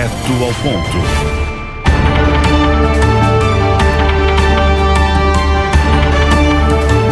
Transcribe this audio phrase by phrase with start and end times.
[0.00, 0.96] Direto ao ponto.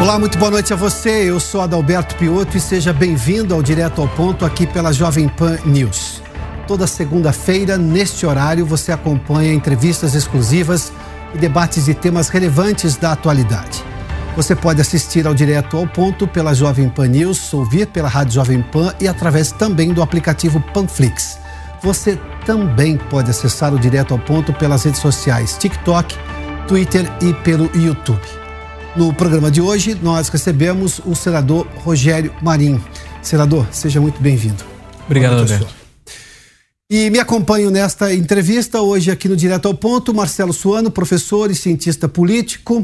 [0.01, 1.29] Olá, muito boa noite a você.
[1.29, 5.59] Eu sou Adalberto Piotto e seja bem-vindo ao Direto ao Ponto aqui pela Jovem Pan
[5.67, 6.23] News.
[6.67, 10.91] Toda segunda-feira, neste horário, você acompanha entrevistas exclusivas
[11.35, 13.85] e debates de temas relevantes da atualidade.
[14.35, 18.63] Você pode assistir ao Direto ao Ponto pela Jovem Pan News, ouvir pela Rádio Jovem
[18.63, 21.39] Pan e através também do aplicativo Panflix.
[21.83, 22.19] Você
[22.49, 26.15] também pode acessar o Direto ao Ponto pelas redes sociais TikTok,
[26.67, 28.23] Twitter e pelo YouTube.
[28.97, 32.83] No programa de hoje, nós recebemos o senador Rogério Marinho.
[33.21, 34.65] Senador, seja muito bem-vindo.
[35.05, 35.69] Obrigado, Alberto.
[36.91, 41.55] E me acompanho nesta entrevista hoje aqui no Direto ao Ponto, Marcelo Suano, professor e
[41.55, 42.83] cientista político,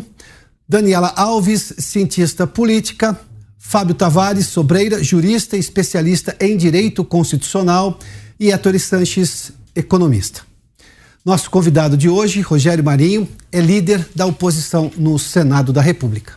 [0.68, 3.18] Daniela Alves, cientista política,
[3.58, 7.98] Fábio Tavares Sobreira, jurista e especialista em direito constitucional,
[8.38, 10.42] e Ettore Sanches, economista.
[11.24, 16.34] Nosso convidado de hoje, Rogério Marinho, é líder da oposição no Senado da República.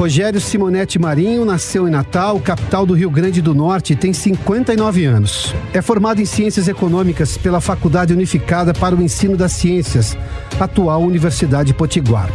[0.00, 5.04] Rogério Simonetti Marinho nasceu em Natal, capital do Rio Grande do Norte, e tem 59
[5.04, 5.54] anos.
[5.74, 10.16] É formado em Ciências Econômicas pela Faculdade Unificada para o Ensino das Ciências,
[10.58, 12.30] atual Universidade Potiguar.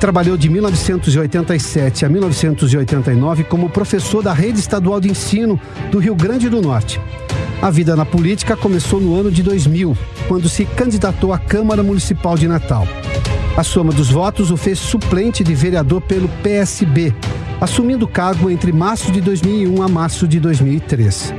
[0.00, 5.60] Trabalhou de 1987 a 1989 como professor da Rede Estadual de Ensino
[5.90, 7.00] do Rio Grande do Norte.
[7.60, 9.98] A vida na política começou no ano de 2000,
[10.28, 12.86] quando se candidatou à Câmara Municipal de Natal.
[13.56, 17.12] A soma dos votos o fez suplente de vereador pelo PSB,
[17.60, 21.34] assumindo o cargo entre março de 2001 a março de 2003.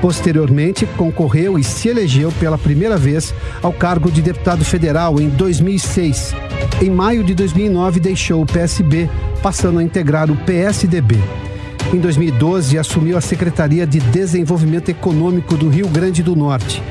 [0.00, 6.34] Posteriormente, concorreu e se elegeu pela primeira vez ao cargo de deputado federal em 2006.
[6.80, 9.10] Em maio de 2009, deixou o PSB,
[9.42, 11.18] passando a integrar o PSDB.
[11.92, 16.82] Em 2012, assumiu a Secretaria de Desenvolvimento Econômico do Rio Grande do Norte.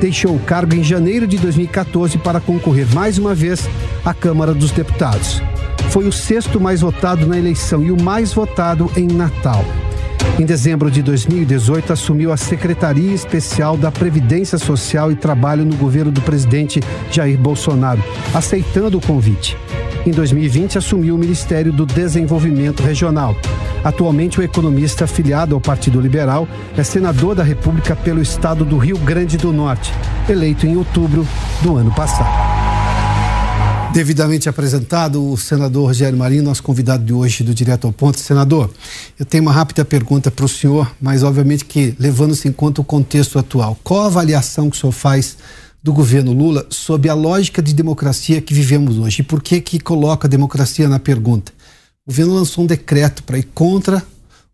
[0.00, 3.68] Deixou o cargo em janeiro de 2014 para concorrer mais uma vez
[4.04, 5.42] à Câmara dos Deputados.
[5.90, 9.64] Foi o sexto mais votado na eleição e o mais votado em Natal.
[10.38, 16.12] Em dezembro de 2018, assumiu a Secretaria Especial da Previdência Social e Trabalho no governo
[16.12, 18.02] do presidente Jair Bolsonaro,
[18.34, 19.56] aceitando o convite.
[20.06, 23.34] Em 2020, assumiu o Ministério do Desenvolvimento Regional.
[23.82, 28.98] Atualmente, o economista afiliado ao Partido Liberal é senador da República pelo estado do Rio
[28.98, 29.92] Grande do Norte,
[30.28, 31.26] eleito em outubro
[31.62, 32.55] do ano passado.
[33.96, 38.20] Devidamente apresentado, o senador Rogério Marinho, nosso convidado de hoje do Direto ao Ponto.
[38.20, 38.70] Senador,
[39.18, 42.84] eu tenho uma rápida pergunta para o senhor, mas obviamente que levando-se em conta o
[42.84, 43.74] contexto atual.
[43.82, 45.38] Qual a avaliação que o senhor faz
[45.82, 49.22] do governo Lula sob a lógica de democracia que vivemos hoje?
[49.22, 51.50] E por que que coloca a democracia na pergunta?
[52.06, 54.02] O governo lançou um decreto para ir contra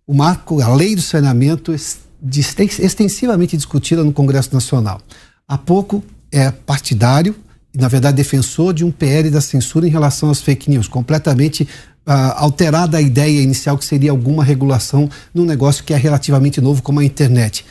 [0.07, 5.01] o marco, a lei do saneamento extensivamente discutida no Congresso Nacional.
[5.49, 6.01] Há pouco
[6.31, 7.35] é partidário,
[7.75, 11.63] na verdade, defensor de um PL da censura em relação às fake news, completamente
[12.07, 16.83] uh, alterada a ideia inicial que seria alguma regulação num negócio que é relativamente novo,
[16.83, 17.65] como a internet.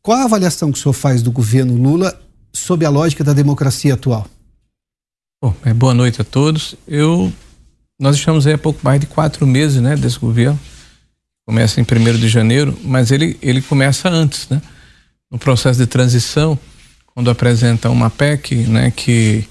[0.00, 2.18] Qual a avaliação que o senhor faz do governo Lula
[2.52, 4.26] sob a lógica da democracia atual?
[5.42, 6.74] Bom, é, boa noite a todos.
[6.86, 7.32] Eu,
[8.00, 10.58] nós estamos aí há pouco mais de quatro meses, né, desse governo.
[11.46, 14.60] Começa em 1 de janeiro, mas ele, ele começa antes, né?
[15.30, 16.58] No processo de transição,
[17.18, 19.44] quando apresenta uma PEC, né, que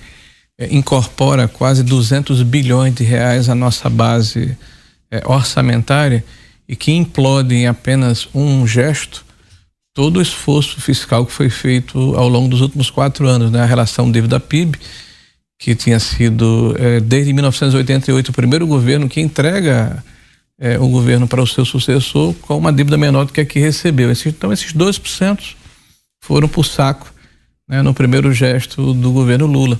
[0.57, 4.57] é, incorpora quase 200 bilhões de reais à nossa base
[5.11, 6.23] é, orçamentária
[6.65, 9.25] e que implode em apenas um gesto
[9.93, 13.61] todo o esforço fiscal que foi feito ao longo dos últimos quatro anos, né?
[13.61, 14.79] A relação dívida-PIB,
[15.59, 20.01] que tinha sido é, desde 1988 o primeiro governo que entrega
[20.57, 23.59] é, o governo para o seu sucessor com uma dívida menor do que a que
[23.59, 24.09] recebeu.
[24.25, 25.55] Então esses 2%
[26.21, 27.16] foram para o saco
[27.67, 29.79] né, no primeiro gesto do governo Lula,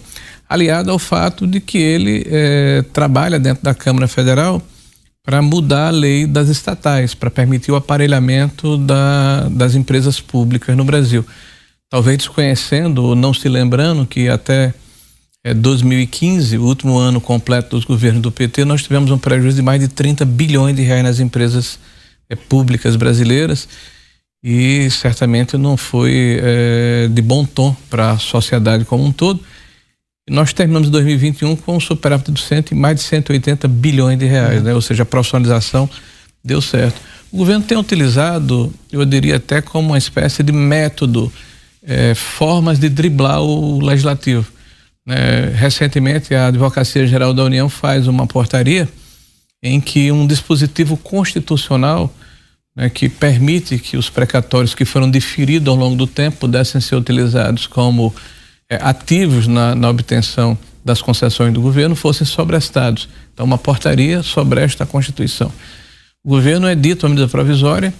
[0.50, 4.62] aliado ao fato de que ele é, trabalha dentro da Câmara Federal
[5.24, 10.86] para mudar a lei das estatais, para permitir o aparelhamento da, das empresas públicas no
[10.86, 11.25] Brasil.
[11.89, 14.74] Talvez desconhecendo ou não se lembrando que até
[15.44, 19.62] é, 2015, o último ano completo dos governos do PT, nós tivemos um prejuízo de
[19.62, 21.80] mais de 30 bilhões de reais nas empresas
[22.30, 23.68] é, públicas brasileiras
[24.44, 29.44] e certamente não foi é, de bom tom para a sociedade como um todo.
[30.30, 34.74] Nós terminamos 2021 com um superávit de mais de 180 bilhões de reais, né?
[34.74, 35.89] ou seja, a profissionalização
[36.44, 37.01] deu certo.
[37.31, 41.31] O governo tem utilizado, eu diria até como uma espécie de método,
[41.81, 44.45] é, formas de driblar o legislativo.
[45.06, 45.54] Né?
[45.56, 48.88] Recentemente, a Advocacia Geral da União faz uma portaria
[49.63, 52.13] em que um dispositivo constitucional
[52.77, 56.95] né, que permite que os precatórios que foram diferidos ao longo do tempo pudessem ser
[56.95, 58.13] utilizados como
[58.69, 63.09] é, ativos na, na obtenção das concessões do governo fossem sobrestados.
[63.33, 65.51] Então, uma portaria sobre esta Constituição.
[66.24, 67.91] O governo é dito uma medida provisória,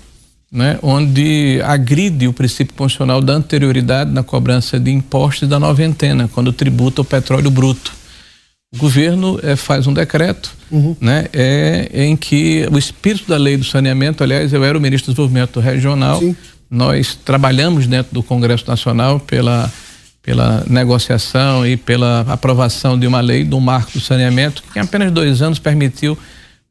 [0.51, 6.53] né, onde agride o princípio constitucional da anterioridade na cobrança de impostos da noventena, quando
[6.53, 7.91] tributa o petróleo bruto.
[8.75, 10.94] O governo é, faz um decreto uhum.
[11.00, 15.14] né, é, em que o espírito da lei do saneamento, aliás, eu era o ministro
[15.14, 16.36] do Desenvolvimento Regional, Sim.
[16.69, 19.72] nós trabalhamos dentro do Congresso Nacional pela,
[20.22, 25.14] pela negociação e pela aprovação de uma lei do marco do saneamento, que em apenas
[25.14, 26.18] dois anos permitiu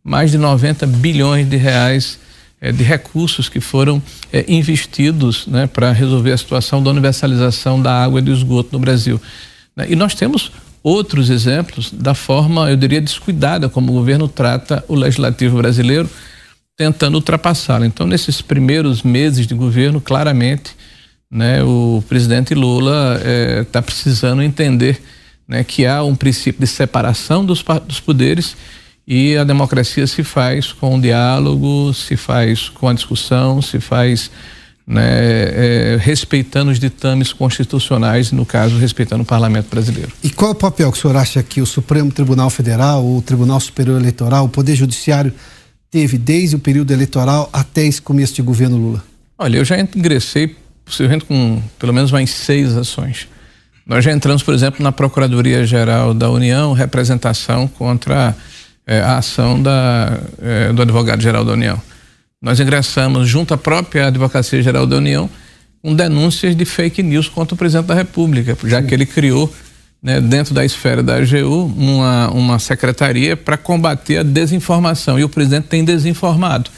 [0.04, 2.18] mais de 90 bilhões de reais
[2.60, 4.02] é, de recursos que foram
[4.46, 9.18] investidos né, para resolver a situação da universalização da água e do esgoto no Brasil.
[9.74, 9.86] Né?
[9.88, 10.52] E nós temos
[10.86, 16.08] outros exemplos da forma, eu diria, descuidada como o governo trata o legislativo brasileiro,
[16.76, 17.84] tentando ultrapassá-lo.
[17.84, 20.76] Então, nesses primeiros meses de governo, claramente,
[21.28, 23.20] né, o presidente Lula
[23.62, 25.02] está eh, precisando entender
[25.48, 28.56] né, que há um princípio de separação dos, dos poderes
[29.04, 34.30] e a democracia se faz com o diálogo, se faz com a discussão, se faz
[34.86, 40.12] né, é, respeitando os ditames constitucionais, no caso, respeitando o parlamento brasileiro.
[40.22, 43.20] E qual é o papel que o senhor acha que o Supremo Tribunal Federal, o
[43.20, 45.32] Tribunal Superior Eleitoral, o Poder Judiciário
[45.90, 49.02] teve desde o período eleitoral até esse começo de governo Lula?
[49.36, 50.54] Olha, eu já ingressei
[50.84, 53.26] possivelmente com pelo menos mais seis ações.
[53.84, 58.36] Nós já entramos, por exemplo, na Procuradoria-Geral da União, representação contra
[58.86, 61.80] é, a ação da, é, do Advogado-Geral da União
[62.40, 65.28] nós ingressamos junto à própria Advocacia Geral da União
[65.82, 68.86] com denúncias de fake news contra o presidente da República, já Sim.
[68.86, 69.52] que ele criou
[70.02, 75.28] né, dentro da esfera da AGU uma, uma secretaria para combater a desinformação e o
[75.28, 76.70] presidente tem desinformado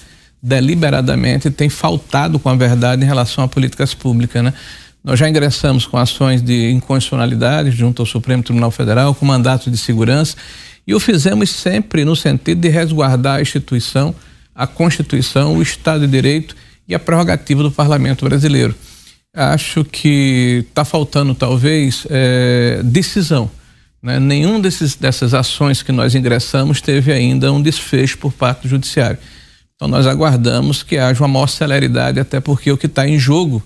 [0.43, 4.55] deliberadamente tem faltado com a verdade em relação a políticas públicas, né?
[5.03, 9.79] Nós já ingressamos com ações de inconstitucionalidade junto ao Supremo Tribunal Federal, com mandatos de
[9.79, 10.37] segurança,
[10.87, 14.15] e o fizemos sempre no sentido de resguardar a instituição
[14.59, 16.57] a Constituição, o Estado de Direito
[16.89, 18.75] e a prerrogativa do Parlamento brasileiro.
[19.33, 23.49] Acho que está faltando, talvez, é, decisão.
[24.03, 24.19] Né?
[24.19, 29.19] Nenhum desses, dessas ações que nós ingressamos teve ainda um desfecho por parte do Judiciário.
[29.77, 33.63] Então, nós aguardamos que haja uma maior celeridade, até porque o que está em jogo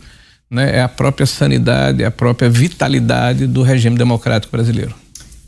[0.50, 4.94] né, é a própria sanidade, é a própria vitalidade do regime democrático brasileiro.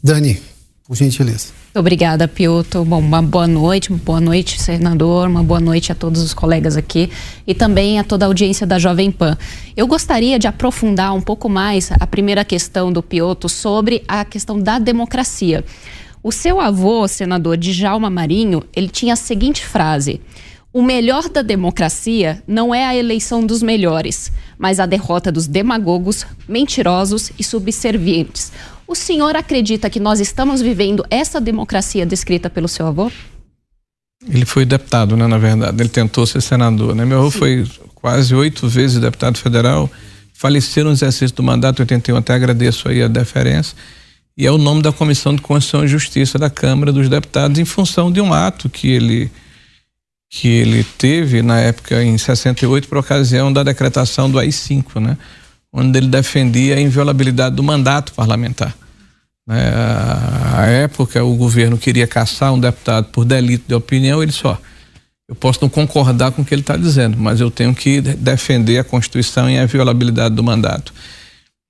[0.02, 0.40] Dani,
[0.86, 1.63] por gentileza.
[1.76, 2.84] Obrigada, Piotr.
[2.84, 6.76] Bom, uma boa noite, uma boa noite, senador, uma boa noite a todos os colegas
[6.76, 7.10] aqui
[7.44, 9.36] e também a toda a audiência da Jovem Pan.
[9.76, 14.56] Eu gostaria de aprofundar um pouco mais a primeira questão do Piotr sobre a questão
[14.56, 15.64] da democracia.
[16.22, 20.20] O seu avô, senador Djalma Marinho, ele tinha a seguinte frase:
[20.72, 26.24] o melhor da democracia não é a eleição dos melhores, mas a derrota dos demagogos,
[26.48, 28.52] mentirosos e subservientes.
[28.86, 33.10] O senhor acredita que nós estamos vivendo essa democracia descrita pelo seu avô?
[34.28, 35.80] Ele foi deputado, né, na verdade.
[35.80, 37.04] Ele tentou ser senador, né?
[37.04, 37.38] Meu avô Sim.
[37.38, 39.90] foi quase oito vezes deputado federal,
[40.34, 43.76] faleceu no exercício do mandato 81, até agradeço aí a deferência.
[44.36, 47.64] E é o nome da Comissão de Constituição e Justiça da Câmara dos Deputados em
[47.64, 49.30] função de um ato que ele
[50.28, 55.16] que ele teve na época em 68 por ocasião da decretação do AI-5, né?
[55.74, 58.72] Onde ele defendia a inviolabilidade do mandato parlamentar.
[59.44, 59.72] Né?
[60.56, 64.56] À época, o governo queria caçar um deputado por delito de opinião, ele só.
[65.28, 68.78] Eu posso não concordar com o que ele está dizendo, mas eu tenho que defender
[68.78, 70.94] a Constituição e a inviolabilidade do mandato.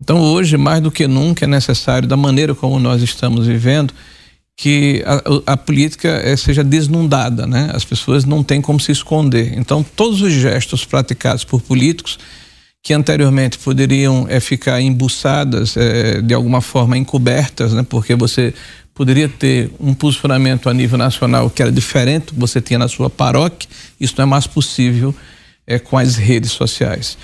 [0.02, 3.94] Então, hoje, mais do que nunca, é necessário, da maneira como nós estamos vivendo,
[4.56, 7.70] que a, a política é, seja desnudada, né?
[7.72, 9.56] As pessoas não têm como se esconder.
[9.56, 12.18] Então, todos os gestos praticados por políticos
[12.84, 17.82] que anteriormente poderiam é, ficar embuçadas, é, de alguma forma encobertas, né?
[17.82, 18.52] porque você
[18.94, 22.86] poderia ter um posicionamento a nível nacional que era diferente do que você tinha na
[22.86, 23.66] sua paróquia,
[23.98, 25.14] isso não é mais possível
[25.66, 27.16] é, com as redes sociais.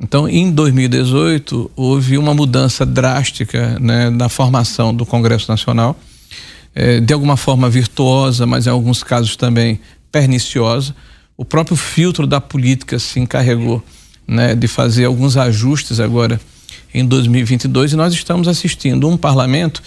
[0.00, 5.94] Então, em 2018, houve uma mudança drástica né, na formação do Congresso Nacional,
[6.74, 9.78] é, de alguma forma virtuosa, mas em alguns casos também
[10.10, 10.96] perniciosa.
[11.36, 13.84] O próprio filtro da política se encarregou
[14.26, 16.40] né, de fazer alguns ajustes agora
[16.94, 19.82] em 2022 e nós estamos assistindo um parlamento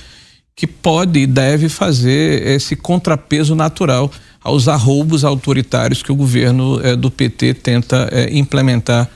[0.56, 4.12] que pode e deve fazer esse contrapeso natural
[4.42, 9.10] aos arroubos autoritários que o governo eh, do PT tenta eh, implementar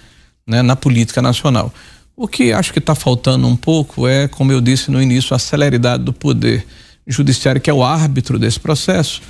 [0.46, 1.74] né, na política nacional.
[2.16, 5.40] O que acho que está faltando um pouco é, como eu disse no início, a
[5.40, 6.66] celeridade do poder
[7.08, 9.22] judiciário, que é o árbitro desse processo,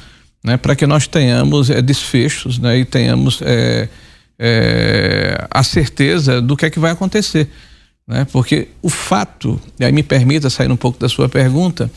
[0.44, 3.40] né, para que nós tenhamos eh, desfechos né, e tenhamos
[5.52, 7.50] a certeza do que é que vai acontecer
[8.10, 8.26] né?
[8.32, 11.92] Porque o fato, e aí me permita sair um pouco da sua pergunta,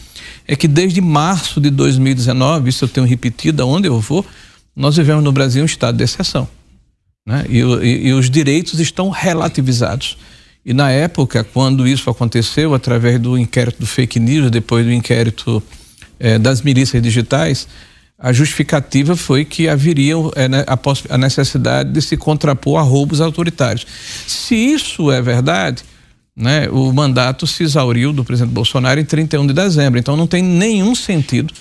[0.47, 4.25] é que desde março de 2019, isso eu tenho repetido aonde eu vou,
[4.77, 6.47] nós vivemos no Brasil um estado de exceção.
[7.27, 7.47] Né?
[7.49, 10.19] E, e, e os direitos estão relativizados.
[10.67, 15.63] E na época, quando isso aconteceu, através do inquérito do fake news, depois do inquérito
[16.21, 17.67] eh, das milícias digitais,
[18.23, 20.64] a justificativa foi que haveria é, né,
[21.11, 23.85] a, necessidade de se contrapor a roubos autoritários.
[24.29, 25.83] Se isso é verdade,
[26.37, 29.99] né, o mandato se exauriu do presidente Bolsonaro em 31 de dezembro.
[29.99, 31.52] Então não tem nenhum sentido,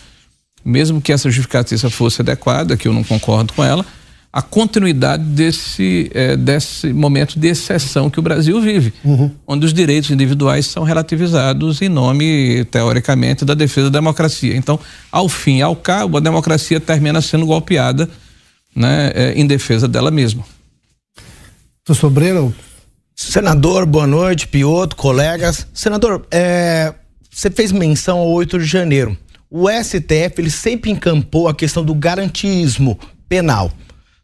[0.64, 3.84] mesmo que essa justificativa fosse adequada, que eu não concordo com ela,
[4.34, 9.30] a continuidade desse, é, desse momento de exceção que o Brasil vive, uhum.
[9.46, 14.56] onde os direitos individuais são relativizados em nome, teoricamente, da defesa da democracia.
[14.56, 14.80] Então,
[15.12, 18.10] ao fim e ao cabo, a democracia termina sendo golpeada
[18.74, 20.46] né, é, em defesa dela mesma.
[21.84, 22.56] Professor Breno,
[23.14, 25.68] Senador, boa noite, Pioto, colegas.
[25.74, 26.94] Senador, é,
[27.30, 29.18] você fez menção ao 8 de janeiro.
[29.50, 32.98] O STF ele sempre encampou a questão do garantismo
[33.28, 33.70] penal.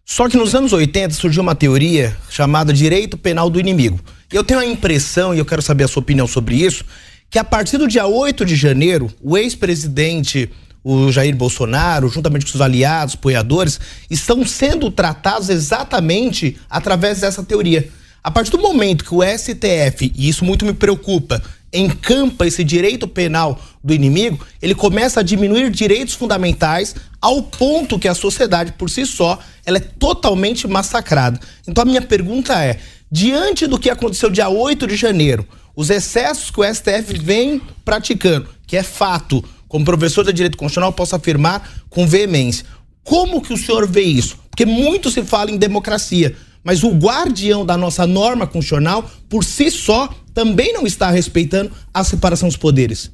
[0.10, 4.00] Só que nos anos 80 surgiu uma teoria chamada direito penal do inimigo.
[4.32, 6.86] Eu tenho a impressão, e eu quero saber a sua opinião sobre isso,
[7.30, 10.50] que a partir do dia 8 de janeiro, o ex-presidente
[10.82, 13.78] o Jair Bolsonaro, juntamente com seus aliados, apoiadores,
[14.10, 17.90] estão sendo tratados exatamente através dessa teoria.
[18.24, 23.08] A partir do momento que o STF, e isso muito me preocupa, encampa esse direito
[23.08, 28.90] penal do inimigo, ele começa a diminuir direitos fundamentais ao ponto que a sociedade por
[28.90, 31.40] si só ela é totalmente massacrada.
[31.68, 32.80] Então a minha pergunta é:
[33.12, 35.46] diante do que aconteceu dia 8 de janeiro,
[35.76, 40.94] os excessos que o STF vem praticando, que é fato, como professor de direito constitucional
[40.94, 42.66] posso afirmar com veemência.
[43.04, 44.38] Como que o senhor vê isso?
[44.50, 46.36] Porque muito se fala em democracia,
[46.68, 52.04] mas o guardião da nossa norma constitucional, por si só, também não está respeitando a
[52.04, 53.10] separação dos poderes.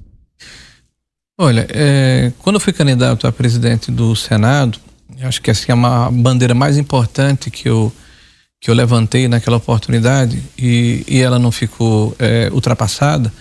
[1.40, 4.80] Olha, é, quando eu fui candidato a presidente do Senado,
[5.22, 7.94] acho que assim, é uma bandeira mais importante que eu,
[8.60, 13.32] que eu levantei naquela oportunidade e, e ela não ficou é, ultrapassada,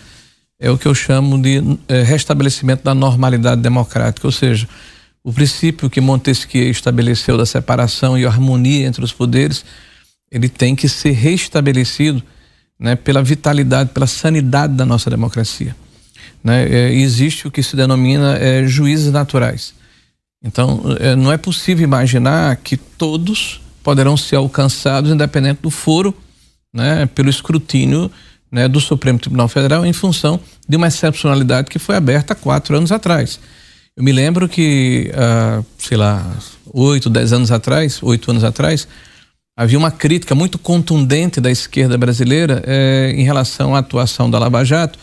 [0.61, 4.69] é o que eu chamo de é, restabelecimento da normalidade democrática, ou seja,
[5.25, 9.65] o princípio que Montesquieu estabeleceu da separação e harmonia entre os poderes
[10.33, 12.23] ele tem que ser restabelecido
[12.81, 15.77] né, pela vitalidade, pela sanidade da nossa democracia.
[16.43, 16.67] Né?
[16.69, 19.75] É, existe o que se denomina é, juízes naturais.
[20.43, 26.15] Então, é, não é possível imaginar que todos poderão ser alcançados, independente do foro,
[26.73, 28.11] né, pelo escrutínio
[28.51, 32.91] né, do Supremo Tribunal Federal, em função de uma excepcionalidade que foi aberta quatro anos
[32.91, 33.39] atrás.
[33.95, 36.35] Eu me lembro que, ah, sei lá,
[36.73, 38.89] oito, dez anos atrás, oito anos atrás,
[39.57, 44.65] havia uma crítica muito contundente da esquerda brasileira eh, em relação à atuação da Lava
[44.65, 44.99] Jato,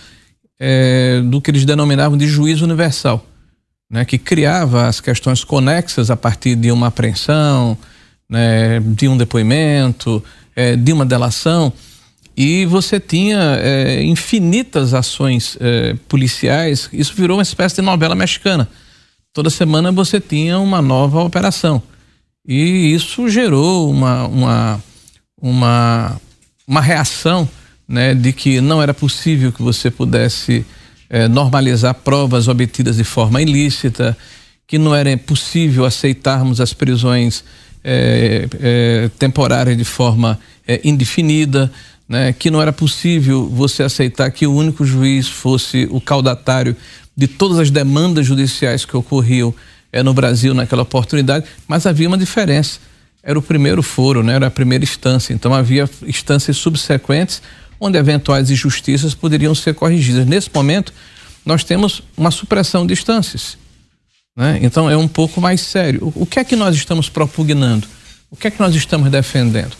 [0.60, 3.26] eh, do que eles denominavam de juízo universal,
[3.90, 7.78] né, que criava as questões conexas a partir de uma apreensão,
[8.30, 10.24] né, de um depoimento,
[10.56, 11.72] eh, de uma delação,
[12.36, 13.60] e você tinha
[14.02, 15.58] infinitas ações
[16.08, 16.90] policiais.
[16.94, 18.66] Isso virou uma espécie de novela mexicana.
[19.34, 21.84] Toda semana você tinha uma nova operação.
[22.48, 24.84] E isso gerou uma, uma,
[25.42, 26.22] uma,
[26.68, 27.48] uma reação
[27.88, 30.66] né, de que não era possível que você pudesse
[31.10, 34.18] é, normalizar provas obtidas de forma ilícita,
[34.68, 37.44] que não era possível aceitarmos as prisões
[37.84, 40.40] é, é, temporárias de forma
[40.84, 41.72] indefinida,
[42.08, 46.76] né, que não era possível você aceitar que o único juiz fosse o caudatário
[47.16, 49.54] de todas as demandas judiciais que ocorriam
[49.92, 52.80] é, no Brasil naquela oportunidade, mas havia uma diferença.
[53.22, 54.36] Era o primeiro foro, né?
[54.36, 55.34] era a primeira instância.
[55.34, 57.42] Então havia instâncias subsequentes
[57.80, 60.26] onde eventuais injustiças poderiam ser corrigidas.
[60.26, 60.94] Nesse momento,
[61.46, 63.58] nós temos uma supressão de instâncias.
[64.36, 64.60] Né?
[64.62, 66.12] Então é um pouco mais sério.
[66.16, 67.88] O, que é que nós estamos propugnando?
[68.30, 69.76] O que é que nós estamos defendendo?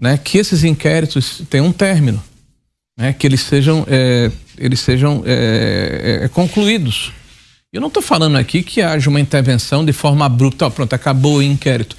[0.00, 2.22] né, que esses inquéritos tenham um término,
[2.98, 7.12] né, que eles sejam, é, eles sejam é, é, concluídos.
[7.72, 11.36] Eu não estou falando aqui que haja uma intervenção de forma abrupta, oh, pronto, acabou
[11.36, 11.96] o inquérito.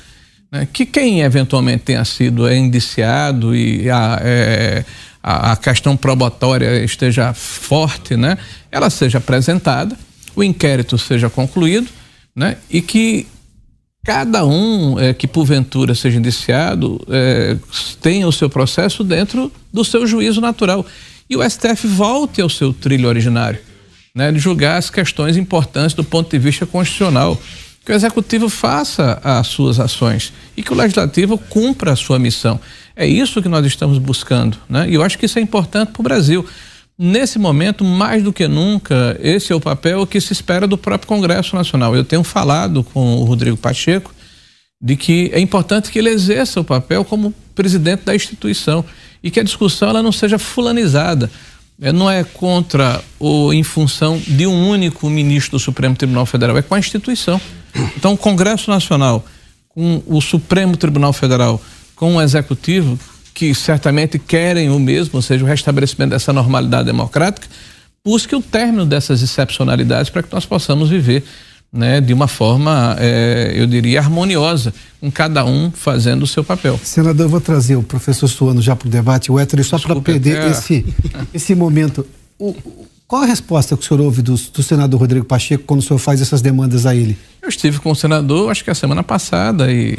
[0.51, 4.83] Né, que quem eventualmente tenha sido indiciado e a, é,
[5.23, 8.37] a, a questão probatória esteja forte, né,
[8.69, 9.97] ela seja apresentada,
[10.35, 11.87] o inquérito seja concluído,
[12.35, 13.25] né, e que
[14.03, 17.55] cada um é, que porventura seja indiciado é,
[18.01, 20.85] tenha o seu processo dentro do seu juízo natural.
[21.29, 23.59] E o STF volte ao seu trilho originário,
[24.13, 27.39] né, de julgar as questões importantes do ponto de vista constitucional,
[27.85, 32.59] que o executivo faça as suas ações e que o legislativo cumpra a sua missão.
[32.95, 34.87] É isso que nós estamos buscando, né?
[34.89, 36.45] E eu acho que isso é importante para o Brasil.
[36.97, 41.07] Nesse momento, mais do que nunca, esse é o papel que se espera do próprio
[41.07, 41.95] Congresso Nacional.
[41.95, 44.13] Eu tenho falado com o Rodrigo Pacheco
[44.79, 48.83] de que é importante que ele exerça o papel como presidente da instituição
[49.23, 51.29] e que a discussão ela não seja fulanizada.
[51.81, 56.55] É, não é contra ou em função de um único ministro do Supremo Tribunal Federal,
[56.55, 57.41] é com a instituição.
[57.97, 59.25] Então, o Congresso Nacional,
[59.67, 61.59] com o Supremo Tribunal Federal,
[61.95, 62.99] com o Executivo,
[63.33, 67.47] que certamente querem o mesmo, ou seja, o restabelecimento dessa normalidade democrática,
[68.05, 71.23] busque o término dessas excepcionalidades para que nós possamos viver
[71.71, 76.79] né, de uma forma, é, eu diria, harmoniosa, com cada um fazendo o seu papel.
[76.83, 79.99] Senador, eu vou trazer o professor Suano já para o debate, o Hétero, só para
[80.01, 80.51] perder até...
[80.51, 80.85] esse,
[81.33, 82.05] esse momento.
[82.37, 82.53] O,
[83.07, 85.99] qual a resposta que o senhor ouve do, do, senador Rodrigo Pacheco quando o senhor
[85.99, 87.17] faz essas demandas a ele?
[87.41, 89.97] Eu estive com o senador, acho que a semana passada, e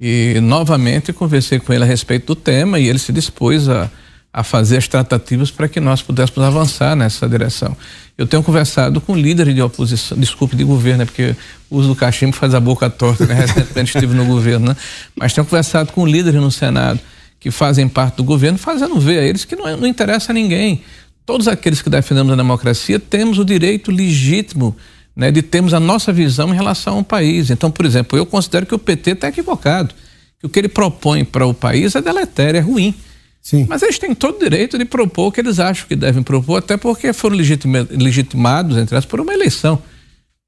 [0.00, 3.90] e novamente conversei com ele a respeito do tema e ele se dispôs a,
[4.32, 7.76] a fazer as tratativas para que nós pudéssemos avançar nessa direção.
[8.16, 11.34] Eu tenho conversado com líderes de oposição, desculpe, de governo, né, porque
[11.68, 13.34] o uso do cachimbo faz a boca torta, né?
[13.46, 14.76] recentemente estive no governo, né?
[15.16, 17.00] mas tenho conversado com líderes no Senado
[17.40, 20.82] que fazem parte do governo, fazendo ver a eles que não, não interessa a ninguém.
[21.24, 24.76] Todos aqueles que defendemos a democracia temos o direito legítimo
[25.16, 27.50] né, de termos a nossa visão em relação ao país.
[27.50, 29.94] Então, por exemplo, eu considero que o PT está equivocado,
[30.38, 32.94] que o que ele propõe para o país é deletério, é ruim.
[33.42, 33.66] Sim.
[33.68, 36.58] Mas eles têm todo o direito de propor o que eles acham que devem propor,
[36.58, 39.82] até porque foram legitimados, entre as por uma eleição.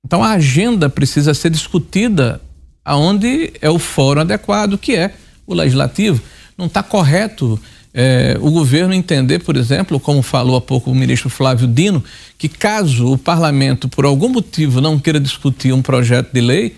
[0.05, 2.41] Então a agenda precisa ser discutida
[2.85, 5.15] aonde é o fórum adequado, que é
[5.47, 6.21] o legislativo.
[6.59, 7.59] Não está correto
[7.95, 12.03] é, o governo entender, por exemplo, como falou há pouco o ministro Flávio Dino,
[12.39, 16.77] que caso o parlamento, por algum motivo, não queira discutir um projeto de lei,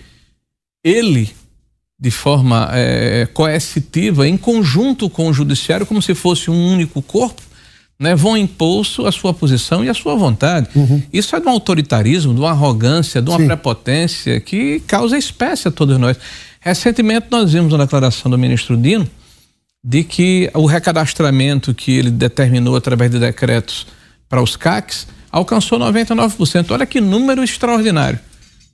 [0.82, 1.30] ele,
[1.98, 7.40] de forma é, coercitiva, em conjunto com o judiciário, como se fosse um único corpo,
[7.98, 10.68] né, vão impor a sua posição e a sua vontade.
[10.74, 11.02] Uhum.
[11.12, 13.46] Isso é de um autoritarismo, de uma arrogância, de uma Sim.
[13.46, 16.18] prepotência que causa espécie a todos nós.
[16.60, 19.08] Recentemente nós vimos uma declaração do ministro Dino,
[19.82, 23.86] de que o recadastramento que ele determinou através de decretos
[24.28, 26.70] para os CACs alcançou 99%.
[26.70, 28.18] Olha que número extraordinário.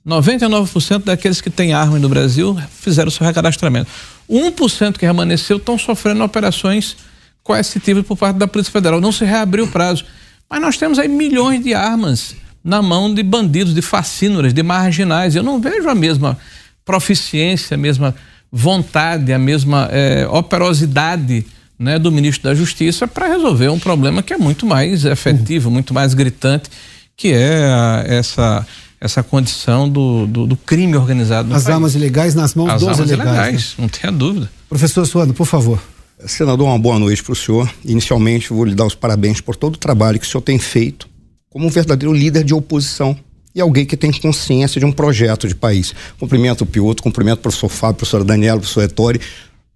[0.05, 3.89] 99% daqueles que têm arma no Brasil fizeram seu recadastramento.
[4.29, 6.97] 1% que permaneceu estão sofrendo operações
[7.43, 8.99] coercitivas por parte da Polícia Federal.
[8.99, 10.05] Não se reabriu o prazo.
[10.49, 15.35] Mas nós temos aí milhões de armas na mão de bandidos, de facínoras, de marginais.
[15.35, 16.37] Eu não vejo a mesma
[16.83, 18.15] proficiência, a mesma
[18.51, 21.45] vontade, a mesma é, operosidade
[21.77, 25.93] né, do ministro da Justiça para resolver um problema que é muito mais efetivo, muito
[25.93, 26.69] mais gritante,
[27.15, 28.65] que é essa
[29.01, 31.51] essa condição do, do, do crime organizado.
[31.53, 31.73] As país.
[31.73, 33.35] armas ilegais nas mãos As dos armas ilegais.
[33.35, 33.75] ilegais né?
[33.79, 34.51] Não tenha dúvida.
[34.69, 35.81] Professor Suano, por favor.
[36.27, 37.67] Senador, uma boa noite para o senhor.
[37.83, 41.09] Inicialmente, vou lhe dar os parabéns por todo o trabalho que o senhor tem feito
[41.49, 43.17] como um verdadeiro líder de oposição
[43.53, 45.93] e alguém que tem consciência de um projeto de país.
[46.19, 49.19] Cumprimento o Piotr, cumprimento o professor Fábio, o professor Daniela, o professor Ettore,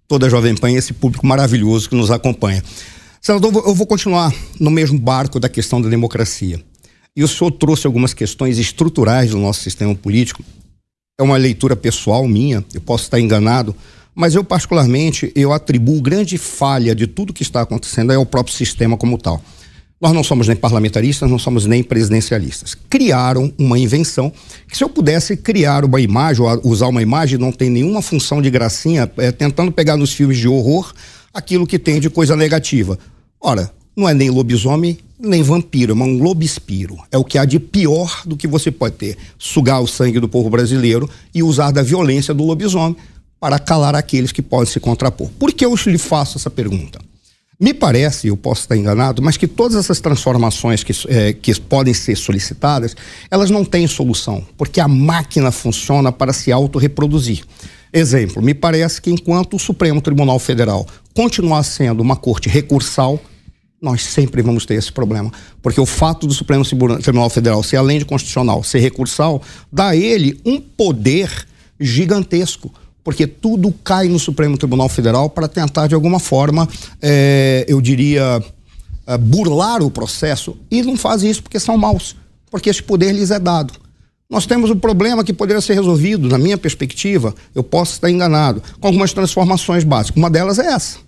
[0.08, 2.62] toda a Jovem Pan e esse público maravilhoso que nos acompanha.
[3.20, 6.62] Senador, eu vou continuar no mesmo barco da questão da democracia.
[7.16, 10.44] E o senhor trouxe algumas questões estruturais do nosso sistema político.
[11.18, 13.74] É uma leitura pessoal minha, eu posso estar enganado,
[14.14, 18.96] mas eu particularmente eu atribuo grande falha de tudo que está acontecendo ao próprio sistema
[18.98, 19.42] como tal.
[19.98, 22.74] Nós não somos nem parlamentaristas, não somos nem presidencialistas.
[22.74, 24.30] Criaram uma invenção
[24.68, 28.42] que, se eu pudesse criar uma imagem, ou usar uma imagem, não tem nenhuma função
[28.42, 30.92] de gracinha, é, tentando pegar nos filmes de horror
[31.32, 32.98] aquilo que tem de coisa negativa.
[33.40, 36.98] Ora, não é nem lobisomem, nem vampiro, é um lobespiro.
[37.10, 39.16] É o que há de pior do que você pode ter.
[39.38, 42.96] Sugar o sangue do povo brasileiro e usar da violência do lobisomem
[43.40, 45.30] para calar aqueles que podem se contrapor.
[45.38, 46.98] Por que eu lhe faço essa pergunta?
[47.58, 51.94] Me parece, eu posso estar enganado, mas que todas essas transformações que, é, que podem
[51.94, 52.94] ser solicitadas,
[53.30, 57.44] elas não têm solução, porque a máquina funciona para se autorreproduzir.
[57.90, 63.18] Exemplo, me parece que enquanto o Supremo Tribunal Federal continuar sendo uma corte recursal,
[63.80, 65.30] nós sempre vamos ter esse problema.
[65.62, 69.96] Porque o fato do Supremo Tribunal Federal ser, além de constitucional, ser recursal, dá a
[69.96, 71.46] ele um poder
[71.78, 72.72] gigantesco.
[73.04, 76.68] Porque tudo cai no Supremo Tribunal Federal para tentar, de alguma forma,
[77.00, 78.42] é, eu diria,
[79.06, 80.56] é, burlar o processo.
[80.70, 82.16] E não faz isso porque são maus.
[82.50, 83.74] Porque esse poder lhes é dado.
[84.28, 88.60] Nós temos um problema que poderia ser resolvido, na minha perspectiva, eu posso estar enganado,
[88.80, 90.16] com algumas transformações básicas.
[90.16, 90.98] Uma delas é essa.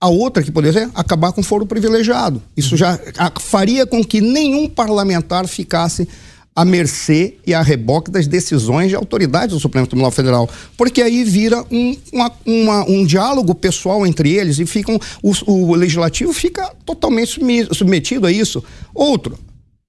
[0.00, 2.42] A outra que poderia ser acabar com o foro privilegiado.
[2.56, 2.98] Isso já
[3.38, 6.08] faria com que nenhum parlamentar ficasse
[6.56, 10.48] à mercê e a reboque das decisões de autoridades do Supremo Tribunal Federal.
[10.76, 15.74] Porque aí vira um, uma, uma, um diálogo pessoal entre eles e ficam, o, o
[15.74, 17.38] legislativo fica totalmente
[17.72, 18.64] submetido a isso.
[18.94, 19.38] Outro,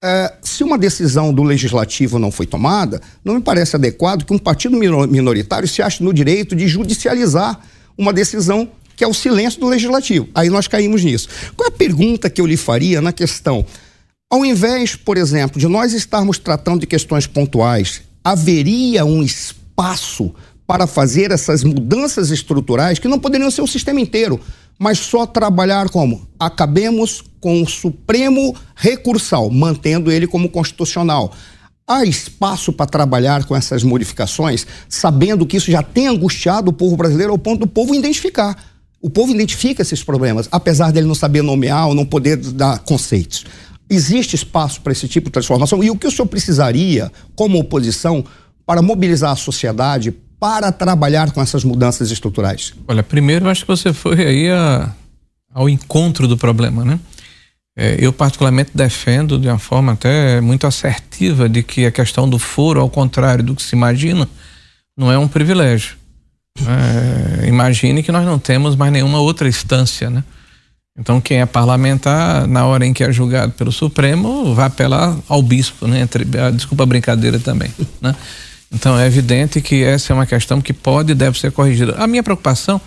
[0.04, 4.39] é, se uma decisão do legislativo não foi tomada, não me parece adequado que um
[4.39, 7.60] partido minoritário se ache no direito de judicializar
[7.97, 10.27] uma decisão que é o silêncio do legislativo.
[10.34, 11.27] Aí nós caímos nisso.
[11.56, 13.65] Qual é a pergunta que eu lhe faria na questão?
[14.30, 20.34] Ao invés, por exemplo, de nós estarmos tratando de questões pontuais, haveria um espaço
[20.65, 24.39] para fazer essas mudanças estruturais que não poderiam ser o sistema inteiro
[24.82, 26.27] mas só trabalhar como?
[26.39, 31.32] Acabemos com o Supremo recursal, mantendo ele como constitucional.
[31.88, 36.97] Há espaço para trabalhar com essas modificações, sabendo que isso já tem angustiado o povo
[36.97, 38.58] brasileiro ao ponto do povo identificar.
[39.01, 43.45] O povo identifica esses problemas, apesar dele não saber nomear ou não poder dar conceitos.
[43.89, 45.83] Existe espaço para esse tipo de transformação?
[45.83, 48.23] E o que o senhor precisaria, como oposição,
[48.65, 52.73] para mobilizar a sociedade, para trabalhar com essas mudanças estruturais?
[52.87, 54.93] Olha, primeiro acho que você foi aí a,
[55.53, 56.99] ao encontro do problema, né?
[57.75, 62.37] É, eu particularmente defendo de uma forma até muito assertiva de que a questão do
[62.37, 64.27] foro, ao contrário do que se imagina,
[64.95, 65.95] não é um privilégio.
[66.67, 70.24] É, imagine que nós não temos mais nenhuma outra instância, né?
[70.97, 75.41] Então quem é parlamentar, na hora em que é julgado pelo Supremo, vai apelar ao
[75.41, 76.02] bispo, né?
[76.02, 77.71] Entre, ah, desculpa a brincadeira também,
[78.02, 78.15] né?
[78.71, 81.95] Então é evidente que essa é uma questão que pode e deve ser corrigida.
[81.97, 82.80] A minha preocupação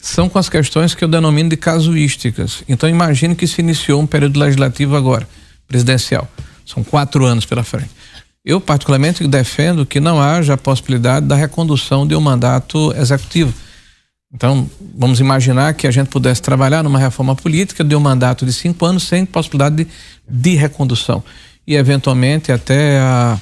[0.00, 2.62] são com as questões que eu denomino de casuísticas.
[2.68, 5.26] Então imagine que se iniciou um período legislativo agora,
[5.66, 6.28] presidencial.
[6.66, 7.90] São quatro anos pela frente.
[8.44, 13.54] Eu particularmente defendo que não haja a possibilidade da recondução de um mandato executivo.
[14.32, 18.52] Então, vamos imaginar que a gente pudesse trabalhar numa reforma política de um mandato de
[18.52, 19.86] cinco anos sem possibilidade de,
[20.28, 21.22] de recondução.
[21.66, 23.40] E, eventualmente, até a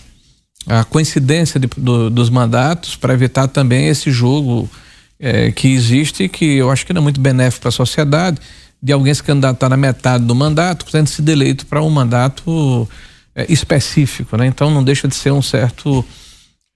[0.66, 4.70] a coincidência de, do, dos mandatos para evitar também esse jogo
[5.18, 8.38] é, que existe que eu acho que não é muito benéfico para a sociedade
[8.82, 12.88] de alguém se candidatar na metade do mandato tendo sido eleito para um mandato
[13.34, 14.46] é, específico, né?
[14.46, 16.04] Então não deixa de ser um certo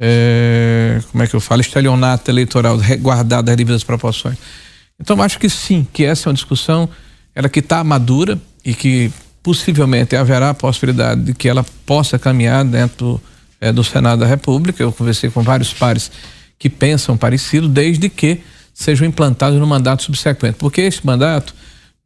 [0.01, 4.37] é, como é que eu falo estelionato eleitoral guardado as devidas proporções.
[5.01, 6.89] Então acho que sim, que essa é uma discussão
[7.35, 12.65] ela que está madura e que possivelmente haverá a possibilidade de que ela possa caminhar
[12.65, 13.21] dentro
[13.61, 14.83] é, do Senado da República.
[14.83, 16.11] Eu conversei com vários pares
[16.59, 18.41] que pensam parecido, desde que
[18.73, 20.57] sejam implantados no mandato subsequente.
[20.59, 21.55] Porque esse mandato,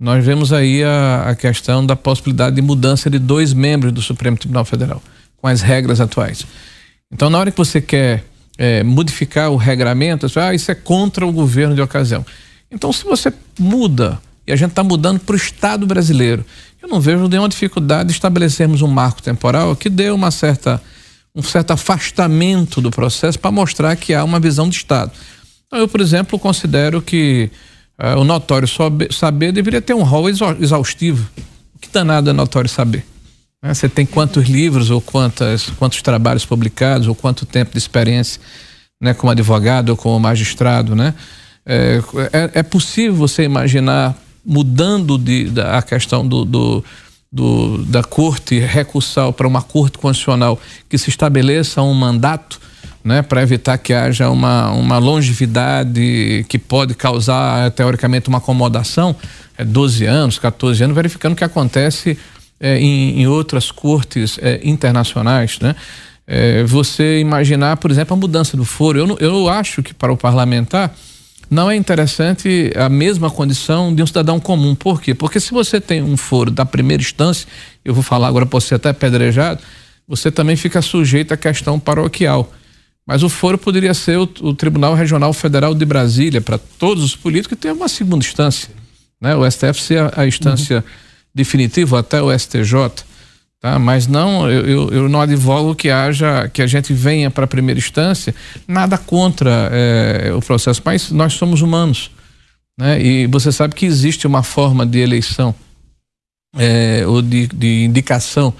[0.01, 4.39] nós vemos aí a, a questão da possibilidade de mudança de dois membros do Supremo
[4.39, 5.03] Tribunal Federal,
[5.37, 6.47] com as regras atuais.
[7.13, 8.25] Então, na hora que você quer
[8.57, 12.25] é, modificar o regramento, você fala, ah, isso é contra o governo de ocasião.
[12.71, 16.47] Então, se você muda, e a gente está mudando para o Estado brasileiro,
[16.83, 20.81] eu não vejo nenhuma dificuldade de estabelecermos um marco temporal que dê uma certa
[21.35, 25.13] um certo afastamento do processo para mostrar que há uma visão de Estado.
[25.67, 27.51] Então, eu, por exemplo, considero que
[28.03, 28.69] uh, o notório
[29.11, 31.29] saber deveria ter um rol exaustivo.
[31.75, 33.05] O que danado é notório saber?
[33.63, 33.73] Né?
[33.75, 38.41] Você tem quantos livros ou quantas, quantos trabalhos publicados ou quanto tempo de experiência
[39.01, 41.15] né, como advogado ou como magistrado, né?
[41.65, 46.85] É, é, é possível você imaginar mudando de, da, a questão do, do
[47.33, 50.59] do, da corte recursal para uma corte constitucional
[50.89, 52.61] que se estabeleça um mandato
[53.03, 59.17] né, para evitar que haja uma, uma longevidade que pode causar, teoricamente, uma acomodação,
[59.57, 62.19] é 12 anos, 14 anos, verificando o que acontece
[62.59, 65.59] é, em, em, outras cortes é, internacionais.
[65.61, 65.75] Né?
[66.27, 68.99] É, você imaginar, por exemplo, a mudança do foro.
[68.99, 70.95] Eu, eu acho que para o parlamentar
[71.51, 74.75] não é interessante a mesma condição de um cidadão comum.
[74.75, 75.15] Por quê?
[75.15, 77.49] Porque se você tem um foro da primeira instância,
[77.85, 79.61] eu vou falar agora para você até pedrejado,
[80.07, 82.53] você também fica sujeito à questão paroquial.
[83.07, 87.17] Mas o foro poderia ser o, o Tribunal Regional Federal de Brasília, para todos os
[87.17, 88.71] políticos, que tem uma segunda instância.
[89.21, 89.35] Né?
[89.35, 90.93] O STF ser a, a instância uhum.
[91.35, 93.05] definitiva, até o STJ.
[93.61, 93.79] Tá?
[93.79, 97.79] Mas não, eu, eu, não advogo que haja, que a gente venha para a primeira
[97.79, 98.35] instância,
[98.67, 102.11] nada contra é, o processo, mas nós somos humanos.
[102.79, 103.03] Né?
[103.03, 105.55] E você sabe que existe uma forma de eleição
[106.57, 108.55] é, ou de, de indicação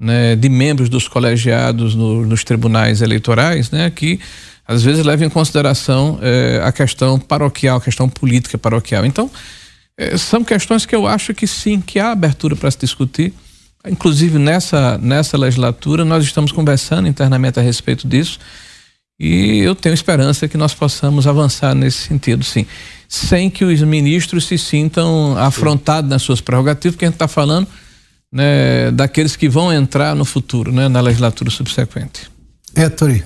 [0.00, 4.18] né, de membros dos colegiados no, nos tribunais eleitorais, né, que
[4.66, 9.04] às vezes leva em consideração é, a questão paroquial, a questão política paroquial.
[9.04, 9.30] Então,
[9.98, 13.34] é, são questões que eu acho que sim, que há abertura para se discutir.
[13.86, 18.38] Inclusive nessa, nessa legislatura, nós estamos conversando internamente a respeito disso
[19.18, 22.64] e eu tenho esperança que nós possamos avançar nesse sentido, sim.
[23.06, 27.68] Sem que os ministros se sintam afrontados nas suas prerrogativas, porque a gente está falando
[28.32, 32.30] né, daqueles que vão entrar no futuro, né, na legislatura subsequente.
[32.74, 33.22] Héctor.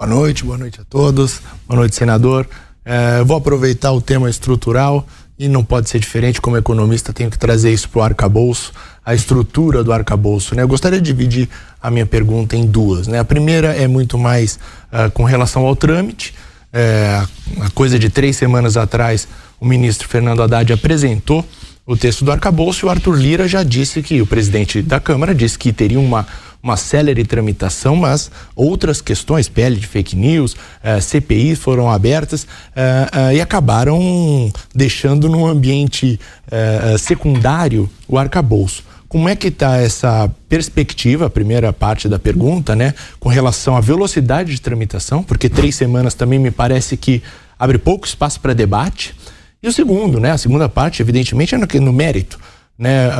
[0.00, 1.40] Boa noite, boa noite a todos.
[1.66, 2.48] Boa noite, senador.
[2.84, 5.06] É, vou aproveitar o tema estrutural
[5.38, 8.72] e não pode ser diferente, como economista, tenho que trazer isso para o arcabouço
[9.04, 10.54] a estrutura do arcabouço.
[10.54, 10.62] Né?
[10.62, 11.48] Eu gostaria de dividir
[11.80, 13.06] a minha pergunta em duas.
[13.06, 13.18] Né?
[13.18, 14.58] A primeira é muito mais
[14.92, 16.34] uh, com relação ao trâmite.
[16.72, 17.22] É,
[17.60, 19.28] a coisa de três semanas atrás,
[19.60, 21.44] o ministro Fernando Haddad apresentou
[21.86, 25.58] o texto do arcabouço o Arthur Lira já disse que, o presidente da Câmara disse
[25.58, 26.26] que teria uma,
[26.62, 33.08] uma célere tramitação, mas outras questões, PL de fake news, eh, CPI foram abertas eh,
[33.12, 38.84] eh, e acabaram deixando num ambiente eh, secundário o arcabouço.
[39.08, 43.80] Como é que está essa perspectiva, a primeira parte da pergunta, né, com relação à
[43.80, 47.22] velocidade de tramitação, porque três semanas também me parece que
[47.58, 49.14] abre pouco espaço para debate.
[49.62, 52.38] E o segundo, né, a segunda parte, evidentemente, é no, no mérito.
[52.78, 53.10] Né,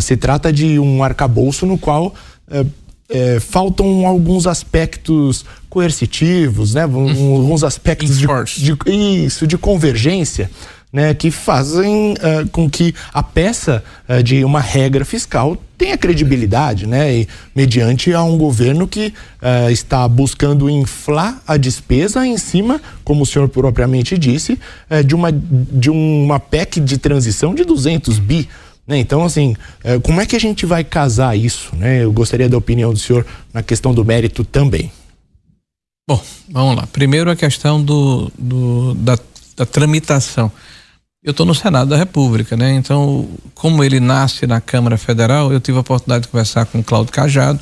[0.00, 2.14] se trata de um arcabouço no qual
[2.48, 10.50] uh, faltam alguns aspectos coercitivos, né, alguns aspectos de, de, isso, de convergência
[10.92, 16.86] né, que fazem uh, com que a peça uh, de uma regra fiscal tenha credibilidade,
[16.86, 22.80] né, e, mediante a um governo que uh, está buscando inflar a despesa em cima,
[23.04, 24.58] como o senhor propriamente disse,
[25.06, 28.48] de, uma, de uma PEC de transição de 200 bi.
[28.86, 28.98] Né?
[28.98, 29.54] Então, assim,
[30.02, 31.74] como é que a gente vai casar isso?
[31.76, 32.02] Né?
[32.02, 33.24] Eu gostaria da opinião do senhor
[33.54, 34.90] na questão do mérito também.
[36.08, 36.86] Bom, vamos lá.
[36.88, 39.16] Primeiro a questão do, do da,
[39.56, 40.50] da tramitação.
[41.22, 42.74] Eu estou no Senado da República, né?
[42.74, 46.84] Então, como ele nasce na Câmara Federal, eu tive a oportunidade de conversar com o
[46.84, 47.60] Cláudio Cajado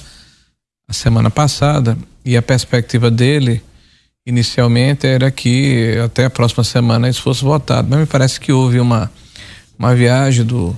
[0.88, 3.62] a semana passada e a perspectiva dele
[4.25, 8.79] inicialmente era que até a próxima semana isso fosse votado, mas me parece que houve
[8.79, 9.11] uma
[9.79, 10.77] uma viagem do,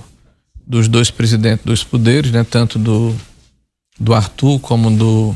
[0.65, 2.43] dos dois presidentes dos poderes, né?
[2.43, 3.15] Tanto do
[3.99, 5.35] do Arthur como do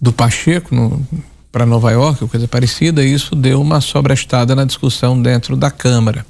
[0.00, 1.06] do Pacheco no,
[1.52, 6.24] para Nova York, coisa parecida, e isso deu uma sobrestada na discussão dentro da Câmara.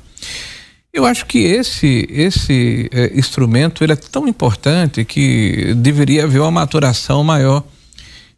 [0.93, 6.51] Eu acho que esse esse é, instrumento ele é tão importante que deveria haver uma
[6.51, 7.65] maturação maior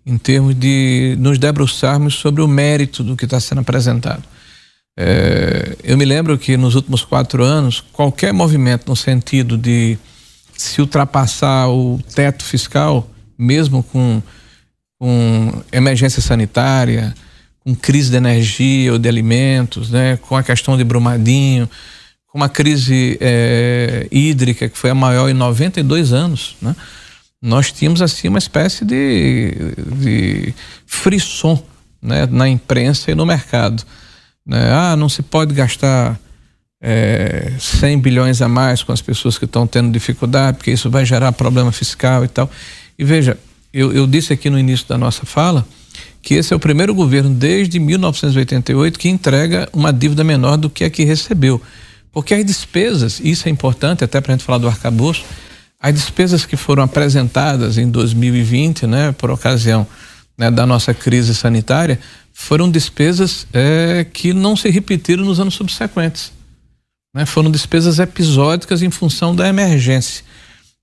[0.07, 4.23] em termos de nos debruçarmos sobre o mérito do que está sendo apresentado.
[4.97, 9.99] É, eu me lembro que nos últimos quatro anos, qualquer movimento no sentido de
[10.57, 14.23] se ultrapassar o teto fiscal, mesmo com
[15.05, 17.15] com emergência sanitária,
[17.63, 21.69] com crise de energia ou de alimentos, né, com a questão de Brumadinho,
[22.27, 26.75] com uma crise é, hídrica que foi a maior em 92 anos, né?
[27.43, 30.55] Nós tínhamos assim uma espécie de, de
[30.87, 31.63] frisson
[32.01, 33.85] né, na imprensa e no mercado.
[34.47, 34.73] Né?
[34.73, 36.19] Ah, não se pode gastar
[36.81, 41.05] é, 100 bilhões a mais com as pessoas que estão tendo dificuldade, porque isso vai
[41.05, 42.51] gerar problema fiscal e tal.
[42.99, 43.37] E veja,
[43.75, 45.67] eu, eu disse aqui no início da nossa fala
[46.23, 50.85] que esse é o primeiro governo desde 1988 que entrega uma dívida menor do que
[50.85, 51.61] a que recebeu.
[52.13, 55.25] Porque as despesas, isso é importante até para a gente falar do arcabouço,
[55.81, 59.87] as despesas que foram apresentadas em 2020, né, por ocasião
[60.39, 61.99] né, da nossa crise sanitária,
[62.33, 66.33] foram despesas é, que não se repetiram nos anos subsequentes.
[67.13, 70.25] Né, foram despesas episódicas em função da emergência.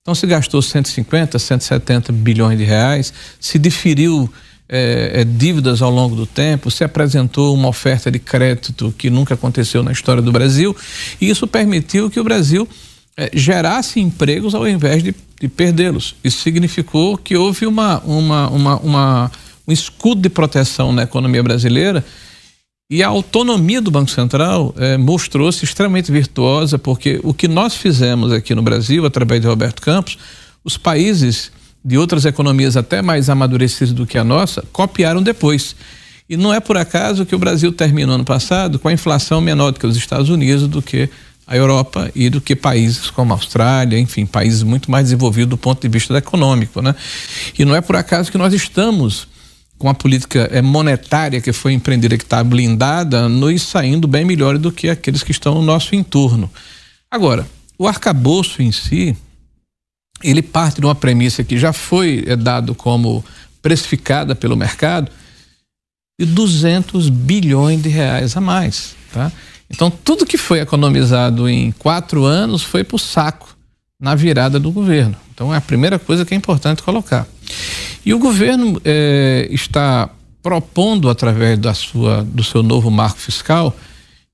[0.02, 4.28] Então se gastou 150, 170 bilhões de reais, se diferiu
[4.68, 9.34] é, é, dívidas ao longo do tempo, se apresentou uma oferta de crédito que nunca
[9.34, 10.74] aconteceu na história do Brasil,
[11.20, 12.68] e isso permitiu que o Brasil
[13.16, 16.16] é, gerasse empregos ao invés de, de perdê-los.
[16.24, 19.32] Isso significou que houve uma, uma, uma, uma,
[19.68, 22.04] um escudo de proteção na economia brasileira
[22.90, 28.32] e a autonomia do Banco Central eh, mostrou-se extremamente virtuosa, porque o que nós fizemos
[28.32, 30.18] aqui no Brasil, através de Roberto Campos,
[30.62, 31.50] os países
[31.84, 35.74] de outras economias até mais amadurecidas do que a nossa, copiaram depois.
[36.28, 39.72] E não é por acaso que o Brasil terminou ano passado com a inflação menor
[39.72, 41.08] do que os Estados Unidos, do que
[41.46, 45.56] à Europa e do que países como a Austrália, enfim, países muito mais desenvolvidos do
[45.56, 46.94] ponto de vista econômico, né?
[47.58, 49.26] E não é por acaso que nós estamos
[49.82, 54.56] com a política eh, monetária que foi empreendida, que está blindada, nos saindo bem melhor
[54.56, 56.48] do que aqueles que estão no nosso entorno.
[57.10, 57.44] Agora,
[57.76, 59.16] o arcabouço em si,
[60.22, 63.24] ele parte de uma premissa que já foi é, dado como
[63.60, 65.10] precificada pelo mercado
[66.16, 69.32] de 200 bilhões de reais a mais, tá?
[69.68, 73.56] Então tudo que foi economizado em quatro anos foi para o saco
[73.98, 75.16] na virada do governo.
[75.34, 77.26] Então é a primeira coisa que é importante colocar.
[78.04, 80.10] E o governo é, está
[80.42, 83.74] propondo através da sua do seu novo marco fiscal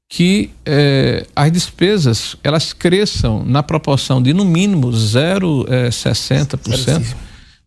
[0.08, 7.02] que eh, as despesas elas cresçam na proporção de no mínimo 0,60% eh,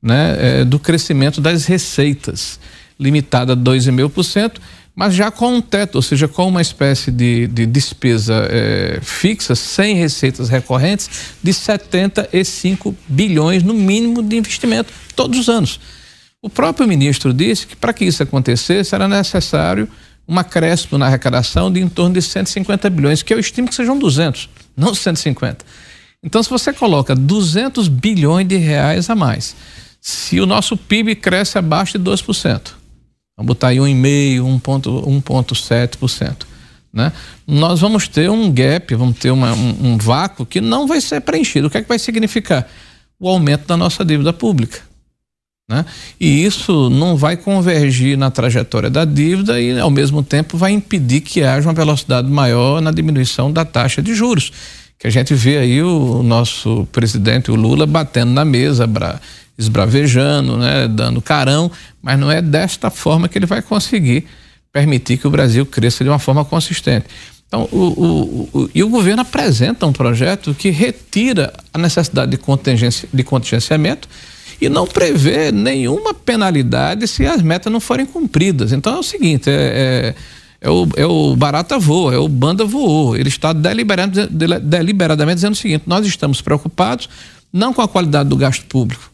[0.01, 2.59] né, eh, do crescimento das receitas,
[2.99, 4.53] limitada a 2,5%,
[5.01, 8.47] mas já com um teto, ou seja, com uma espécie de, de despesa
[9.01, 11.09] fixa, sem receitas recorrentes,
[11.41, 15.79] de 75 bilhões no mínimo de investimento todos os anos.
[16.39, 19.89] O próprio ministro disse que para que isso acontecesse era necessário
[20.27, 23.97] um acréscimo na arrecadação de em torno de 150 bilhões, que eu estimo que sejam
[23.97, 25.65] 200, não 150.
[26.21, 29.55] Então, se você coloca 200 bilhões de reais a mais,
[29.99, 32.80] se o nosso PIB cresce abaixo de 2%,
[33.37, 36.45] vamos botar aí 1,5%, 1,7%,
[36.93, 37.11] né?
[37.47, 41.21] Nós vamos ter um gap, vamos ter uma, um, um vácuo que não vai ser
[41.21, 41.67] preenchido.
[41.67, 42.67] O que é que vai significar?
[43.19, 44.81] O aumento da nossa dívida pública.
[45.71, 45.85] Né?
[46.19, 51.21] E isso não vai convergir na trajetória da dívida e, ao mesmo tempo, vai impedir
[51.21, 54.51] que haja uma velocidade maior na diminuição da taxa de juros.
[54.99, 58.85] Que a gente vê aí o nosso presidente, o Lula, batendo na mesa,
[59.57, 60.87] esbravejando, né?
[60.87, 64.25] dando carão, mas não é desta forma que ele vai conseguir
[64.71, 67.05] permitir que o Brasil cresça de uma forma consistente.
[67.47, 72.37] Então, o, o, o, e o governo apresenta um projeto que retira a necessidade de,
[72.37, 74.07] contingência, de contingenciamento
[74.61, 78.71] e não prevê nenhuma penalidade se as metas não forem cumpridas.
[78.71, 80.15] Então é o seguinte, é,
[80.61, 83.17] é, é o, é o barata voa, é o banda voou.
[83.17, 87.09] Ele está deliberadamente, deliberadamente dizendo o seguinte: nós estamos preocupados
[87.51, 89.11] não com a qualidade do gasto público,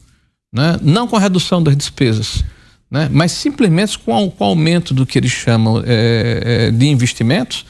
[0.53, 0.77] né?
[0.81, 2.43] não com a redução das despesas,
[2.89, 3.09] né?
[3.11, 7.65] mas simplesmente com, o, aumento do que eles chamam é, é, de investimentos.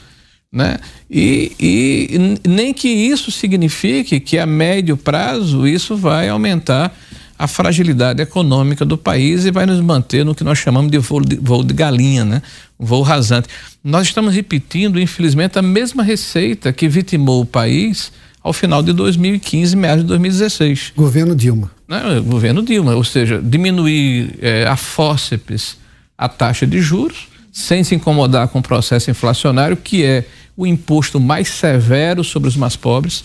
[0.50, 0.78] Né?
[1.10, 6.94] E, e nem que isso signifique que a médio prazo isso vai aumentar
[7.38, 11.20] a fragilidade econômica do país e vai nos manter no que nós chamamos de voo
[11.20, 12.42] de, voo de galinha, né?
[12.78, 13.48] voo rasante.
[13.84, 18.10] Nós estamos repetindo, infelizmente, a mesma receita que vitimou o país
[18.48, 20.92] ao final de 2015, meados de 2016.
[20.96, 21.70] Governo Dilma.
[21.86, 22.20] Né?
[22.24, 25.76] Governo Dilma, ou seja, diminuir é, a fórceps
[26.16, 30.24] a taxa de juros, sem se incomodar com o processo inflacionário, que é
[30.56, 33.22] o imposto mais severo sobre os mais pobres,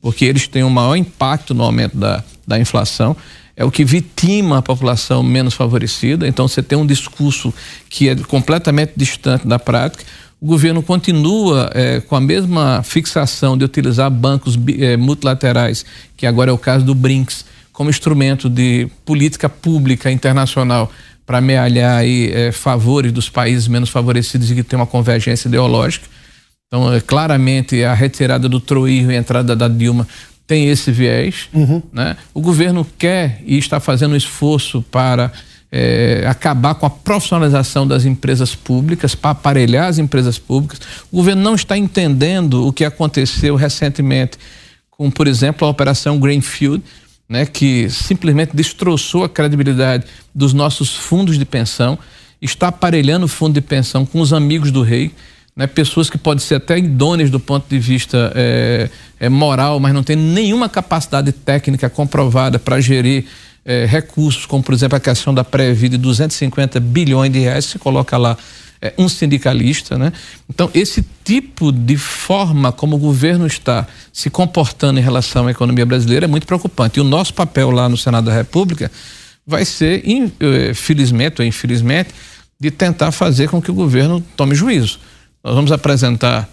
[0.00, 3.16] porque eles têm o um maior impacto no aumento da, da inflação
[3.56, 6.28] é o que vitima a população menos favorecida.
[6.28, 7.52] Então, você tem um discurso
[7.88, 10.04] que é completamente distante da prática.
[10.40, 15.84] O governo continua é, com a mesma fixação de utilizar bancos é, multilaterais,
[16.16, 20.90] que agora é o caso do BRICS, como instrumento de política pública internacional
[21.24, 26.06] para amealhar aí, é, favores dos países menos favorecidos e que tem uma convergência ideológica.
[26.68, 30.06] Então, claramente, a retirada do Troí e a entrada da Dilma
[30.46, 31.48] tem esse viés.
[31.52, 31.82] Uhum.
[31.92, 32.16] Né?
[32.32, 35.32] O governo quer e está fazendo um esforço para
[35.70, 40.80] é, acabar com a profissionalização das empresas públicas, para aparelhar as empresas públicas.
[41.10, 44.38] O governo não está entendendo o que aconteceu recentemente
[44.90, 46.82] com, por exemplo, a Operação Greenfield,
[47.28, 51.98] né, que simplesmente destroçou a credibilidade dos nossos fundos de pensão,
[52.40, 55.12] está aparelhando o fundo de pensão com os amigos do rei
[55.56, 59.94] né, pessoas que podem ser até idôneas do ponto de vista é, é, moral, mas
[59.94, 63.24] não têm nenhuma capacidade técnica comprovada para gerir
[63.66, 67.78] é, recursos, como por exemplo a questão da pré-vida de 250 bilhões de reais, se
[67.78, 68.38] coloca lá
[68.80, 70.12] é, um sindicalista, né?
[70.48, 75.84] Então esse tipo de forma como o governo está se comportando em relação à economia
[75.84, 76.98] brasileira é muito preocupante.
[76.98, 78.90] E o nosso papel lá no Senado da República
[79.44, 80.04] vai ser,
[80.40, 82.10] é, felizmente ou infelizmente,
[82.58, 85.00] de tentar fazer com que o governo tome juízo.
[85.42, 86.48] Nós vamos apresentar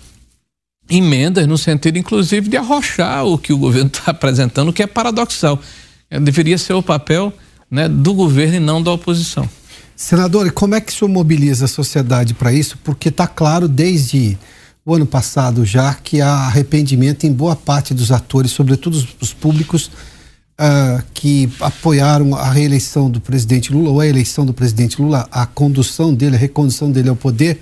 [0.89, 4.87] emendas no sentido, inclusive, de arrochar o que o governo está apresentando, o que é
[4.87, 5.59] paradoxal.
[6.13, 7.33] É, deveria ser o papel
[7.69, 9.49] né, do governo e não da oposição.
[9.95, 12.77] Senador, e como é que o senhor mobiliza a sociedade para isso?
[12.83, 14.37] Porque está claro desde
[14.85, 19.87] o ano passado já que há arrependimento em boa parte dos atores, sobretudo os públicos,
[20.59, 25.45] uh, que apoiaram a reeleição do presidente Lula, ou a eleição do presidente Lula, a
[25.45, 27.61] condução dele, a recondução dele ao poder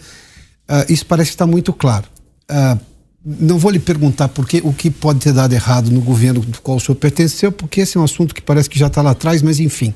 [0.72, 2.06] Uh, isso parece que está muito claro.
[2.50, 2.80] Uh,
[3.24, 6.78] não vou lhe perguntar porque o que pode ter dado errado no governo do qual
[6.78, 9.42] o senhor pertenceu, porque esse é um assunto que parece que já está lá atrás,
[9.42, 9.94] mas enfim.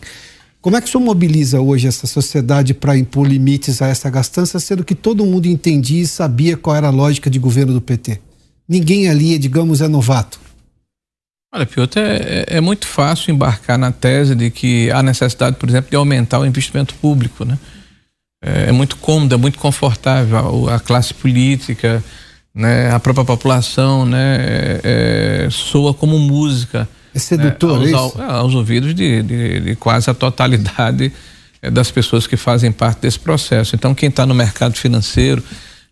[0.61, 4.59] Como é que o senhor mobiliza hoje essa sociedade para impor limites a essa gastança,
[4.59, 8.19] sendo que todo mundo entendia e sabia qual era a lógica de governo do PT?
[8.67, 10.39] Ninguém ali, digamos, é novato.
[11.53, 15.89] Olha, Piotr, é, é, muito fácil embarcar na tese de que há necessidade, por exemplo,
[15.89, 17.57] de aumentar o investimento público, né?
[18.43, 20.67] É, é muito cômodo, é muito confortável.
[20.67, 22.03] A, a classe política,
[22.55, 26.87] né, a própria população, né, é, é soa como música.
[27.13, 31.11] É sedutor, né, aos, é aos ouvidos de, de, de, quase a totalidade
[31.61, 33.75] é, das pessoas que fazem parte desse processo.
[33.75, 35.43] Então, quem está no mercado financeiro,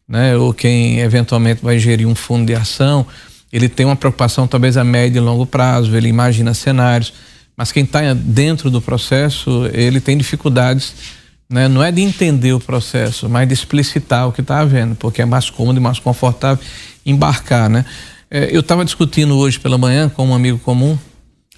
[0.07, 3.05] né, ou quem eventualmente vai gerir um fundo de ação,
[3.51, 7.14] ele tem uma preocupação talvez a médio e longo prazo, ele imagina cenários,
[7.57, 10.95] mas quem está dentro do processo, ele tem dificuldades
[11.50, 11.68] né?
[11.68, 15.26] Não é de entender o processo, mas de explicitar o que está havendo, porque é
[15.26, 16.64] mais cômodo e mais confortável
[17.06, 17.86] embarcar, né?
[18.30, 20.98] É, eu estava discutindo hoje pela manhã com um amigo comum,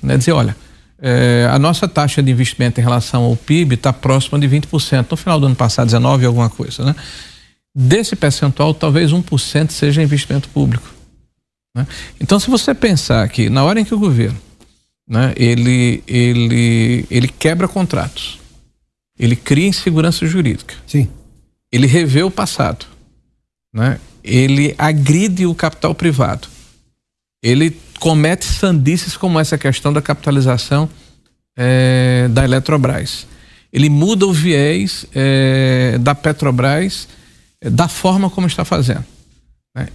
[0.02, 0.18] né?
[0.18, 0.56] Dizer, olha,
[1.02, 5.08] é, a nossa taxa de investimento em relação ao PIB está próxima de 20%.
[5.10, 6.96] No final do ano passado, 19 alguma coisa, né?
[7.74, 10.88] Desse percentual, talvez 1% seja investimento público.
[11.76, 11.86] Né?
[12.20, 14.40] Então, se você pensar que na hora em que o governo
[15.08, 18.40] né, ele, ele, ele quebra contratos,
[19.18, 20.76] ele cria insegurança jurídica.
[20.86, 21.10] Sim.
[21.72, 22.86] Ele revê o passado.
[23.74, 24.00] Né?
[24.24, 26.48] Ele agride o capital privado.
[27.44, 30.90] Ele comete sandices como essa questão da capitalização
[31.56, 33.28] é, da Eletrobras.
[33.72, 37.08] Ele muda o viés é, da Petrobras
[37.62, 39.06] é, da forma como está fazendo.
[39.76, 39.88] Né?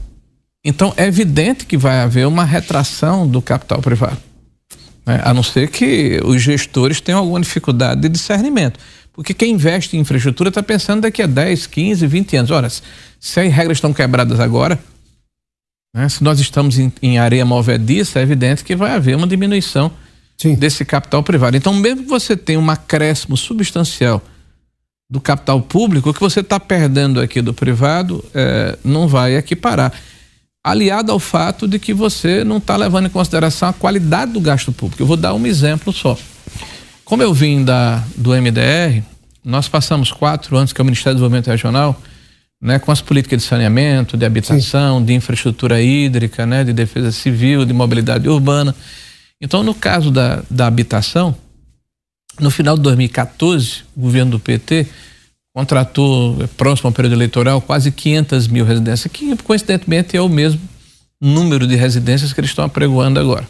[0.64, 4.18] Então é evidente que vai haver uma retração do capital privado.
[5.06, 5.20] Né?
[5.24, 8.78] A não ser que os gestores tenham alguma dificuldade de discernimento.
[9.12, 12.50] Porque quem investe em infraestrutura está pensando daqui a 10, 15, 20 anos.
[12.50, 14.78] Ora, se as regras estão quebradas agora,
[15.94, 19.90] né, se nós estamos em, em areia movediça, é evidente que vai haver uma diminuição
[20.38, 20.54] Sim.
[20.54, 21.56] desse capital privado.
[21.56, 24.22] Então, mesmo que você tenha um acréscimo substancial
[25.10, 29.92] do capital público, o que você está perdendo aqui do privado é, não vai equiparar.
[30.62, 34.70] Aliado ao fato de que você não está levando em consideração a qualidade do gasto
[34.70, 35.02] público.
[35.02, 36.16] Eu vou dar um exemplo só.
[37.10, 39.02] Como eu vim da, do MDR,
[39.44, 42.00] nós passamos quatro anos, que é o Ministério do Desenvolvimento Regional,
[42.62, 45.06] né, com as políticas de saneamento, de habitação, Sim.
[45.06, 48.72] de infraestrutura hídrica, né, de defesa civil, de mobilidade urbana.
[49.40, 51.34] Então, no caso da, da habitação,
[52.38, 54.86] no final de 2014, o governo do PT
[55.52, 60.60] contratou, próximo ao período eleitoral, quase 500 mil residências, que coincidentemente é o mesmo
[61.20, 63.48] número de residências que eles estão apregoando agora.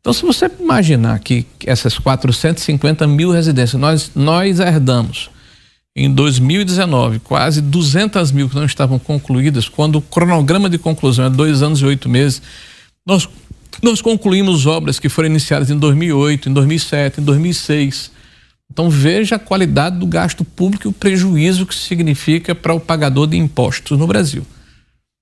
[0.00, 5.30] Então, se você imaginar que essas 450 mil residências nós, nós herdamos
[5.94, 11.30] em 2019 quase 200 mil que não estavam concluídas, quando o cronograma de conclusão é
[11.30, 12.40] dois anos e oito meses,
[13.04, 13.28] nós,
[13.82, 18.12] nós concluímos obras que foram iniciadas em 2008, em 2007, em 2006.
[18.70, 23.26] Então veja a qualidade do gasto público e o prejuízo que significa para o pagador
[23.26, 24.46] de impostos no Brasil.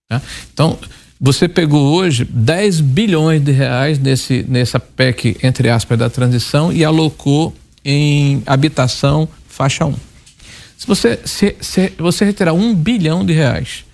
[0.08, 0.20] Tá?
[0.52, 0.78] Então
[1.20, 6.84] você pegou hoje 10 bilhões de reais nesse, nessa PEC, entre aspas, da transição e
[6.84, 7.54] alocou
[7.84, 9.94] em habitação faixa 1.
[10.76, 13.84] Se você, se, se você retirar um bilhão de reais,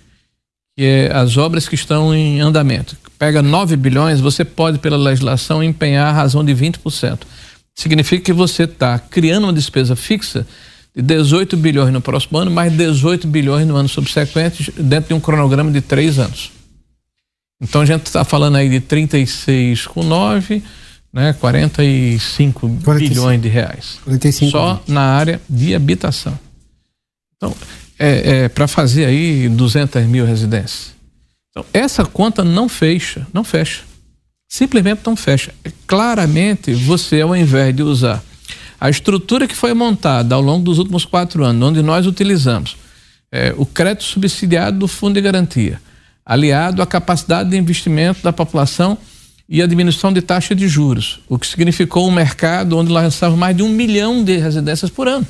[0.75, 5.63] que é as obras que estão em andamento, pega 9 bilhões, você pode, pela legislação,
[5.63, 7.19] empenhar a razão de 20%.
[7.73, 10.45] Significa que você está criando uma despesa fixa
[10.93, 15.19] de 18 bilhões no próximo ano, mais 18 bilhões no ano subsequente, dentro de um
[15.19, 16.51] cronograma de três anos.
[17.63, 20.61] Então a gente está falando aí de 36 com 9,
[21.13, 23.99] né, 45, 45 bilhões de reais.
[24.03, 26.37] 45 só na área de habitação.
[27.37, 27.55] Então,
[27.97, 30.93] é, é para fazer aí 200 mil residências.
[31.49, 33.81] Então, essa conta não fecha, não fecha.
[34.49, 35.53] Simplesmente não fecha.
[35.87, 38.21] Claramente, você, ao invés de usar
[38.79, 42.75] a estrutura que foi montada ao longo dos últimos quatro anos, onde nós utilizamos
[43.31, 45.81] é, o crédito subsidiado do Fundo de Garantia,
[46.25, 48.97] aliado à capacidade de investimento da população
[49.47, 53.55] e a diminuição de taxa de juros, o que significou um mercado onde lançava mais
[53.55, 55.27] de um milhão de residências por ano.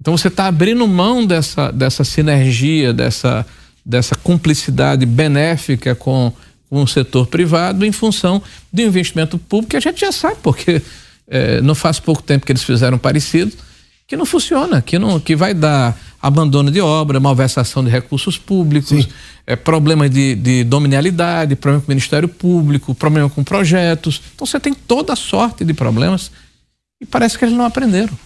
[0.00, 3.46] Então você está abrindo mão dessa, dessa sinergia, dessa,
[3.84, 6.32] dessa cumplicidade benéfica com,
[6.68, 8.42] com o setor privado em função
[8.72, 10.82] do investimento público, que a gente já sabe, porque
[11.28, 13.52] é, não faz pouco tempo que eles fizeram parecido,
[14.08, 19.08] que não funciona, que, não, que vai dar abandono de obra, malversação de recursos públicos,
[19.44, 24.22] é, problemas de, de dominialidade, problema com o Ministério Público, problema com projetos.
[24.32, 26.30] Então você tem toda sorte de problemas
[27.00, 28.16] e parece que eles não aprenderam.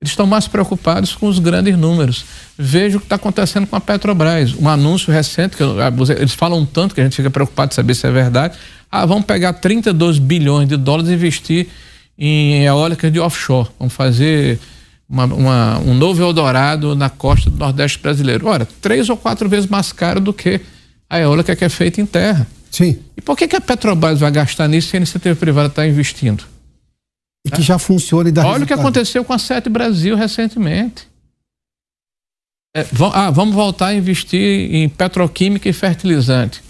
[0.00, 2.24] Eles estão mais preocupados com os grandes números.
[2.58, 4.54] Veja o que está acontecendo com a Petrobras.
[4.54, 8.06] Um anúncio recente, que eles falam tanto que a gente fica preocupado de saber se
[8.06, 8.56] é verdade.
[8.90, 11.68] Ah, vamos pegar 32 bilhões de dólares e investir
[12.18, 13.68] em eólicas de offshore.
[13.78, 14.58] Vamos fazer
[15.08, 18.46] uma, uma, um novo Eldorado na costa do Nordeste brasileiro.
[18.46, 20.60] Ora, três ou quatro vezes mais caro do que
[21.08, 22.46] a eólica que é feita em terra.
[22.70, 22.98] Sim.
[23.16, 26.44] E por que, que a Petrobras vai gastar nisso se a iniciativa privada está investindo?
[27.46, 28.64] E que já funciona e dá Olha resultado.
[28.64, 31.06] o que aconteceu com a Sete Brasil recentemente.
[32.76, 36.60] É, ah, vamos voltar a investir em petroquímica e fertilizante.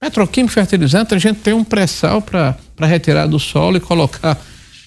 [0.00, 4.36] Petroquímica e fertilizante, a gente tem um pré-sal para retirar do solo e colocar,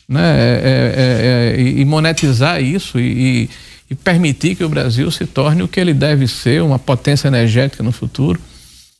[0.07, 3.49] né, é, é, é, é e monetizar isso e,
[3.89, 7.83] e permitir que o Brasil se torne o que ele deve ser, uma potência energética
[7.83, 8.39] no futuro.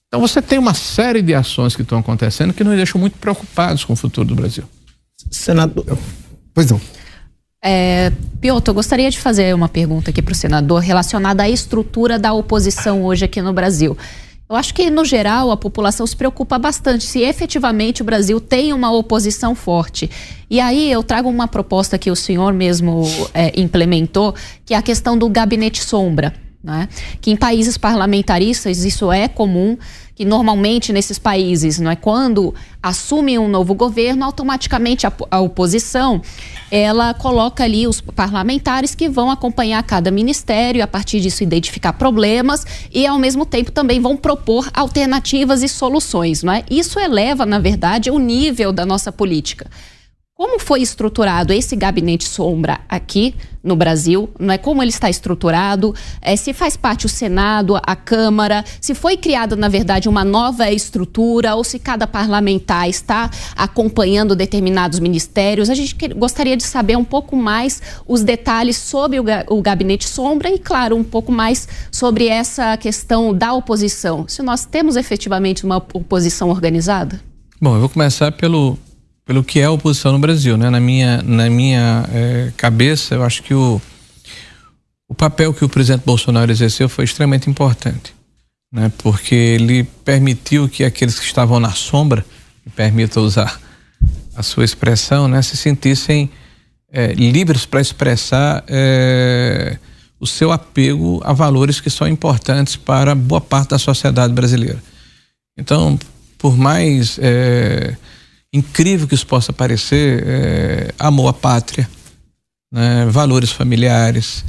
[0.08, 3.84] Então você tem uma série de ações que estão acontecendo que nos deixam muito preocupados
[3.84, 4.64] com o futuro do Brasil.
[5.32, 5.98] Senador,
[6.54, 6.80] Pois não.
[7.62, 12.18] É, Piotr, eu gostaria de fazer uma pergunta aqui para o senador relacionada à estrutura
[12.18, 13.98] da oposição hoje aqui no Brasil.
[14.48, 18.74] Eu acho que, no geral, a população se preocupa bastante se efetivamente o Brasil tem
[18.74, 20.10] uma oposição forte.
[20.50, 24.84] E aí eu trago uma proposta que o senhor mesmo é, implementou, que é a
[24.84, 26.32] questão do gabinete sombra.
[26.64, 26.88] Né?
[27.22, 29.78] Que em países parlamentaristas isso é comum
[30.16, 36.22] que normalmente nesses países, não é quando assume um novo governo, automaticamente a, a, oposição
[36.72, 42.66] ela coloca ali os parlamentares que vão acompanhar cada ministério, a partir disso identificar problemas
[42.94, 46.64] e ao mesmo tempo também vão propor alternativas e soluções, não é?
[46.70, 49.68] Isso eleva, na verdade, o nível da nossa política.
[50.38, 53.34] Como foi estruturado esse gabinete sombra aqui
[53.64, 54.30] no Brasil?
[54.38, 55.96] Não é como ele está estruturado?
[56.22, 58.62] É, se faz parte o Senado, a Câmara?
[58.82, 65.00] Se foi criada na verdade uma nova estrutura ou se cada parlamentar está acompanhando determinados
[65.00, 65.70] ministérios?
[65.70, 70.06] A gente que, gostaria de saber um pouco mais os detalhes sobre o, o gabinete
[70.06, 74.28] sombra e, claro, um pouco mais sobre essa questão da oposição.
[74.28, 77.22] Se nós temos efetivamente uma oposição organizada?
[77.62, 78.78] Bom, eu vou começar pelo
[79.26, 80.70] pelo que é a oposição no Brasil, né?
[80.70, 83.82] Na minha, na minha é, cabeça, eu acho que o,
[85.10, 88.14] o papel que o presidente Bolsonaro exerceu foi extremamente importante,
[88.72, 88.92] né?
[89.00, 92.24] Porque ele permitiu que aqueles que estavam na sombra,
[92.64, 93.60] me permita usar
[94.36, 95.42] a sua expressão, né?
[95.42, 96.30] Se sentissem
[96.92, 99.78] é, livres para expressar é,
[100.20, 104.82] o seu apego a valores que são importantes para boa parte da sociedade brasileira.
[105.58, 105.98] Então,
[106.38, 107.96] por mais é,
[108.56, 111.90] incrível que isso possa parecer, é, amor à pátria,
[112.72, 114.46] né, valores familiares,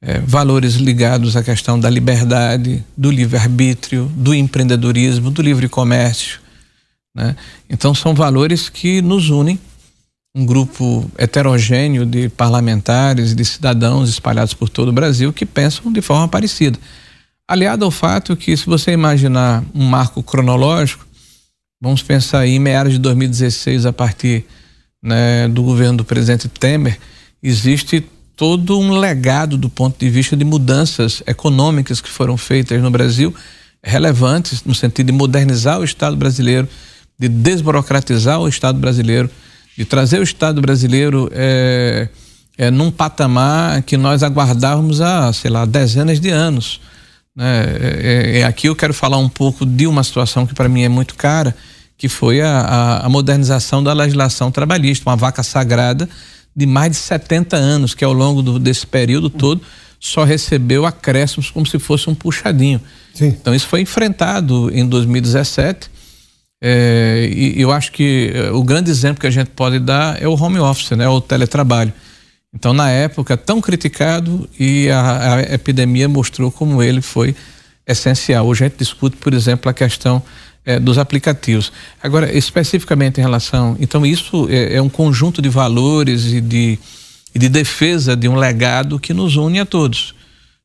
[0.00, 6.40] é, valores ligados à questão da liberdade, do livre-arbítrio, do empreendedorismo, do livre comércio.
[7.14, 7.34] Né?
[7.68, 9.58] Então, são valores que nos unem,
[10.36, 16.00] um grupo heterogêneo de parlamentares, de cidadãos espalhados por todo o Brasil que pensam de
[16.00, 16.78] forma parecida.
[17.48, 21.07] Aliado ao fato que, se você imaginar um marco cronológico,
[21.80, 24.44] Vamos pensar aí, em meados de 2016, a partir
[25.00, 26.98] né, do governo do presidente Temer,
[27.40, 28.04] existe
[28.34, 33.32] todo um legado do ponto de vista de mudanças econômicas que foram feitas no Brasil,
[33.80, 36.68] relevantes no sentido de modernizar o Estado brasileiro,
[37.16, 39.30] de desburocratizar o Estado brasileiro,
[39.76, 42.08] de trazer o Estado brasileiro é,
[42.56, 46.80] é, num patamar que nós aguardávamos há, sei lá, dezenas de anos.
[47.38, 47.64] Né?
[48.02, 50.88] É, é, aqui eu quero falar um pouco de uma situação que para mim é
[50.88, 51.54] muito cara,
[51.96, 56.08] que foi a, a, a, modernização da legislação trabalhista, uma vaca sagrada
[56.54, 59.62] de mais de 70 anos, que ao longo do, desse período todo
[60.00, 62.80] só recebeu acréscimos como se fosse um puxadinho.
[63.14, 63.28] Sim.
[63.28, 65.90] Então isso foi enfrentado em 2017.
[66.60, 70.26] É, e eu acho que é, o grande exemplo que a gente pode dar é
[70.26, 71.92] o home office, né, o teletrabalho.
[72.58, 77.36] Então, na época, tão criticado e a, a epidemia mostrou como ele foi
[77.86, 78.48] essencial.
[78.48, 80.20] Hoje a gente discute, por exemplo, a questão
[80.66, 81.70] é, dos aplicativos.
[82.02, 83.76] Agora, especificamente em relação.
[83.78, 86.76] Então, isso é, é um conjunto de valores e de,
[87.32, 90.12] e de, defesa de um legado que nos une a todos.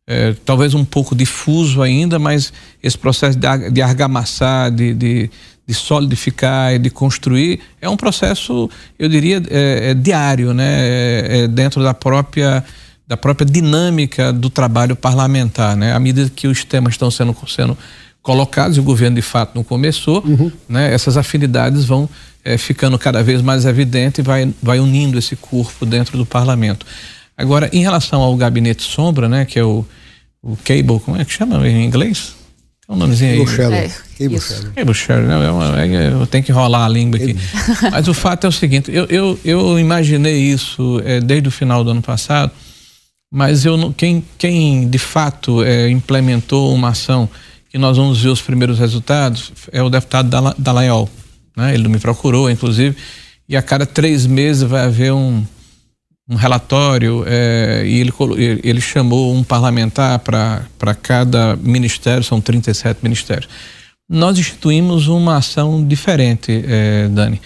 [0.08, 5.30] É, talvez um pouco difuso ainda, mas esse processo de, de argamassar, de, de
[5.66, 10.80] de solidificar e de construir é um processo, eu diria, é, é diário, né?
[10.82, 12.64] É, é dentro da própria
[13.06, 15.94] da própria dinâmica do trabalho parlamentar, né?
[15.94, 17.78] À medida que os temas estão sendo sendo
[18.22, 20.52] colocados e o governo de fato não começou, uhum.
[20.68, 20.94] né?
[20.94, 22.10] Essas afinidades vão
[22.44, 26.86] é, ficando cada vez mais evidentes e vai vai unindo esse corpo dentro do parlamento.
[27.38, 29.46] Agora, em relação ao gabinete sombra, né?
[29.46, 29.86] Que é o
[30.42, 32.36] o cable, como é que chama em inglês?
[32.86, 33.46] Tem um nomezinho aí.
[33.46, 34.72] Cable é, Cable Shadow.
[34.76, 35.88] Cable Shadow, né?
[35.88, 37.36] É, eu tenho que rolar a língua aqui.
[37.92, 41.84] Mas o fato é o seguinte, eu, eu, eu imaginei isso é, desde o final
[41.84, 42.52] do ano passado,
[43.32, 47.30] mas eu não, quem, quem de fato é, implementou uma ação
[47.70, 50.30] que nós vamos ver os primeiros resultados é o deputado
[50.60, 51.10] Dallagnol.
[51.58, 51.74] Né?
[51.74, 52.96] Ele me procurou, inclusive,
[53.50, 55.44] e a cada três meses vai haver um,
[56.30, 58.14] um relatório é, e ele,
[58.64, 63.50] ele chamou um parlamentar para cada ministério, são 37 ministérios.
[64.10, 67.42] Nós instituímos uma ação diferente, é, Dani.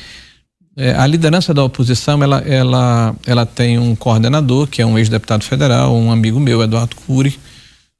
[0.75, 5.43] É, a liderança da oposição, ela, ela, ela tem um coordenador, que é um ex-deputado
[5.43, 7.39] federal, um amigo meu, Eduardo Cury,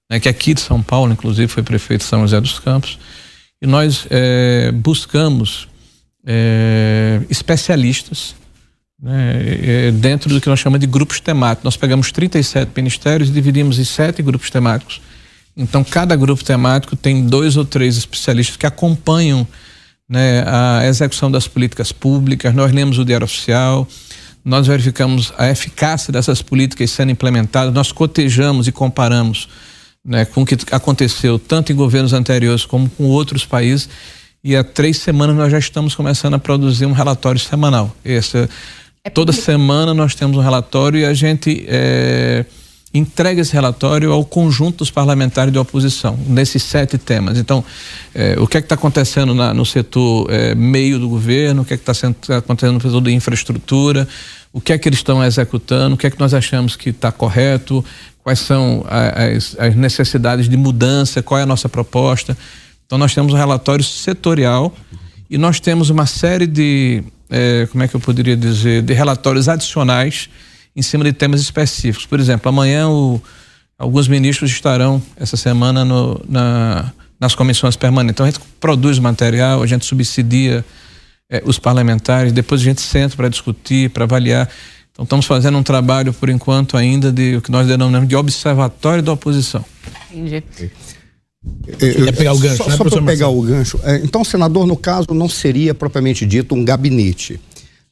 [0.09, 2.99] né, que é aqui de São Paulo, inclusive foi prefeito de São José dos Campos.
[3.59, 5.67] E nós é, buscamos
[6.25, 8.36] é, especialistas
[9.01, 9.41] né,
[9.87, 11.63] é, dentro do que nós chamamos de grupos temáticos.
[11.63, 15.01] Nós pegamos 37 ministérios e dividimos em sete grupos temáticos.
[15.55, 19.47] Então, cada grupo temático tem dois ou três especialistas que acompanham
[20.07, 22.53] né, a execução das políticas públicas.
[22.53, 23.87] Nós lemos o Diário Oficial,
[24.45, 29.49] nós verificamos a eficácia dessas políticas sendo implementadas, nós cotejamos e comparamos
[30.05, 33.89] né, com o que aconteceu tanto em governos anteriores como com outros países.
[34.43, 37.93] E há três semanas nós já estamos começando a produzir um relatório semanal.
[38.05, 38.47] Esse,
[39.07, 42.45] é toda semana nós temos um relatório e a gente é,
[42.93, 47.37] entrega esse relatório ao conjunto dos parlamentares de oposição, nesses sete temas.
[47.37, 47.63] Então,
[48.13, 51.65] é, o que é que está acontecendo na, no setor é, meio do governo, o
[51.65, 54.05] que é que está tá acontecendo no setor de infraestrutura,
[54.51, 57.09] o que é que eles estão executando, o que é que nós achamos que está
[57.09, 57.83] correto,
[58.21, 62.37] quais são as, as, necessidades de mudança, qual é a nossa proposta.
[62.85, 64.75] Então, nós temos um relatório setorial
[65.29, 69.49] e nós temos uma série de, é, como é que eu poderia dizer, de relatórios
[69.49, 70.30] adicionais
[70.75, 72.05] em cima de temas específicos.
[72.05, 73.21] Por exemplo, amanhã o,
[73.78, 78.13] alguns ministros estarão essa semana no, na, nas comissões permanentes.
[78.15, 80.63] Então a gente produz material, a gente subsidia
[81.30, 84.49] eh, os parlamentares, depois a gente senta para discutir, para avaliar.
[84.93, 89.03] Então estamos fazendo um trabalho, por enquanto, ainda de o que nós denominamos de observatório
[89.03, 89.63] da oposição.
[90.11, 90.43] Entendi.
[91.79, 93.79] Eu, pegar o gancho, só, né, só para pegar o gancho.
[93.83, 97.39] É, então, senador, no caso, não seria propriamente dito um gabinete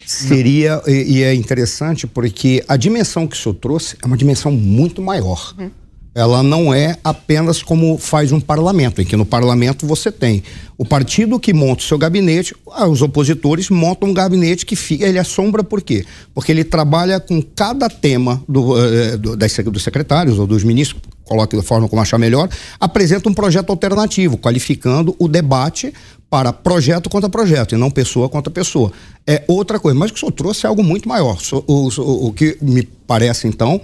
[0.06, 4.52] seria, e, e, é interessante porque a dimensão que o senhor trouxe é uma dimensão
[4.52, 5.54] muito maior.
[5.58, 5.72] Uhum.
[6.14, 10.44] Ela não é apenas como faz um parlamento, em que no parlamento você tem
[10.78, 15.06] o partido que monta o seu gabinete, ah, os opositores montam um gabinete que fica,
[15.06, 16.06] ele assombra por quê?
[16.34, 21.02] Porque ele trabalha com cada tema do, uh, do, das, dos secretários ou dos ministros,
[21.26, 22.50] coloque da forma como achar melhor,
[22.80, 25.94] apresenta um projeto alternativo, qualificando o debate
[26.30, 28.92] para projeto contra projeto e não pessoa contra pessoa.
[29.28, 31.38] É outra coisa, mas o que o senhor trouxe é algo muito maior.
[31.68, 33.82] O, o, o que me parece, então,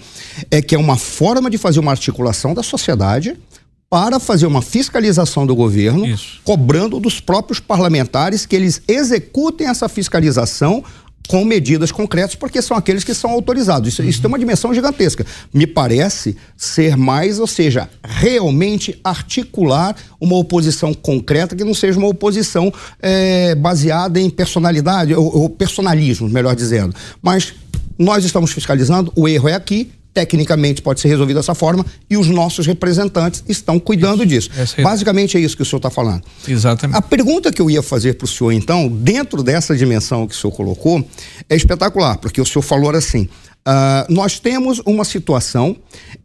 [0.50, 3.38] é que é uma forma de fazer uma articulação da sociedade
[3.92, 6.40] para fazer uma fiscalização do governo, Isso.
[6.46, 10.82] cobrando dos próprios parlamentares que eles executem essa fiscalização
[11.32, 13.88] com medidas concretas, porque são aqueles que são autorizados.
[13.88, 14.10] Isso, uhum.
[14.10, 15.26] isso tem uma dimensão gigantesca.
[15.54, 22.10] Me parece ser mais, ou seja, realmente articular uma oposição concreta que não seja uma
[22.10, 26.94] oposição é, baseada em personalidade, ou, ou personalismo, melhor dizendo.
[27.22, 27.54] Mas
[27.98, 32.28] nós estamos fiscalizando, o erro é aqui, tecnicamente pode ser resolvido dessa forma e os
[32.28, 34.50] nossos representantes estão cuidando isso.
[34.50, 34.76] disso.
[34.78, 36.24] É Basicamente é isso que o senhor está falando.
[36.48, 36.98] Exatamente.
[36.98, 40.38] A pergunta que eu ia fazer para o senhor, então, dentro dessa dimensão que o
[40.38, 41.06] senhor colocou,
[41.50, 43.30] é espetacular, porque o senhor falou assim:
[43.68, 45.76] uh, nós temos uma situação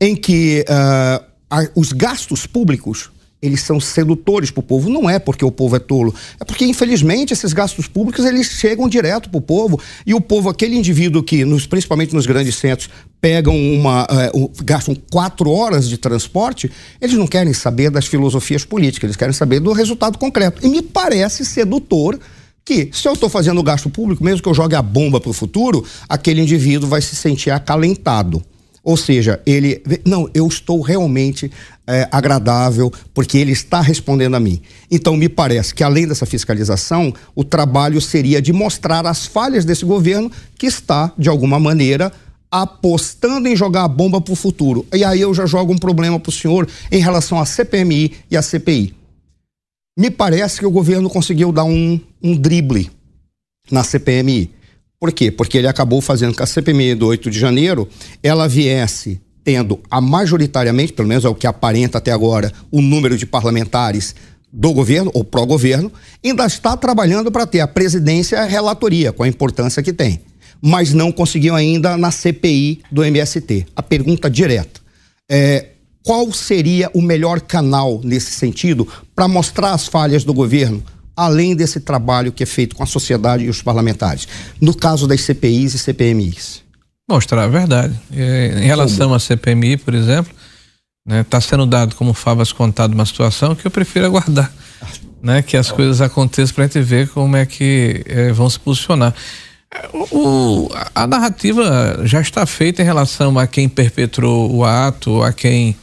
[0.01, 3.11] em que uh, os gastos públicos
[3.41, 4.89] eles são sedutores para o povo.
[4.89, 8.89] Não é porque o povo é tolo, é porque, infelizmente, esses gastos públicos eles chegam
[8.89, 9.81] direto para o povo.
[10.07, 12.89] E o povo, aquele indivíduo que, nos, principalmente nos grandes centros,
[13.21, 14.07] pegam uma.
[14.11, 14.31] É,
[14.65, 16.71] gastam quatro horas de transporte,
[17.01, 20.65] eles não querem saber das filosofias políticas, eles querem saber do resultado concreto.
[20.65, 22.19] E me parece sedutor
[22.65, 25.33] que, se eu estou fazendo gasto público, mesmo que eu jogue a bomba para o
[25.33, 28.43] futuro, aquele indivíduo vai se sentir acalentado.
[28.83, 29.83] Ou seja, ele.
[30.05, 31.51] Não, eu estou realmente
[31.87, 34.61] é, agradável porque ele está respondendo a mim.
[34.91, 39.85] Então, me parece que, além dessa fiscalização, o trabalho seria de mostrar as falhas desse
[39.85, 42.13] governo que está, de alguma maneira,
[42.51, 44.87] apostando em jogar a bomba para o futuro.
[44.93, 48.37] E aí eu já jogo um problema para o senhor em relação à CPMI e
[48.37, 48.95] à CPI.
[49.99, 52.91] Me parece que o governo conseguiu dar um, um drible
[53.71, 54.51] na CPMI.
[54.99, 55.31] Por quê?
[55.31, 57.89] Porque ele acabou fazendo que a CPMI do 8 de janeiro
[58.23, 63.17] ela viesse tendo a majoritariamente, pelo menos é o que aparenta até agora, o número
[63.17, 64.13] de parlamentares
[64.53, 65.93] do governo ou pró-governo,
[66.25, 70.21] ainda está trabalhando para ter a presidência e a relatoria, com a importância que tem.
[70.61, 73.69] Mas não conseguiu ainda na CPI do MST.
[73.77, 74.81] A pergunta direta
[75.31, 75.67] é
[76.03, 80.83] qual seria o melhor canal nesse sentido para mostrar as falhas do governo,
[81.17, 84.27] além desse trabalho que é feito com a sociedade e os parlamentares,
[84.61, 86.66] no caso das CPIs e CPMIs?
[87.09, 87.95] Mostrar a verdade.
[88.13, 90.33] É, em relação à CPMI, por exemplo,
[91.07, 94.53] está né, tá sendo dado como favas contado uma situação que eu prefiro aguardar.
[95.23, 98.61] Né, que as coisas aconteçam para a gente ver como é que é, vão se
[98.61, 99.13] posicionar.
[100.13, 105.75] O, a narrativa já está feita em relação a quem perpetrou o ato, a quem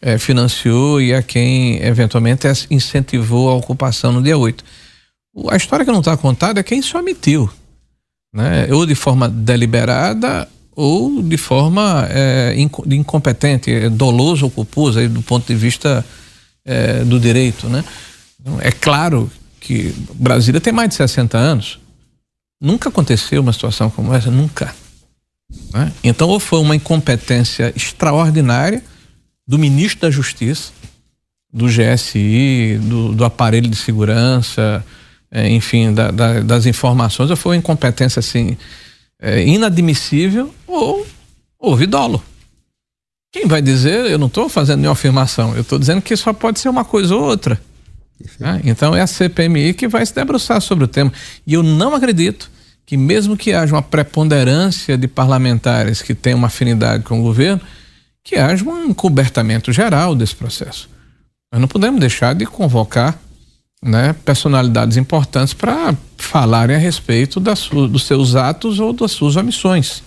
[0.00, 4.64] é, financiou e a quem eventualmente incentivou a ocupação no dia 8.
[5.50, 7.50] A história que não está contada é quem se omitiu,
[8.32, 8.68] né?
[8.72, 10.48] ou de forma deliberada
[10.80, 16.06] ou de forma é, incompetente, é, doloso ou culposo, aí, do ponto de vista
[16.64, 17.68] é, do direito.
[17.68, 17.84] Né?
[18.40, 21.80] Então, é claro que Brasília tem mais de 60 anos.
[22.60, 24.72] Nunca aconteceu uma situação como essa, nunca.
[25.74, 25.92] Né?
[26.04, 28.80] Então, ou foi uma incompetência extraordinária
[29.44, 30.70] do ministro da Justiça,
[31.52, 34.84] do GSI, do, do aparelho de segurança,
[35.28, 38.56] é, enfim, da, da, das informações, ou foi uma incompetência assim
[39.20, 41.06] é, inadmissível ou
[41.58, 42.22] houve dolo.
[43.30, 46.60] Quem vai dizer, eu não estou fazendo nenhuma afirmação, eu estou dizendo que só pode
[46.60, 47.60] ser uma coisa ou outra.
[48.38, 48.60] Né?
[48.64, 51.12] Então é a CPMI que vai se debruçar sobre o tema.
[51.46, 52.50] E eu não acredito
[52.86, 57.60] que, mesmo que haja uma preponderância de parlamentares que tenham uma afinidade com o governo,
[58.24, 60.88] que haja um encobertamento geral desse processo.
[61.52, 63.18] Nós não podemos deixar de convocar
[63.82, 70.02] né, personalidades importantes para falarem a respeito dos seus atos ou das suas omissões.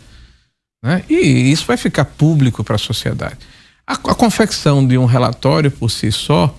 [0.83, 1.03] Né?
[1.09, 3.37] E isso vai ficar público para a sociedade.
[3.85, 6.55] A, a confecção de um relatório por si só,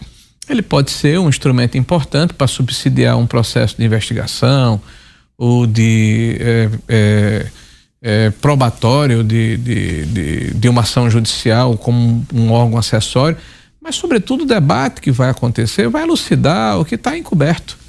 [0.48, 4.80] ele pode ser um instrumento importante para subsidiar um processo de investigação
[5.36, 7.46] ou de é, é,
[8.02, 13.36] é, probatório de, de, de, de, uma ação judicial como um órgão acessório,
[13.80, 17.81] mas, sobretudo, o debate que vai acontecer vai elucidar o que está encoberto.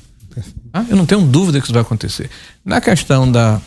[0.73, 2.29] Ah, eu não tenho dúvida que isso vai acontecer.
[2.65, 3.61] Na questão da.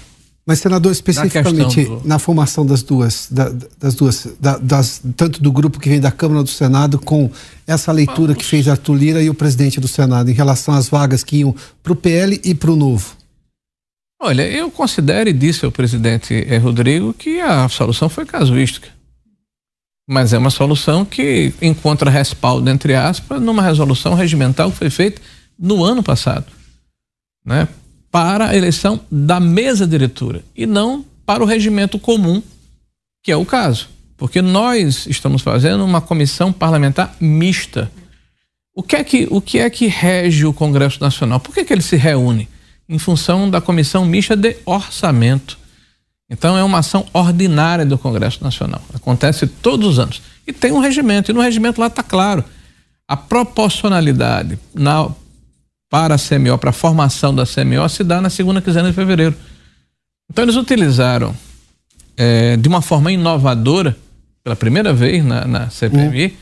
[0.45, 2.03] Mas, senador, especificamente na, do...
[2.05, 6.11] na formação das duas, da, das duas, da, das, tanto do grupo que vem da
[6.11, 7.31] Câmara do Senado, com
[7.67, 8.39] essa leitura Vamos.
[8.39, 11.55] que fez Arthur Lira e o presidente do Senado, em relação às vagas que iam
[11.83, 13.17] para o PL e para o Novo.
[14.21, 18.97] Olha, eu considero e disse ao presidente eh, Rodrigo que a solução foi casuística
[20.09, 25.21] mas é uma solução que encontra respaldo, entre aspas, numa resolução regimental que foi feita
[25.59, 26.47] no ano passado,
[27.47, 27.69] né?
[28.11, 32.43] Para a eleição da mesa diretora e não para o regimento comum,
[33.23, 33.89] que é o caso.
[34.17, 37.91] Porque nós estamos fazendo uma comissão parlamentar mista.
[38.75, 41.39] O que é que, o que, é que rege o Congresso Nacional?
[41.39, 42.49] Por que, que ele se reúne?
[42.89, 45.59] Em função da comissão mista de orçamento.
[46.31, 48.83] Então é uma ação ordinária do Congresso Nacional.
[48.95, 50.23] Acontece todos os anos.
[50.47, 52.45] E tem um regimento, e no regimento lá está claro.
[53.09, 55.09] A proporcionalidade na,
[55.97, 59.35] para a CMO, para a formação da CMO, se dá na segunda quinzena de fevereiro.
[60.31, 61.35] Então eles utilizaram
[62.19, 63.97] é, de uma forma inovadora,
[64.45, 66.33] pela primeira vez na, na CPMI, uhum.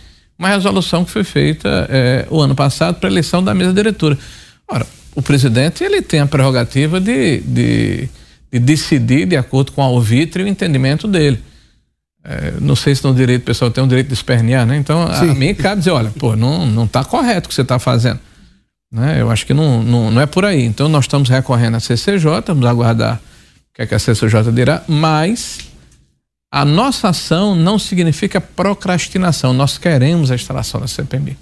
[0.40, 4.18] uma resolução que foi feita é, o ano passado para a eleição da mesa diretora.
[4.66, 4.84] Ora,
[5.14, 8.09] o presidente ele tem a prerrogativa de, de
[8.52, 11.40] e decidir de acordo com a alvitre e o entendimento dele.
[12.24, 14.76] É, não sei se no direito o pessoal tem o direito de espernear, né?
[14.76, 15.30] Então Sim.
[15.30, 18.18] a mim cabe dizer, olha, pô, não, não tá correto o que você está fazendo.
[18.95, 19.20] Né?
[19.20, 20.64] Eu acho que não, não, não é por aí.
[20.64, 24.84] Então nós estamos recorrendo à CCJ, vamos aguardar o que, é que a CCJ dirá,
[24.86, 25.59] mas
[26.53, 29.53] a nossa ação não significa procrastinação.
[29.53, 31.36] Nós queremos a instalação da CPMI.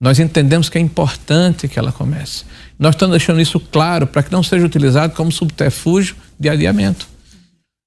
[0.00, 2.44] Nós entendemos que é importante que ela comece.
[2.78, 7.08] Nós estamos deixando isso claro para que não seja utilizado como subterfúgio de adiamento.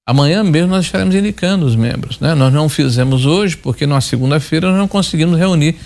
[0.06, 2.20] Amanhã mesmo nós estaremos indicando os membros.
[2.20, 2.34] Né?
[2.34, 5.76] Nós não fizemos hoje porque na segunda-feira nós não conseguimos reunir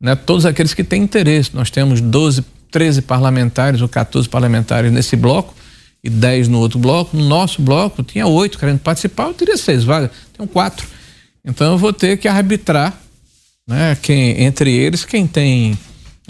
[0.00, 1.50] né, todos aqueles que têm interesse.
[1.54, 5.54] Nós temos 12, 13 parlamentares ou 14 parlamentares nesse bloco
[6.02, 7.16] e 10 no outro bloco.
[7.16, 10.86] No nosso bloco tinha oito querendo participar, eu teria seis vagas, tenho quatro.
[11.44, 12.98] Então eu vou ter que arbitrar
[13.66, 15.78] né, quem, entre eles quem tem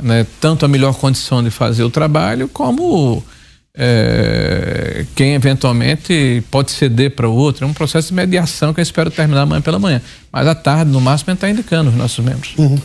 [0.01, 3.23] né, tanto a melhor condição de fazer o trabalho como
[3.81, 7.65] é, quem eventualmente pode ceder para o outro.
[7.65, 10.03] É um processo de mediação que eu espero terminar amanhã pela manhã.
[10.33, 12.55] Mas à tarde, no máximo, a gente está indicando os nossos membros.
[12.59, 12.79] Uhum.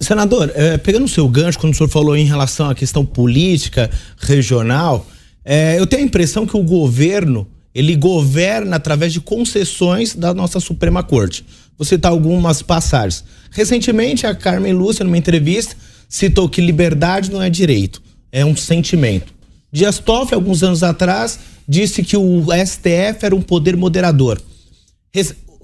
[0.00, 3.90] Senador, é, pegando o seu gancho, quando o senhor falou em relação à questão política,
[4.18, 5.06] regional,
[5.44, 10.58] é, eu tenho a impressão que o governo ele governa através de concessões da nossa
[10.58, 11.44] Suprema Corte.
[11.76, 13.22] Vou citar algumas passagens.
[13.50, 15.76] Recentemente, a Carmen Lúcia, numa entrevista,
[16.08, 18.02] citou que liberdade não é direito,
[18.32, 19.34] é um sentimento.
[19.70, 24.40] Dias Toffoli, alguns anos atrás, disse que o STF era um poder moderador.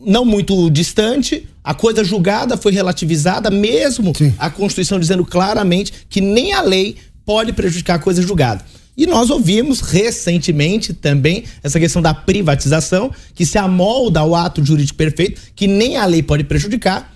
[0.04, 4.34] Não muito distante, a coisa julgada foi relativizada, mesmo Sim.
[4.38, 8.64] a Constituição dizendo claramente que nem a lei pode prejudicar a coisa julgada.
[8.96, 14.98] E nós ouvimos recentemente também essa questão da privatização, que se amolda ao ato jurídico
[14.98, 17.12] perfeito, que nem a lei pode prejudicar,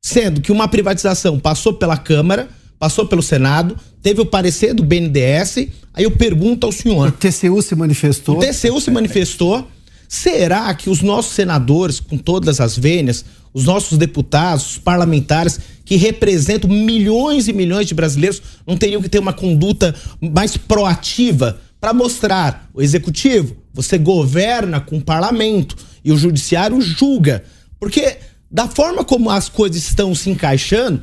[0.00, 2.48] sendo que uma privatização passou pela Câmara,
[2.78, 5.68] passou pelo Senado, teve o parecer do BNDES.
[5.94, 7.08] Aí eu pergunto ao senhor.
[7.08, 8.38] O TCU se manifestou.
[8.38, 9.68] O TCU se manifestou.
[10.12, 15.96] Será que os nossos senadores, com todas as vênias, os nossos deputados, os parlamentares, que
[15.96, 21.94] representam milhões e milhões de brasileiros, não teriam que ter uma conduta mais proativa para
[21.94, 27.42] mostrar o executivo, você governa com o parlamento e o judiciário julga.
[27.80, 28.18] Porque
[28.50, 31.02] da forma como as coisas estão se encaixando,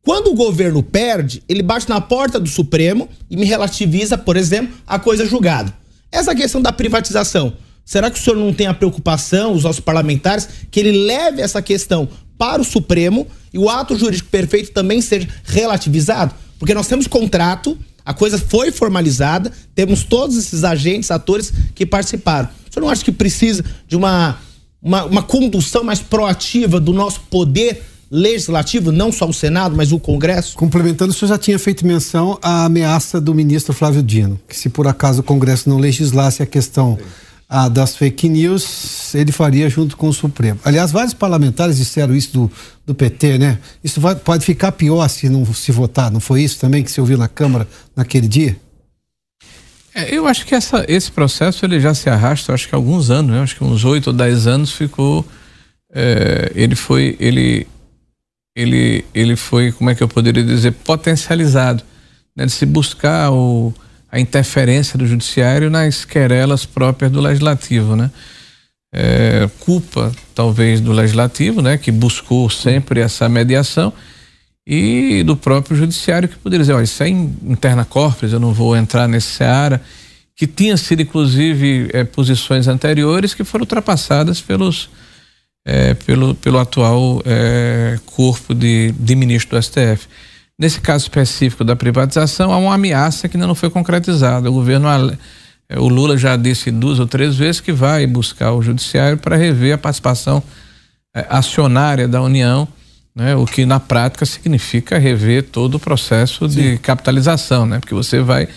[0.00, 4.76] quando o governo perde, ele bate na porta do Supremo e me relativiza, por exemplo,
[4.86, 5.76] a coisa julgada.
[6.12, 7.52] Essa questão da privatização,
[7.84, 11.60] será que o senhor não tem a preocupação, os nossos parlamentares, que ele leve essa
[11.60, 12.08] questão
[12.38, 16.34] para o Supremo e o ato jurídico perfeito também seja relativizado?
[16.58, 22.48] Porque nós temos contrato, a coisa foi formalizada, temos todos esses agentes, atores que participaram.
[22.70, 24.38] O senhor não acha que precisa de uma,
[24.82, 29.98] uma, uma condução mais proativa do nosso poder legislativo, não só o Senado, mas o
[29.98, 30.54] Congresso?
[30.56, 34.68] Complementando, o senhor já tinha feito menção à ameaça do ministro Flávio Dino, que se
[34.68, 36.98] por acaso o Congresso não legislasse a questão
[37.56, 40.58] ah, das fake news, ele faria junto com o Supremo.
[40.64, 42.50] Aliás, vários parlamentares disseram isso do,
[42.84, 43.60] do PT, né?
[43.82, 47.00] Isso vai, pode ficar pior se não se votar, não foi isso também que se
[47.00, 48.56] ouviu na Câmara naquele dia?
[49.94, 53.08] É, eu acho que essa, esse processo ele já se arrasta, acho que há alguns
[53.08, 53.40] anos, né?
[53.40, 55.24] acho que uns oito ou dez anos ficou.
[55.94, 57.68] É, ele foi, ele
[58.56, 61.84] ele, ele foi, como é que eu poderia dizer, potencializado,
[62.34, 63.72] né, de se buscar o,
[64.14, 68.12] a interferência do judiciário nas querelas próprias do legislativo, né?
[68.94, 73.92] É, culpa talvez do legislativo, né, que buscou sempre essa mediação
[74.64, 78.76] e do próprio judiciário que poderia dizer, olha, isso é interna corporis, eu não vou
[78.76, 79.82] entrar nesse seara,
[80.36, 84.90] que tinha sido inclusive é, posições anteriores que foram ultrapassadas pelos
[85.64, 90.06] é, pelo, pelo atual é, corpo de, de ministro do STF.
[90.58, 94.48] Nesse caso específico da privatização, há uma ameaça que ainda não foi concretizada.
[94.48, 94.88] O governo,
[95.68, 99.36] é, o Lula já disse duas ou três vezes que vai buscar o judiciário para
[99.36, 100.42] rever a participação
[101.14, 102.68] é, acionária da União,
[103.14, 106.60] né, o que na prática significa rever todo o processo Sim.
[106.60, 108.48] de capitalização, né, porque você vai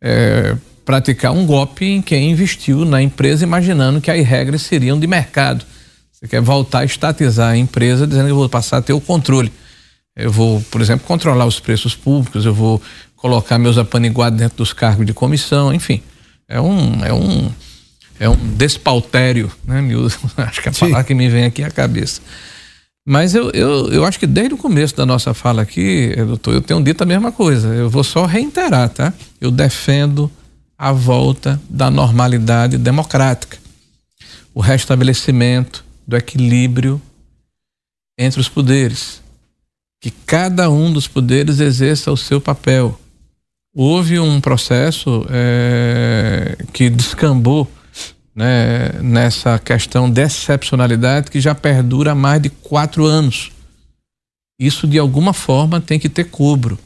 [0.00, 5.06] é, praticar um golpe em quem investiu na empresa imaginando que as regras seriam de
[5.06, 5.64] mercado.
[6.12, 9.00] Você quer voltar a estatizar a empresa dizendo que eu vou passar a ter o
[9.00, 9.52] controle.
[10.22, 12.80] Eu vou, por exemplo, controlar os preços públicos, eu vou
[13.16, 16.02] colocar meus apaniguados dentro dos cargos de comissão, enfim.
[16.48, 17.50] É um, é um,
[18.18, 20.28] é um despautério, né, Milton?
[20.36, 22.20] Acho que é a palavra que me vem aqui à cabeça.
[23.06, 26.54] Mas eu, eu, eu acho que desde o começo da nossa fala aqui, eh, doutor,
[26.54, 27.68] eu tenho dito a mesma coisa.
[27.68, 29.12] Eu vou só reiterar, tá?
[29.40, 30.30] Eu defendo
[30.78, 33.58] a volta da normalidade democrática,
[34.54, 37.00] o restabelecimento do equilíbrio
[38.18, 39.19] entre os poderes,
[40.00, 42.98] que cada um dos poderes exerça o seu papel.
[43.74, 47.70] Houve um processo é, que descambou
[48.34, 53.52] né, nessa questão de excepcionalidade que já perdura mais de quatro anos.
[54.58, 56.78] Isso, de alguma forma, tem que ter cobro.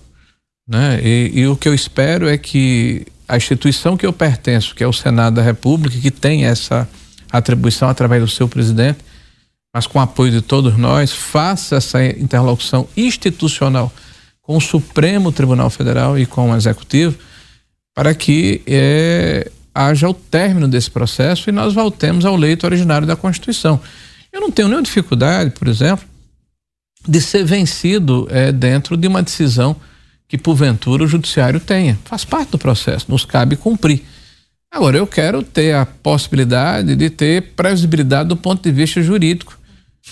[0.69, 1.01] Né?
[1.03, 4.87] E, e, o que eu espero é que a instituição que eu pertenço, que é
[4.87, 6.89] o Senado da República, que tem essa
[7.31, 8.99] atribuição através do seu presidente,
[9.75, 13.93] mas com o apoio de todos nós, faça essa interlocução institucional
[14.41, 17.19] com o Supremo Tribunal Federal e com o Executivo,
[17.93, 23.17] para que é, haja o término desse processo e nós voltemos ao leito originário da
[23.17, 23.81] Constituição.
[24.33, 26.05] Eu não tenho nenhuma dificuldade, por exemplo,
[27.09, 29.75] de ser vencido é, dentro de uma decisão
[30.29, 31.99] que, porventura, o Judiciário tenha.
[32.05, 34.05] Faz parte do processo, nos cabe cumprir.
[34.71, 39.64] Agora, eu quero ter a possibilidade de ter previsibilidade do ponto de vista jurídico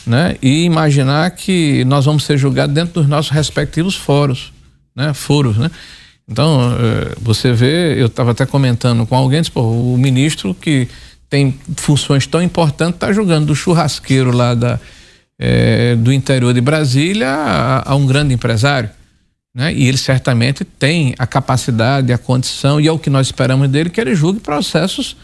[0.06, 0.36] né?
[0.42, 4.52] E imaginar que nós vamos ser julgados dentro dos nossos respectivos foros,
[4.94, 5.12] né?
[5.14, 5.70] Foros, né?
[6.28, 10.88] Então, eh, você vê, eu estava até comentando com alguém, disse, o ministro que
[11.28, 14.78] tem funções tão importantes está julgando do churrasqueiro lá da,
[15.38, 18.90] é, do interior de Brasília a, a, um grande empresário.
[19.54, 19.72] Né?
[19.72, 23.88] E ele certamente tem a capacidade, a condição, e é o que nós esperamos dele,
[23.88, 25.16] que ele julgue processos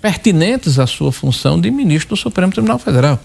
[0.00, 3.20] pertinentes à sua função de ministro do Supremo Tribunal Federal.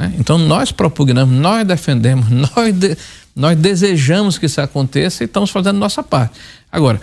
[0.00, 0.14] Né?
[0.18, 2.96] Então nós propugnamos, nós defendemos, nós, de,
[3.36, 6.40] nós desejamos que isso aconteça e estamos fazendo nossa parte.
[6.72, 6.98] Agora,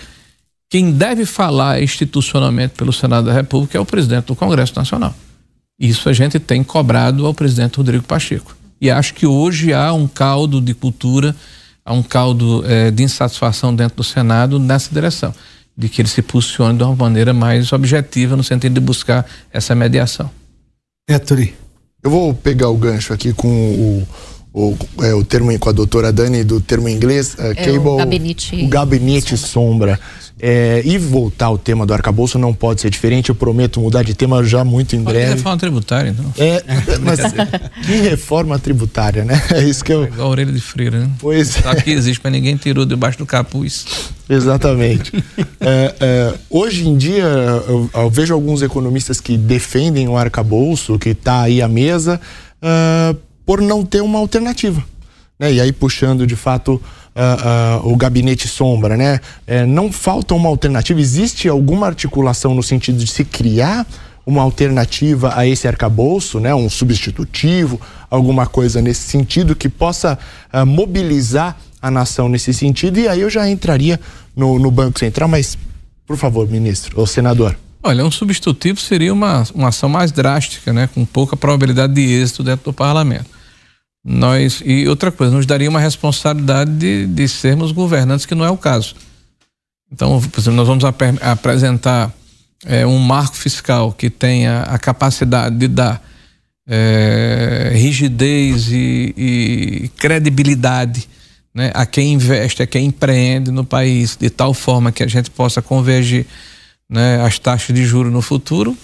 [0.67, 5.13] quem deve falar institucionalmente pelo Senado da República é o presidente do Congresso Nacional.
[5.79, 8.57] Isso a gente tem cobrado ao presidente Rodrigo Pacheco.
[8.81, 11.35] E acho que hoje há um caldo de cultura,
[11.85, 15.33] há um caldo eh, de insatisfação dentro do Senado nessa direção.
[15.79, 19.23] de que ele se posicione de uma maneira mais objetiva no sentido de buscar
[19.53, 20.31] essa mediação.
[21.07, 21.66] Ettore.
[22.07, 24.07] Eu vou pegar o gancho aqui com o,
[24.53, 27.77] o, é, o termo com a doutora Dani do termo em inglês, uh, é cable,
[27.79, 29.97] o gabinete, o gabinete sombra.
[29.97, 29.99] sombra.
[30.39, 33.29] É, e voltar ao tema do arcabouço não pode ser diferente.
[33.29, 35.33] Eu prometo mudar de tema já muito em breve.
[35.33, 36.31] reforma tributária, então.
[36.37, 36.63] É,
[37.01, 37.19] mas
[37.83, 39.41] que reforma tributária, né?
[39.51, 40.03] É isso que eu.
[40.03, 41.09] É igual a orelha de freira, né?
[41.19, 43.85] Pois Sabe que existe, mas ninguém tirou debaixo do capuz.
[44.29, 45.11] Exatamente.
[45.59, 51.09] é, é, hoje em dia, eu, eu, vejo alguns economistas que defendem o arcabouço, que
[51.09, 52.21] está aí à mesa,
[52.61, 53.17] uh,
[53.47, 54.83] por não ter uma alternativa.
[55.39, 55.53] Né?
[55.53, 59.21] E aí, puxando de fato uh, uh, o gabinete sombra, né?
[59.47, 60.99] É, não falta uma alternativa.
[60.99, 63.87] Existe alguma articulação no sentido de se criar
[64.25, 66.53] uma alternativa a esse arcabouço, né?
[66.53, 67.79] Um substitutivo,
[68.09, 70.19] alguma coisa nesse sentido que possa
[70.53, 72.99] uh, mobilizar a nação nesse sentido.
[72.99, 73.97] E aí eu já entraria
[74.35, 75.57] no, no Banco Central, mas
[76.05, 77.57] por favor, ministro ou senador.
[77.81, 80.89] Olha, um substitutivo seria uma, uma ação mais drástica, né?
[80.93, 83.36] Com pouca probabilidade de êxito dentro do parlamento
[84.09, 88.49] nós e outra coisa nos daria uma responsabilidade de, de sermos governantes que não é
[88.49, 88.95] o caso.
[89.91, 92.13] Então por exemplo, nós vamos ap apresentar
[92.65, 96.01] é, um marco fiscal que tenha a capacidade de dar
[96.65, 101.09] é, rigidez e, e credibilidade
[101.53, 105.29] né, a quem investe, a quem empreende no país, de tal forma que a gente
[105.29, 106.25] possa convergir
[106.89, 108.77] né, as taxas de juros no futuro,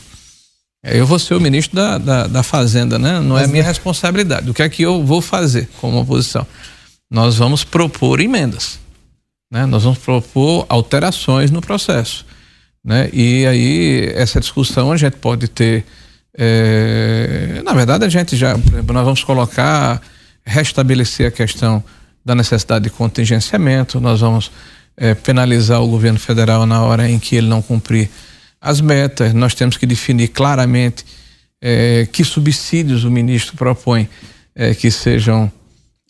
[0.84, 3.19] eu vou ser o ministro da, da, da Fazenda, né?
[3.21, 4.49] Não é minha responsabilidade.
[4.49, 6.45] O que é que eu vou fazer como oposição?
[7.09, 8.79] Nós vamos propor emendas,
[9.49, 9.65] né?
[9.65, 12.25] Nós vamos propor alterações no processo,
[12.84, 13.09] né?
[13.13, 15.86] E aí essa discussão a gente pode ter,
[16.38, 17.61] é...
[17.63, 20.01] na verdade a gente já, por exemplo, nós vamos colocar,
[20.45, 21.81] restabelecer a questão
[22.25, 24.51] da necessidade de contingenciamento, nós vamos
[24.97, 28.09] é, penalizar o governo federal na hora em que ele não cumprir
[28.64, 31.03] as metas, nós temos que definir claramente
[31.61, 34.07] é, que subsídios o ministro propõe
[34.55, 35.51] é, que sejam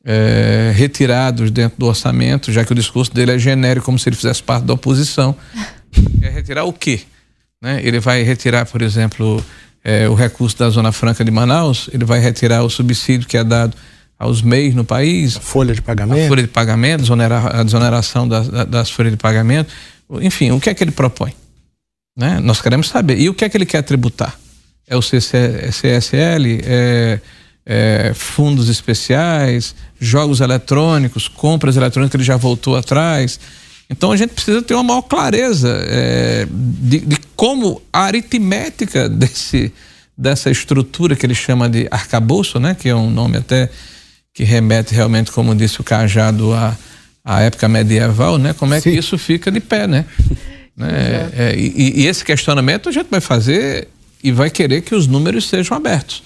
[0.05, 4.15] é, retirados dentro do orçamento, já que o discurso dele é genérico, como se ele
[4.15, 5.35] fizesse parte da oposição.
[6.21, 7.01] Quer retirar o quê?
[7.59, 7.81] Né?
[7.83, 9.43] Ele vai retirar, por exemplo,
[9.83, 13.43] é, o recurso da Zona Franca de Manaus, ele vai retirar o subsídio que é
[13.43, 13.75] dado
[14.19, 15.37] aos MEIs no país.
[15.37, 16.25] A folha de pagamento.
[16.25, 17.03] A folha de pagamento,
[17.51, 19.73] a desoneração das, das folhas de pagamento.
[20.21, 21.33] Enfim, o que é que ele propõe?
[22.15, 22.39] Né?
[22.39, 23.19] Nós queremos saber.
[23.19, 24.37] E o que é que ele quer tributar?
[24.87, 26.61] É o CSL?
[26.63, 27.19] É,
[27.65, 29.75] é, fundos especiais?
[29.99, 31.27] Jogos eletrônicos?
[31.27, 32.15] Compras eletrônicas?
[32.15, 33.39] Ele já voltou atrás?
[33.89, 39.71] Então a gente precisa ter uma maior clareza é, de, de, como a aritmética desse,
[40.17, 42.75] dessa estrutura que ele chama de arcabouço, né?
[42.75, 43.69] que é um nome até
[44.33, 46.75] que remete realmente, como disse o Cajado, à,
[47.23, 48.53] à época medieval, né?
[48.53, 48.91] como é Sim.
[48.91, 49.85] que isso fica de pé.
[49.85, 50.05] Né?
[50.75, 51.31] Né?
[51.35, 53.87] É, e, e, esse questionamento a gente vai fazer
[54.23, 56.23] e vai querer que os números sejam abertos.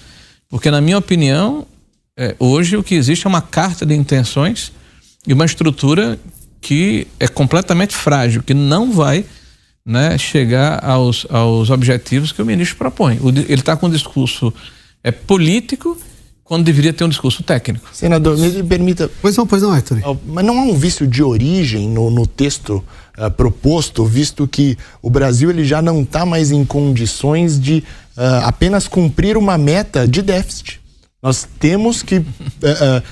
[0.48, 1.66] Porque, na minha opinião,
[2.16, 4.72] é, hoje o que existe é uma carta de intenções
[5.26, 6.18] e uma estrutura
[6.60, 9.24] que é completamente frágil, que não vai
[9.84, 13.18] né, chegar aos, aos objetivos que o ministro propõe.
[13.20, 14.52] O, ele está com um discurso
[15.02, 15.98] é, político
[16.48, 17.86] quando deveria ter um discurso técnico.
[17.92, 19.10] Senador, me permita.
[19.20, 20.00] Pois não, pois não, Héctor.
[20.26, 22.82] Mas não há um vício de origem no, no texto
[23.18, 27.84] uh, proposto, visto que o Brasil ele já não está mais em condições de
[28.16, 30.80] uh, apenas cumprir uma meta de déficit.
[31.22, 32.24] Nós temos que uh,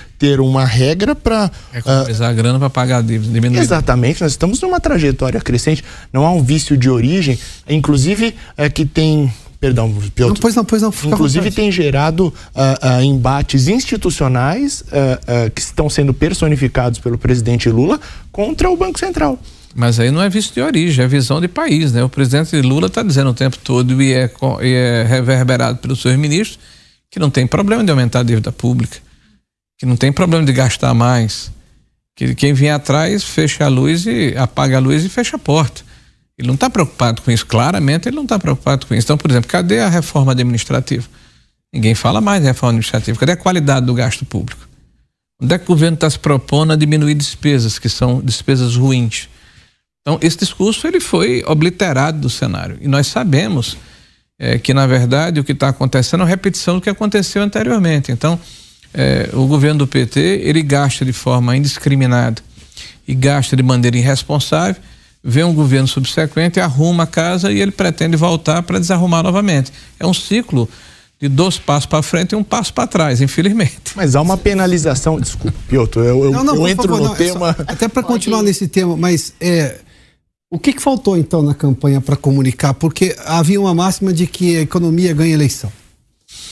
[0.19, 1.51] ter uma regra para.
[1.75, 3.35] Economizar a grana para pagar a dívida.
[3.35, 3.61] Diminuir.
[3.61, 5.85] Exatamente, nós estamos numa trajetória crescente.
[6.11, 8.35] Não há um vício de origem, inclusive
[8.73, 10.35] que tem Perdão, Piotr.
[10.35, 10.93] Não, pois não, pois não.
[11.05, 17.99] Inclusive tem gerado uh, uh, embates institucionais uh, que estão sendo personificados pelo presidente Lula
[18.31, 19.39] contra o Banco Central.
[19.75, 22.03] Mas aí não é visto de origem, é visão de país, né?
[22.03, 24.31] O presidente Lula está dizendo o tempo todo e é,
[24.63, 26.59] e é reverberado pelos seus ministros
[27.11, 28.99] que não tem problema de aumentar a dívida pública,
[29.79, 31.51] que não tem problema de gastar mais,
[32.15, 35.83] que quem vier atrás fecha a luz e apaga a luz e fecha a porta.
[36.39, 39.07] Ele não está preocupado com isso, claramente ele não está preocupado com isso.
[39.07, 41.07] Então, por exemplo, cadê a reforma administrativa?
[41.73, 43.19] Ninguém fala mais de reforma administrativa.
[43.19, 44.69] Cadê a qualidade do gasto público?
[45.41, 49.29] Onde é que o governo está se propondo a diminuir despesas, que são despesas ruins?
[50.03, 52.79] Então, esse discurso ele foi obliterado do cenário.
[52.81, 53.77] E nós sabemos
[54.39, 58.13] é, que, na verdade, o que está acontecendo é uma repetição do que aconteceu anteriormente.
[58.13, 58.39] Então,
[58.95, 62.41] é, o governo do PT, ele gasta de forma indiscriminada
[63.07, 64.81] e gasta de maneira irresponsável
[65.29, 69.73] vê um governo subsequente, arruma a casa e ele pretende voltar para desarrumar novamente.
[69.99, 70.69] É um ciclo
[71.21, 73.93] de dois passos para frente e um passo para trás, infelizmente.
[73.97, 77.15] Mas há uma penalização, desculpa, Piotr, eu, eu, não, não, eu entro favor, no não,
[77.15, 77.55] é tema.
[77.55, 79.79] Só, até para continuar nesse tema, mas é,
[80.49, 82.73] O que, que faltou então na campanha para comunicar?
[82.75, 85.73] Porque havia uma máxima de que a economia ganha eleição.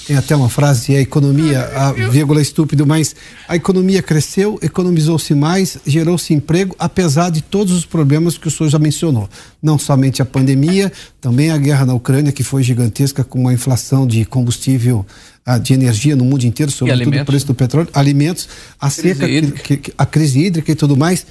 [0.06, 3.16] Tem até uma frase, a economia, a vírgula estúpido, mas
[3.48, 8.68] a economia cresceu, economizou-se mais, gerou-se emprego, apesar de todos os problemas que o senhor
[8.68, 9.28] já mencionou.
[9.62, 14.06] Não somente a pandemia, também a guerra na Ucrânia, que foi gigantesca, com uma inflação
[14.06, 15.06] de combustível,
[15.44, 18.46] ah, de energia no mundo inteiro, sobretudo o preço do petróleo, alimentos,
[18.78, 21.26] a seca, que, que, a crise hídrica e tudo mais.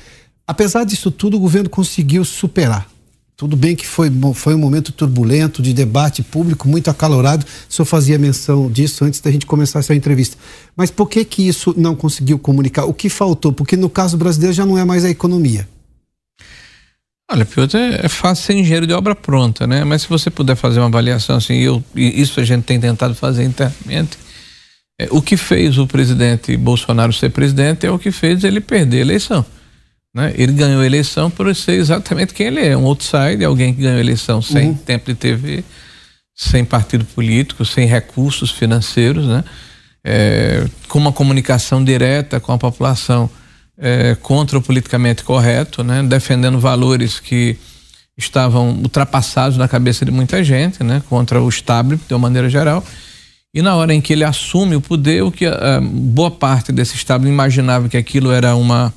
[0.48, 2.93] Apesar disso tudo, o governo conseguiu superar.
[3.36, 7.46] Tudo bem que foi, foi um momento turbulento, de debate público muito acalorado.
[7.70, 10.38] O senhor fazia menção disso antes da gente começar essa entrevista.
[10.76, 12.86] Mas por que que isso não conseguiu comunicar?
[12.86, 13.52] O que faltou?
[13.52, 15.68] Porque no caso brasileiro já não é mais a economia.
[17.32, 19.84] Olha, Piotr, é, é fácil ser engenheiro de obra pronta, né?
[19.84, 23.44] Mas se você puder fazer uma avaliação assim, eu, isso a gente tem tentado fazer
[23.44, 24.18] internamente,
[25.00, 28.98] é, o que fez o presidente Bolsonaro ser presidente é o que fez ele perder
[28.98, 29.44] a eleição.
[30.14, 30.34] Né?
[30.38, 33.98] Ele ganhou a eleição por ser exatamente quem ele é, um outsider, alguém que ganhou
[33.98, 34.76] a eleição sem uhum.
[34.76, 35.64] tempo de TV,
[36.36, 39.44] sem partido político, sem recursos financeiros, né?
[40.06, 43.30] É, com uma comunicação direta com a população
[43.78, 46.04] é, contra o politicamente correto, né?
[46.04, 47.58] defendendo valores que
[48.18, 51.02] estavam ultrapassados na cabeça de muita gente, né?
[51.10, 52.84] contra o establishment de uma maneira geral.
[53.54, 56.72] E na hora em que ele assume o poder, o que a, a boa parte
[56.72, 58.94] desse establishment imaginava que aquilo era uma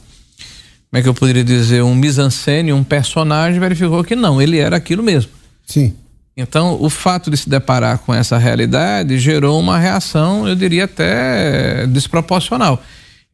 [0.96, 4.76] como é que eu poderia dizer, um mise-en-scène, um personagem, verificou que não, ele era
[4.76, 5.30] aquilo mesmo.
[5.66, 5.94] Sim.
[6.34, 11.86] Então, o fato de se deparar com essa realidade gerou uma reação, eu diria até
[11.86, 12.82] desproporcional.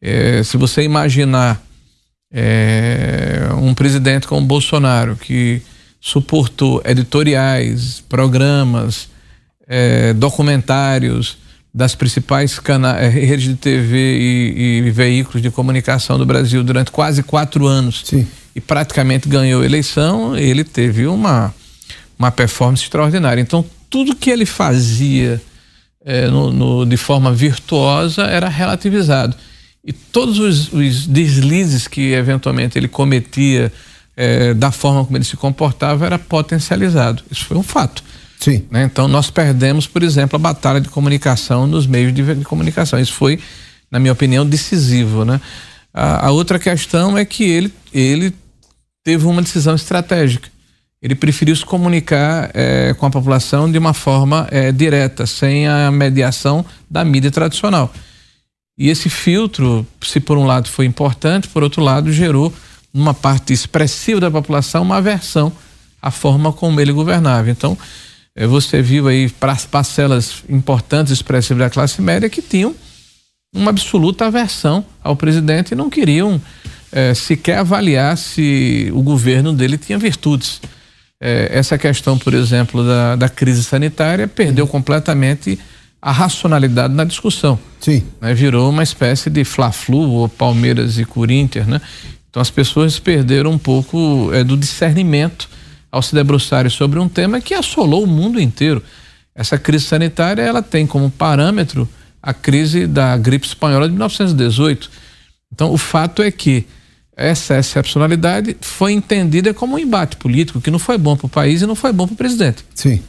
[0.01, 1.63] É, se você imaginar
[2.33, 5.61] é, um presidente como Bolsonaro, que
[6.01, 9.07] suportou editoriais, programas,
[9.65, 11.37] é, documentários,
[11.73, 12.59] das principais
[12.99, 18.03] eh, redes de TV e, e, veículos de comunicação do Brasil durante quase quatro anos
[18.05, 18.27] Sim.
[18.55, 21.53] e praticamente ganhou a eleição, ele teve uma,
[22.19, 23.41] uma performance extraordinária.
[23.41, 25.41] Então, tudo que ele fazia
[26.05, 29.35] é, no, no, de forma virtuosa era relativizado.
[29.83, 33.73] E todos os, os deslizes que eventualmente ele cometia
[34.15, 37.23] é, da forma como ele se comportava era potencializado.
[37.31, 38.03] Isso foi um fato.
[38.43, 38.65] Sim.
[38.69, 38.83] Né?
[38.83, 42.99] Então, nós perdemos, por exemplo, a batalha de comunicação nos meios de, de comunicação.
[42.99, 43.39] Isso foi,
[43.89, 45.23] na minha opinião, decisivo.
[45.23, 45.39] Né?
[45.93, 48.33] A, a, outra questão é que ele, ele
[49.01, 50.49] teve uma decisão estratégica.
[51.01, 55.89] Ele preferiu se comunicar é, com a população de uma forma é, direta, sem a
[55.89, 57.93] mediação da mídia tradicional.
[58.77, 62.53] E esse filtro, se por um lado foi importante, por outro lado gerou
[62.93, 65.49] numa parte expressiva da população uma aversão
[66.01, 67.49] à forma como ele governava.
[67.49, 67.77] Então,
[68.47, 69.29] você viu aí
[69.69, 72.75] parcelas importantes expressivas da classe média que tinham
[73.53, 76.41] uma absoluta aversão ao presidente e não queriam
[76.91, 80.59] é, sequer avaliar se o governo dele tinha virtudes.
[81.21, 85.59] É, essa questão, por exemplo, da, da crise sanitária perdeu completamente
[86.01, 87.57] a racionalidade na discussão.
[87.79, 88.03] Sim.
[88.19, 88.33] Né?
[88.33, 91.79] Virou uma espécie de Fla-Flu ou Palmeiras e Corinthians, né?
[92.29, 95.47] Então as pessoas perderam um pouco é, do discernimento
[95.93, 98.81] ao se debruçarem sobre um tema que assolou o mundo inteiro.
[99.35, 101.87] Essa crise sanitária ela tem como parâmetro
[102.19, 104.89] a crise da gripe espanhola de 1918.
[105.53, 106.65] Então, o fato é que
[107.15, 111.61] essa excepcionalidade foi entendida como um embate político que não foi bom para o país
[111.61, 112.65] e não foi bom para o presidente.
[112.73, 112.99] Sim.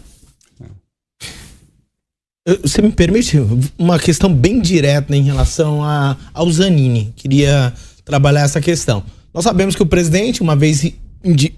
[2.63, 3.39] Você me permite
[3.79, 7.15] uma questão bem direta em relação a, ao Zanini?
[7.17, 7.73] Queria
[8.05, 9.03] trabalhar essa questão.
[9.33, 10.85] Nós sabemos que o presidente, uma vez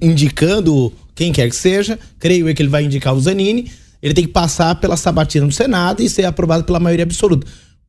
[0.01, 4.27] indicando quem quer que seja, creio eu que ele vai indicar o Zanini, ele tem
[4.27, 7.47] que passar pela sabatina do Senado e ser aprovado pela maioria absoluta.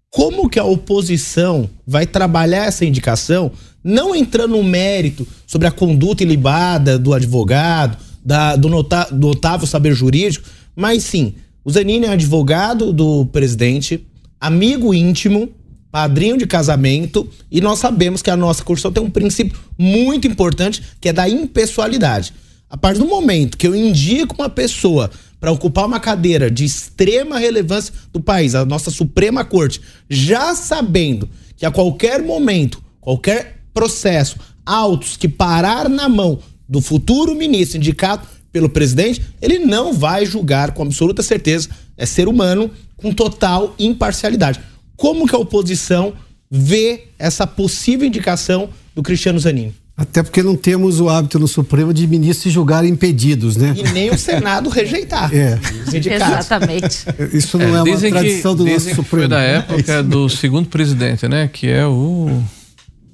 [0.09, 3.51] Como que a oposição vai trabalhar essa indicação,
[3.83, 9.67] não entrando no mérito sobre a conduta ilibada do advogado, da, do, nota, do notável
[9.67, 11.35] saber jurídico, mas sim,
[11.65, 14.07] o Zanini é advogado do presidente,
[14.39, 15.49] amigo íntimo,
[15.91, 20.81] padrinho de casamento, e nós sabemos que a nossa Constituição tem um princípio muito importante,
[21.01, 22.33] que é da impessoalidade.
[22.69, 27.37] A partir do momento que eu indico uma pessoa para ocupar uma cadeira de extrema
[27.37, 29.79] relevância do país, a nossa Suprema Corte,
[30.09, 37.35] já sabendo que a qualquer momento, qualquer processo, autos que parar na mão do futuro
[37.35, 43.13] ministro indicado pelo presidente, ele não vai julgar com absoluta certeza, é ser humano com
[43.13, 44.59] total imparcialidade.
[44.97, 46.13] Como que a oposição
[46.49, 49.73] vê essa possível indicação do Cristiano Zanini?
[49.97, 53.73] Até porque não temos o hábito no Supremo de ministros julgarem impedidos, né?
[53.75, 55.33] E nem o Senado rejeitar.
[55.33, 55.59] É.
[55.91, 57.03] Exatamente.
[57.33, 59.05] Isso não é, é uma tradição que, do nosso Supremo.
[59.05, 61.49] Foi da época é do segundo presidente, né?
[61.51, 62.43] Que é o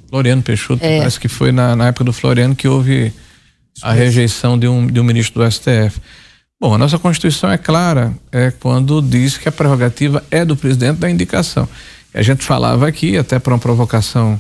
[0.10, 0.84] Floriano Peixoto.
[0.84, 0.97] É.
[0.97, 3.14] Parece que foi na, na época do Floriano que houve
[3.81, 6.01] a rejeição de um, de um ministro do STF.
[6.60, 10.97] Bom, a nossa Constituição é clara é quando diz que a prerrogativa é do presidente
[10.97, 11.68] da indicação.
[12.14, 14.39] A gente falava aqui, até para uma provocação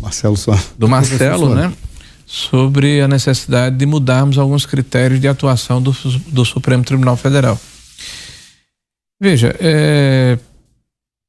[0.00, 0.58] Marcelo só.
[0.78, 1.72] do Marcelo, né?
[2.26, 5.92] Sobre a necessidade de mudarmos alguns critérios de atuação do,
[6.28, 7.58] do Supremo Tribunal Federal.
[9.20, 10.38] Veja, é,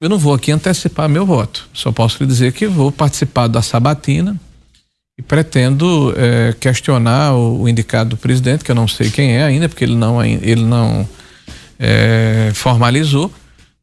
[0.01, 1.67] eu não vou aqui antecipar meu voto.
[1.73, 4.39] Só posso lhe dizer que vou participar da sabatina
[5.17, 9.43] e pretendo é, questionar o, o, indicado do presidente, que eu não sei quem é
[9.43, 11.07] ainda, porque ele não, ele não
[11.77, 13.29] é, formalizou,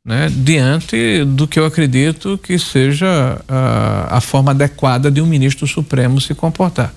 [0.07, 5.67] né, diante do que eu acredito que seja a, a forma adequada de um ministro
[5.67, 6.95] supremo se comportar.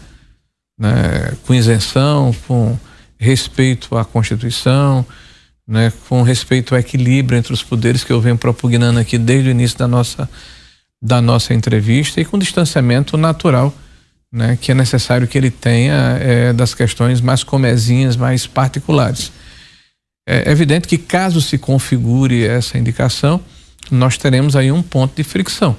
[0.80, 2.78] Né, com isenção, com
[3.18, 5.04] respeito à Constituição,
[5.68, 9.52] né, com respeito ao equilíbrio entre os poderes que eu venho propugnando aqui desde o
[9.52, 10.30] início da nossa,
[11.02, 13.74] da nossa entrevista e com distanciamento natural
[14.32, 19.32] né, que é necessário que ele tenha é, das questões mais comezinhas, mais particulares.
[20.32, 23.42] É evidente que caso se configure essa indicação,
[23.90, 25.76] nós teremos aí um ponto de fricção,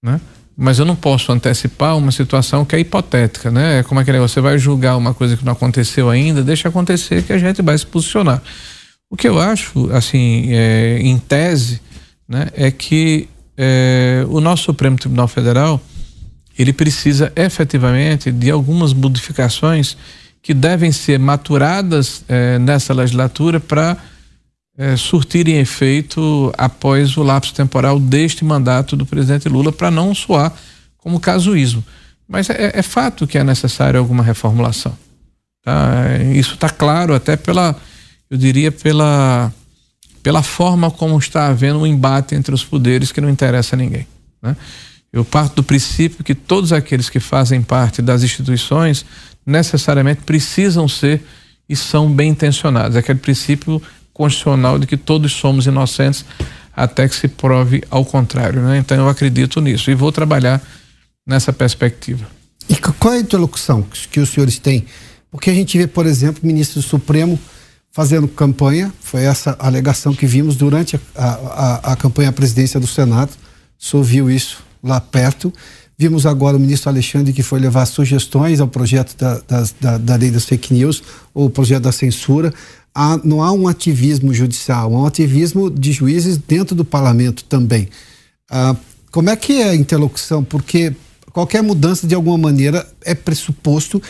[0.00, 0.20] né?
[0.56, 3.80] Mas eu não posso antecipar uma situação que é hipotética, né?
[3.80, 7.24] É como é que você vai julgar uma coisa que não aconteceu ainda, deixa acontecer
[7.24, 8.40] que a gente vai se posicionar.
[9.10, 11.80] O que eu acho, assim, é, em tese,
[12.28, 13.28] né, é que
[13.58, 15.80] é, o nosso Supremo Tribunal Federal
[16.56, 19.96] ele precisa efetivamente de algumas modificações
[20.42, 23.96] que devem ser maturadas eh, nessa legislatura para
[24.76, 30.52] eh, surtirem efeito após o lapso temporal deste mandato do presidente Lula, para não soar
[30.98, 31.84] como casuísmo.
[32.26, 34.96] Mas é, é, fato que é necessário alguma reformulação.
[35.62, 36.06] Tá?
[36.34, 37.76] Isso está claro até pela,
[38.28, 39.52] eu diria, pela,
[40.22, 44.06] pela forma como está havendo um embate entre os poderes que não interessa a ninguém.
[44.42, 44.56] Né?
[45.12, 49.04] Eu parto do princípio que todos aqueles que fazem parte das instituições
[49.44, 51.22] necessariamente precisam ser
[51.68, 52.96] e são bem intencionados.
[52.96, 53.80] Aquele princípio
[54.12, 56.24] constitucional de que todos somos inocentes
[56.74, 58.62] até que se prove ao contrário.
[58.62, 58.78] Né?
[58.78, 60.62] Então eu acredito nisso e vou trabalhar
[61.26, 62.26] nessa perspectiva.
[62.68, 64.86] E qual é a interlocução que os senhores têm?
[65.30, 67.38] Porque a gente vê, por exemplo, o ministro do Supremo
[67.90, 72.86] fazendo campanha, foi essa alegação que vimos durante a, a, a campanha à presidência do
[72.86, 73.30] Senado.
[73.78, 75.52] O senhor viu isso lá perto.
[75.96, 79.40] Vimos agora o ministro Alexandre que foi levar sugestões ao projeto da,
[79.80, 81.02] da, da, lei das fake news,
[81.32, 82.52] ou projeto da censura.
[82.94, 87.88] Há, não há um ativismo judicial, há um ativismo de juízes dentro do parlamento também.
[88.50, 88.76] Ah,
[89.10, 90.42] como é que é a interlocução?
[90.42, 90.92] Porque
[91.32, 94.02] qualquer mudança, de alguma maneira, é pressuposto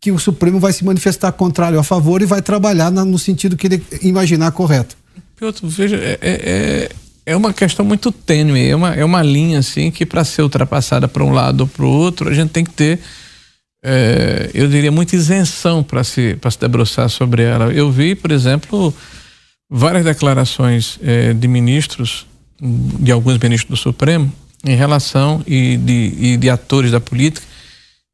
[0.00, 3.66] que o Supremo vai se manifestar contrário a favor e vai trabalhar no sentido que
[3.66, 4.96] ele imaginar correto.
[5.36, 6.90] Piotr, veja, é, é,
[7.28, 11.06] é uma questão muito tênue, é uma, é uma linha assim que para ser ultrapassada
[11.06, 13.00] para um lado ou para o outro, a gente tem que ter,
[13.84, 17.70] é, eu diria, muita isenção para se, se debruçar sobre ela.
[17.70, 18.94] Eu vi, por exemplo,
[19.68, 22.26] várias declarações é, de ministros,
[22.62, 24.32] de alguns ministros do Supremo,
[24.64, 27.46] em relação e de, e de atores da política,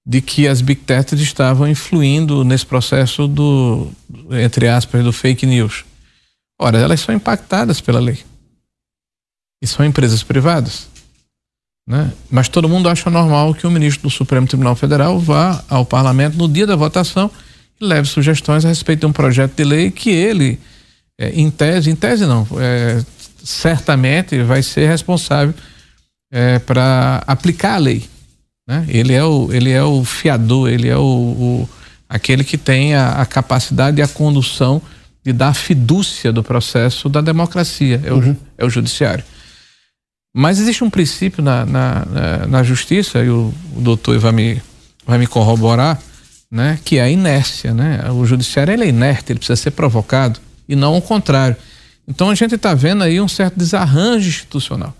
[0.04, 3.92] de que as big techs estavam influindo nesse processo do,
[4.32, 5.84] entre aspas, do fake news.
[6.60, 8.18] Ora, elas são impactadas pela lei
[9.64, 10.86] e são empresas privadas.
[11.88, 12.12] Né?
[12.30, 16.36] Mas todo mundo acha normal que o ministro do Supremo Tribunal Federal vá ao parlamento
[16.36, 17.30] no dia da votação
[17.80, 20.60] e leve sugestões a respeito de um projeto de lei que ele,
[21.18, 23.02] é, em tese, em tese não, é,
[23.42, 25.54] certamente vai ser responsável
[26.30, 28.04] é, para aplicar a lei.
[28.68, 28.84] Né?
[28.88, 31.68] Ele, é o, ele é o fiador, ele é o, o
[32.06, 34.80] aquele que tem a, a, capacidade e a condução
[35.24, 38.36] de dar fidúcia do processo da democracia, é o, uhum.
[38.58, 39.24] é o judiciário.
[40.36, 42.06] Mas existe um princípio na, na,
[42.48, 44.62] na justiça, e o, o doutor vai me,
[45.06, 46.02] vai me corroborar,
[46.50, 47.72] né, que é a inércia.
[47.72, 48.10] Né?
[48.10, 51.56] O judiciário ele é inerte, ele precisa ser provocado, e não o contrário.
[52.06, 54.94] Então a gente está vendo aí um certo desarranjo institucional.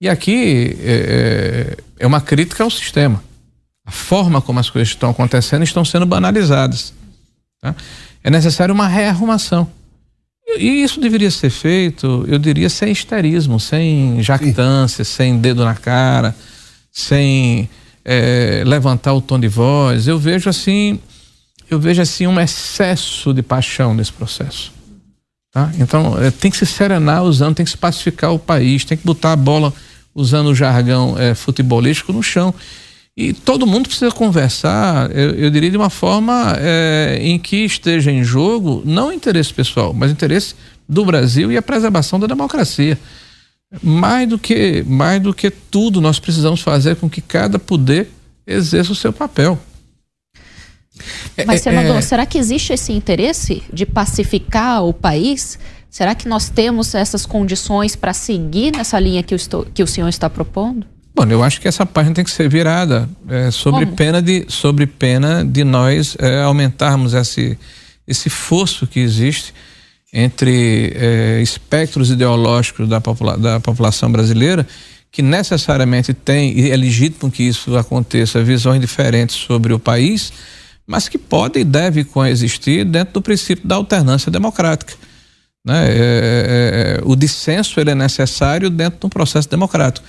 [0.00, 3.22] E aqui é, é, é uma crítica ao sistema.
[3.84, 6.94] A forma como as coisas estão acontecendo estão sendo banalizadas.
[7.60, 7.74] Tá?
[8.24, 9.70] É necessário uma rearrumação.
[10.58, 15.12] E isso deveria ser feito, eu diria, sem histerismo, sem jactância, Sim.
[15.12, 16.34] sem dedo na cara,
[16.90, 17.68] sem
[18.04, 20.08] é, levantar o tom de voz.
[20.08, 20.98] Eu vejo assim,
[21.70, 24.72] eu vejo assim um excesso de paixão nesse processo.
[25.52, 25.70] Tá?
[25.78, 29.04] Então é, tem que se serenar usando, tem que se pacificar o país, tem que
[29.04, 29.72] botar a bola
[30.14, 32.54] usando o jargão é, futebolístico no chão.
[33.20, 38.10] E todo mundo precisa conversar, eu, eu diria, de uma forma é, em que esteja
[38.10, 40.54] em jogo não o interesse pessoal, mas o interesse
[40.88, 42.98] do Brasil e a preservação da democracia.
[43.82, 48.10] Mais do que, mais do que tudo, nós precisamos fazer com que cada poder
[48.46, 49.58] exerça o seu papel.
[51.46, 52.00] Mas, senador, é...
[52.00, 55.58] será que existe esse interesse de pacificar o país?
[55.90, 60.08] Será que nós temos essas condições para seguir nessa linha que, estou, que o senhor
[60.08, 60.86] está propondo?
[61.20, 64.86] Bom, eu acho que essa página tem que ser virada é, sobre, pena de, sobre
[64.86, 67.58] pena de nós é, aumentarmos esse,
[68.08, 69.52] esse fosso que existe
[70.10, 74.66] entre é, espectros ideológicos da, popula da população brasileira
[75.12, 80.32] que necessariamente tem, e é legítimo que isso aconteça, visões diferentes sobre o país,
[80.86, 84.94] mas que podem e devem coexistir dentro do princípio da alternância democrática.
[85.62, 85.86] Né?
[85.86, 90.06] É, é, é, o dissenso ele é necessário dentro de um processo democrático.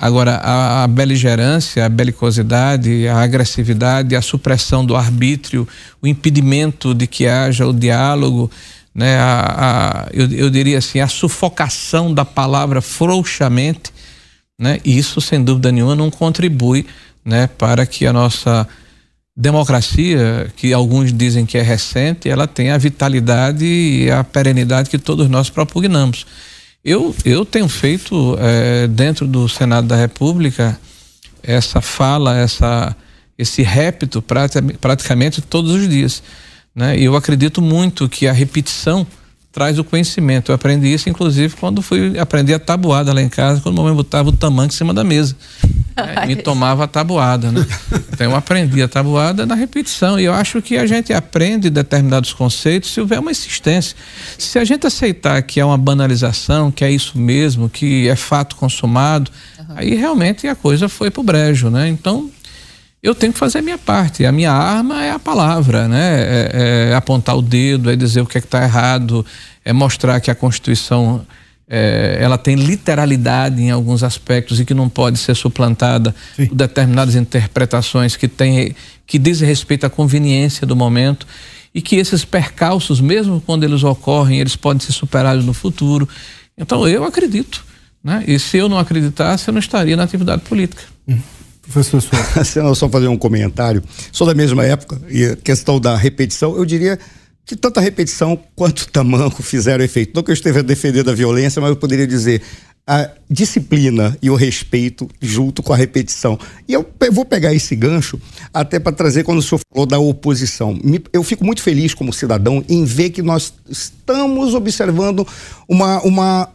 [0.00, 5.68] Agora, a, a, beligerância, a belicosidade, a agressividade, a supressão do arbítrio,
[6.00, 8.50] o impedimento de que haja o diálogo,
[8.94, 9.18] né?
[9.18, 13.92] a, a eu, eu, diria assim, a sufocação da palavra frouxamente,
[14.58, 14.80] né?
[14.86, 16.86] isso, sem dúvida nenhuma, não contribui
[17.22, 17.46] né?
[17.46, 18.66] para que a nossa
[19.36, 24.98] democracia, que alguns dizem que é recente, ela tem a vitalidade e a perenidade que
[24.98, 26.24] todos nós propugnamos.
[26.84, 30.78] Eu, eu tenho feito é, dentro do Senado da República
[31.42, 32.96] essa fala, essa,
[33.36, 34.22] esse répito
[34.80, 36.22] praticamente todos os dias.
[36.74, 36.98] Né?
[36.98, 39.06] Eu acredito muito que a repetição
[39.52, 40.50] traz o conhecimento.
[40.50, 43.96] Eu aprendi isso, inclusive, quando fui aprender a tabuada lá em casa, quando a mamãe
[43.96, 45.36] botava o tamanho em cima da mesa.
[45.96, 46.24] Né?
[46.24, 47.66] Me tomava a tabuada, né?
[48.10, 50.18] Então eu aprendi a tabuada na repetição.
[50.18, 53.94] E eu acho que a gente aprende determinados conceitos se houver uma insistência.
[54.38, 58.56] Se a gente aceitar que é uma banalização, que é isso mesmo, que é fato
[58.56, 59.74] consumado, uhum.
[59.76, 61.88] aí realmente a coisa foi pro brejo, né?
[61.88, 62.30] Então
[63.02, 64.26] eu tenho que fazer a minha parte.
[64.26, 66.20] A minha arma é a palavra, né?
[66.22, 69.24] É, é apontar o dedo, é dizer o que é está errado,
[69.64, 71.24] é mostrar que a Constituição
[71.68, 76.46] é, ela tem literalidade em alguns aspectos e que não pode ser suplantada Sim.
[76.46, 78.74] por determinadas interpretações que tem
[79.06, 81.26] que diz respeito à conveniência do momento
[81.74, 86.08] e que esses percalços, mesmo quando eles ocorrem, eles podem ser superados no futuro.
[86.58, 87.64] Então eu acredito,
[88.02, 88.24] né?
[88.26, 90.82] E se eu não acreditasse, eu não estaria na atividade política.
[91.08, 91.18] Hum.
[91.62, 92.02] Professor
[92.44, 93.82] Senão só fazer um comentário.
[94.12, 96.98] Sou da mesma época e a questão da repetição, eu diria
[97.44, 100.12] que tanta repetição quanto tamanco fizeram efeito.
[100.14, 102.42] Não que eu esteja a defender da violência, mas eu poderia dizer
[102.86, 106.38] a disciplina e o respeito junto com a repetição.
[106.66, 108.20] E eu vou pegar esse gancho
[108.52, 110.78] até para trazer quando o senhor falou da oposição.
[111.12, 115.26] Eu fico muito feliz como cidadão em ver que nós estamos observando
[115.68, 116.48] uma, uma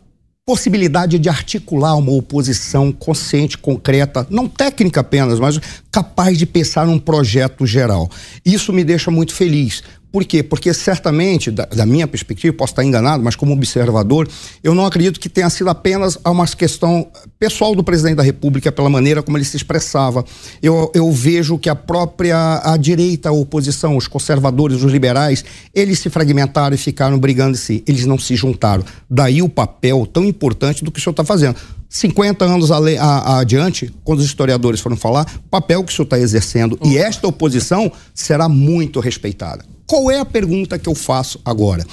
[0.46, 5.60] possibilidade de articular uma oposição consciente, concreta, não técnica apenas, mas
[5.92, 8.12] capaz de pensar num projeto geral.
[8.46, 9.82] Isso me deixa muito feliz,
[10.16, 10.42] por quê?
[10.42, 14.30] Porque certamente, da, da, minha perspectiva, posso estar enganado, mas como observador,
[14.64, 17.06] eu não acredito que tenha sido apenas uma questão
[17.38, 20.24] pessoal do presidente da República pela maneira como ele se expressava.
[20.64, 25.44] Eu, eu vejo que a própria a direita, a oposição, os conservadores, os liberais,
[25.74, 27.84] eles se fragmentaram e ficaram brigando em si.
[27.86, 28.86] Eles não se juntaram.
[29.10, 31.58] Daí o papel tão importante do que o senhor está fazendo.
[31.96, 36.04] 50 anos a, a, adiante, quando os historiadores foram falar, o papel que o senhor
[36.04, 36.78] está exercendo.
[36.84, 39.64] E esta oposição será muito respeitada.
[39.88, 41.86] Qual é a pergunta que eu faço agora?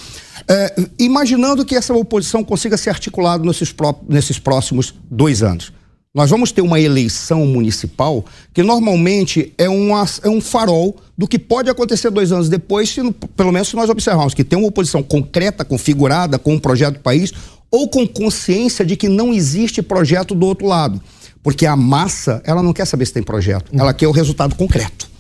[0.49, 3.73] É, imaginando que essa oposição consiga ser articulada nesses,
[4.09, 5.73] nesses próximos dois anos.
[6.13, 11.71] Nós vamos ter uma eleição municipal que normalmente é, é um farol do que pode
[11.71, 13.01] acontecer dois anos depois, se,
[13.37, 17.01] pelo menos se nós observarmos que tem uma oposição concreta, configurada, com um projeto do
[17.01, 17.33] país,
[17.73, 21.01] ou com consciência de que não existe projeto do outro lado.
[21.43, 25.11] Porque a massa, ela não quer saber se tem projeto, ela quer o resultado concreto.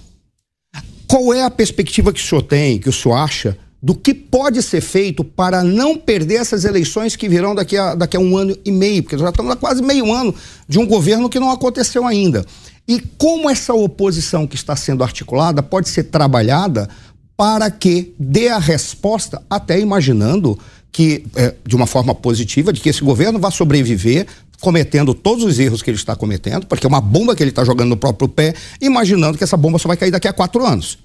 [1.08, 4.62] Qual é a perspectiva que o senhor tem, que o senhor acha, do que pode
[4.62, 8.56] ser feito para não perder essas eleições que virão daqui a, daqui a um ano
[8.64, 10.32] e meio, porque já estamos há quase meio ano
[10.68, 12.46] de um governo que não aconteceu ainda.
[12.86, 16.88] E como essa oposição que está sendo articulada pode ser trabalhada
[17.36, 20.56] para que dê a resposta, até imaginando
[20.92, 24.26] que, é, de uma forma positiva, de que esse governo vá sobreviver
[24.60, 27.64] cometendo todos os erros que ele está cometendo, porque é uma bomba que ele está
[27.64, 30.98] jogando no próprio pé, imaginando que essa bomba só vai cair daqui a quatro anos.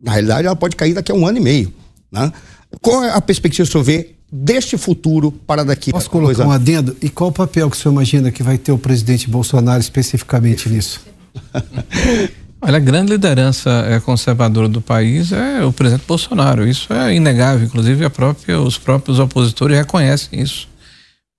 [0.00, 1.74] Na realidade, ela pode cair daqui a um ano e meio.
[2.10, 2.32] Né?
[2.80, 6.50] Qual é a perspectiva que o senhor vê deste futuro para daqui Posso colocar um
[6.50, 6.96] adendo?
[7.02, 10.70] E qual o papel que o senhor imagina que vai ter o presidente Bolsonaro especificamente
[10.70, 11.02] nisso?
[12.64, 16.66] Olha, a grande liderança é, conservadora do país é o presidente Bolsonaro.
[16.66, 17.66] Isso é inegável.
[17.66, 20.68] Inclusive, própria, os próprios opositores reconhecem isso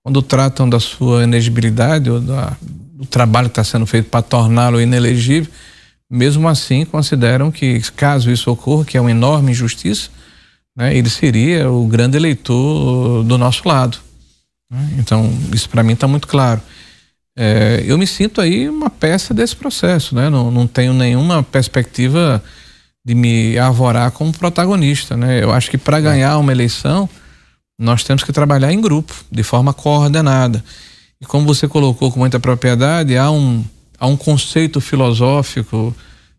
[0.04, 4.78] quando tratam da sua elegibilidade ou da, do trabalho que está sendo feito para torná-lo
[4.78, 5.50] inelegível,
[6.10, 10.10] mesmo assim consideram que, caso isso ocorra, que é uma enorme injustiça,
[10.76, 13.96] né, ele seria o grande eleitor do nosso lado.
[14.70, 14.96] Né?
[14.98, 16.60] Então, isso para mim está muito claro.
[17.36, 20.30] É, eu me sinto aí uma peça desse processo, né?
[20.30, 22.42] não, não tenho nenhuma perspectiva
[23.04, 25.42] de me arvorar como protagonista, né?
[25.42, 27.08] Eu acho que para ganhar uma eleição
[27.78, 30.64] nós temos que trabalhar em grupo, de forma coordenada.
[31.20, 33.64] E como você colocou com muita propriedade, há um,
[33.98, 35.94] há um conceito filosófico,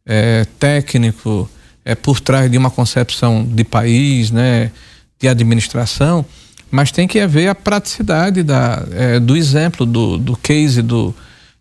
[0.06, 1.50] é, técnico,
[1.84, 4.72] é, por trás de uma concepção de país, né,
[5.20, 6.26] de administração,
[6.72, 11.16] mas tem que haver a praticidade da, é, do exemplo, do, do case, do,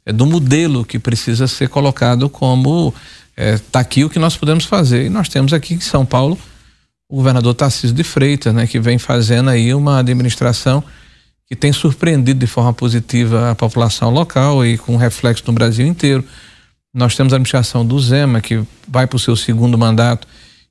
[0.04, 2.94] é, do modelo que precisa ser colocado como
[3.36, 5.06] está é, aqui o que nós podemos fazer.
[5.06, 6.38] E nós temos aqui em São Paulo
[7.08, 10.82] o governador Tarcísio de Freitas, né, que vem fazendo aí uma administração
[11.46, 16.24] que tem surpreendido de forma positiva a população local e com reflexo no Brasil inteiro.
[16.92, 20.26] Nós temos a administração do Zema, que vai para o seu segundo mandato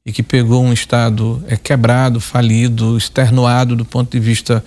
[0.05, 4.63] e que pegou um Estado é, quebrado, falido, externuado do ponto de vista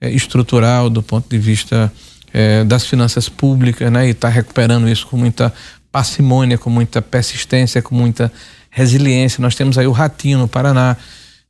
[0.00, 1.92] é, estrutural, do ponto de vista
[2.32, 4.06] é, das finanças públicas, né?
[4.06, 5.52] E está recuperando isso com muita
[5.90, 8.32] parcimônia, com muita persistência, com muita
[8.70, 9.42] resiliência.
[9.42, 10.96] Nós temos aí o Ratinho no Paraná,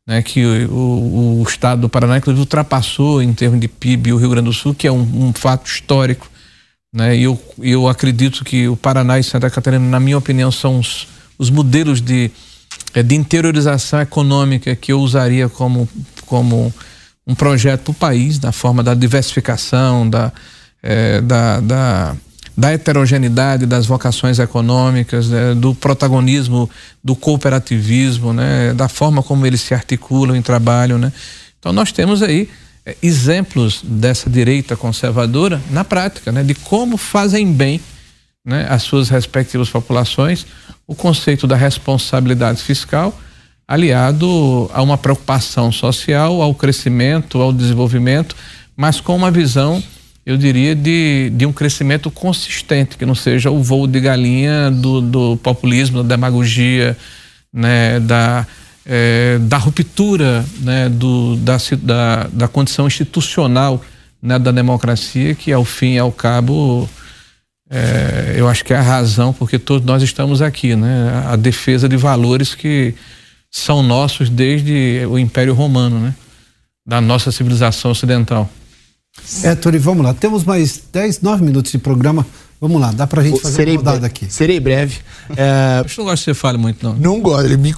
[0.07, 4.31] né, que o, o, estado do Paraná, inclusive, ultrapassou em termos de PIB o Rio
[4.31, 6.31] Grande do Sul, que é um, um fato histórico.
[6.95, 10.79] Né, e eu, eu acredito que o Paraná e Santa Catarina, na minha opinião, são
[10.79, 11.07] os,
[11.37, 12.31] os modelos de,
[12.95, 15.89] de interiorização econômica que eu usaria como,
[16.27, 16.73] como
[17.27, 20.33] um projeto para o país, na forma da diversificação, da,
[20.83, 22.17] é, da, da
[22.59, 26.69] da heterogeneidade das vocações econômicas, né, do protagonismo
[27.05, 30.99] do cooperativismo, né, da forma como eles se articulam em trabalho.
[30.99, 31.13] Né.
[31.61, 32.49] Então nós temos aí
[32.85, 37.81] é, exemplos dessa direita conservadora na prática, né, de como fazem bem
[38.49, 40.47] né, as suas respectivas populações,
[40.87, 43.15] o conceito da responsabilidade fiscal
[43.69, 48.35] aliado a uma preocupação social, ao crescimento, ao desenvolvimento,
[48.75, 49.83] mas com uma visão
[50.25, 55.01] eu diria, de, de um crescimento consistente, que não seja o voo de galinha do,
[55.01, 56.95] do populismo, da demagogia,
[57.51, 58.47] né, da,
[58.85, 63.83] é, da ruptura né, do, da, da, da condição institucional
[64.23, 66.87] né, da democracia, que ao fim e ao cabo
[67.71, 71.25] é, eu acho que é a razão porque todos nós estamos aqui, né?
[71.27, 72.95] A defesa de valores que
[73.51, 76.15] são nossos desde o Império Romano, né?
[76.87, 78.49] Da nossa civilização ocidental.
[79.43, 80.15] É, Tori, vamos lá.
[80.15, 82.27] Temos mais 10, 9 minutos de programa.
[82.61, 84.27] Vamos lá, dá pra gente fazer serei uma rodada aqui.
[84.29, 84.97] Serei breve.
[85.37, 85.79] É...
[85.79, 86.95] Eu não gosto que você fale muito, não.
[86.95, 87.73] Não gosto, ele me.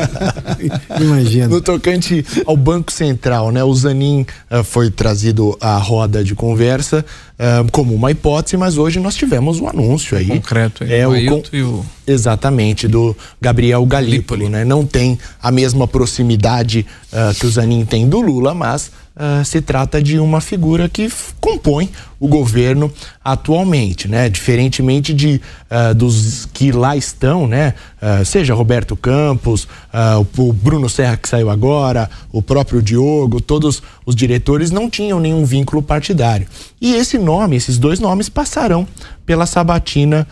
[0.98, 1.48] Imagina.
[1.48, 3.62] No tocante ao Banco Central, né?
[3.62, 7.04] O Zanin uh, foi trazido à roda de conversa
[7.34, 10.26] uh, como uma hipótese, mas hoje nós tivemos um anúncio aí.
[10.26, 10.92] Concreto, aí.
[10.94, 11.42] É, o, con...
[11.52, 11.84] e o...
[12.06, 14.64] Exatamente, do Gabriel Galípoli, né?
[14.64, 19.60] Não tem a mesma proximidade uh, que o Zanin tem do Lula, mas uh, se
[19.60, 21.10] trata de uma figura que
[21.40, 22.92] compõe o governo
[23.24, 24.28] atualmente, né?
[24.28, 25.40] Diferentemente de
[25.70, 27.74] uh, dos que lá estão, né?
[28.00, 29.66] Uh, seja Roberto Campos,
[30.36, 35.44] o Bruno Serra que saiu agora, o próprio Diogo, todos os diretores não tinham nenhum
[35.44, 36.46] vínculo partidário.
[36.80, 38.86] E esse nome, esses dois nomes passarão
[39.24, 40.26] pela sabatina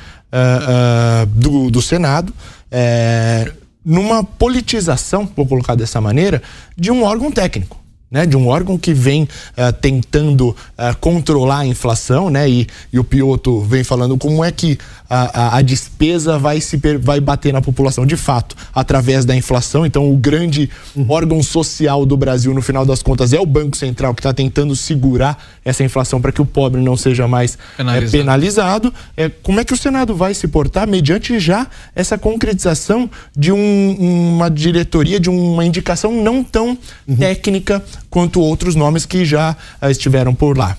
[1.36, 2.32] do, do Senado.
[2.70, 3.52] Eh,
[3.85, 6.43] numa politização, vou colocar dessa maneira,
[6.77, 7.80] de um órgão técnico
[8.11, 12.99] né, de um órgão que vem uh, tentando uh, controlar a inflação, né, e, e,
[12.99, 14.78] o Pioto vem falando como é que
[15.09, 19.85] a, a, a, despesa vai se vai bater na população de fato através da inflação.
[19.85, 21.07] Então, o grande uhum.
[21.09, 24.74] órgão social do Brasil, no final das contas, é o Banco Central que está tentando
[24.77, 28.07] segurar essa inflação para que o pobre não seja mais penalizado.
[28.07, 28.95] É, penalizado.
[29.16, 34.37] É, como é que o Senado vai se portar mediante já essa concretização de um,
[34.37, 37.16] uma diretoria, de uma indicação não tão uhum.
[37.16, 40.77] técnica quanto outros nomes que já uh, estiveram por lá.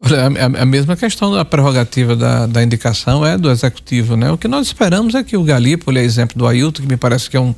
[0.00, 4.30] Olha, a, a, mesma questão da prerrogativa da, da, indicação é do executivo, né?
[4.30, 7.28] O que nós esperamos é que o Galípoli, é exemplo do Ailton, que me parece
[7.28, 7.54] que é um,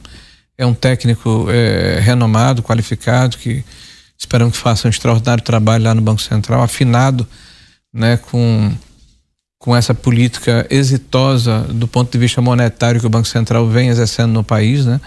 [0.56, 3.62] é um técnico é, renomado, qualificado, que
[4.16, 7.26] esperamos que faça um extraordinário trabalho lá no Banco Central, afinado,
[7.92, 8.72] né, com
[9.60, 14.32] com essa política exitosa do ponto de vista monetário que o Banco Central vem exercendo
[14.32, 14.98] no país, né?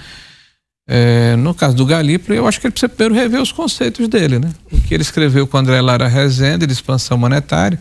[0.88, 4.38] É, no caso do Galípolo, eu acho que ele precisa primeiro rever os conceitos dele,
[4.38, 4.52] né?
[4.72, 7.80] O que ele escreveu com André Lara Rezende de expansão monetária,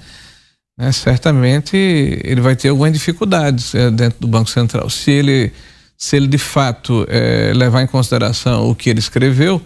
[0.78, 0.92] né?
[0.92, 4.88] certamente ele vai ter algumas dificuldades é, dentro do Banco Central.
[4.88, 5.52] Se ele,
[5.98, 9.60] se ele de fato é, levar em consideração o que ele escreveu,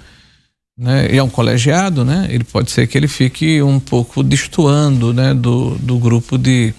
[0.79, 1.09] né?
[1.11, 2.27] E é um colegiado, né?
[2.31, 5.35] Ele pode ser que ele fique um pouco destoando, né?
[5.35, 6.75] Do, do grupo de,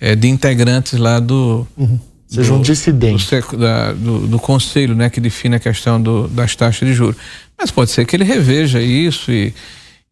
[0.00, 1.98] é, de integrantes lá do uhum
[2.34, 3.40] Seja um dissidente.
[3.40, 7.16] Do, da, do, do, conselho, né, que define a questão do, das taxas de juros.
[7.58, 9.54] Mas pode ser que ele reveja isso e,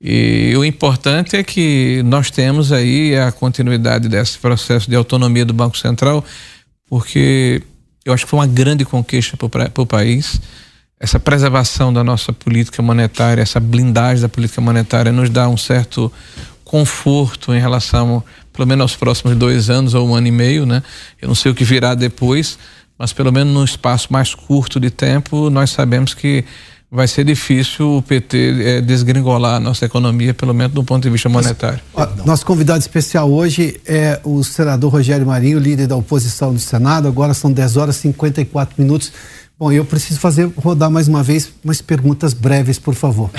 [0.01, 5.53] e o importante é que nós temos aí a continuidade desse processo de autonomia do
[5.53, 6.25] Banco Central,
[6.89, 7.63] porque
[8.05, 10.41] Eu acho que foi uma grande conquista para o país.
[10.99, 16.13] Essa preservação da nossa política monetária, essa blindagem da política monetária nos dá um certo
[16.65, 20.83] conforto em relação, pelo menos aos próximos dois anos ou um ano e meio, né?
[21.21, 22.59] Eu não sei o que virá depois,
[22.99, 26.45] mas pelo menos num espaço mais curto de tempo, nós sabemos que
[26.91, 31.09] vai ser difícil o PT é, desgringolar a nossa economia, pelo menos do ponto de
[31.09, 31.81] vista monetário.
[32.27, 37.09] Nosso convidado especial hoje é o senador Rogério Marinho, líder da oposição do Senado.
[37.09, 39.11] Agora são 10 horas e 54 minutos.
[39.59, 43.31] Bom, eu preciso fazer rodar mais uma vez umas perguntas breves, por favor.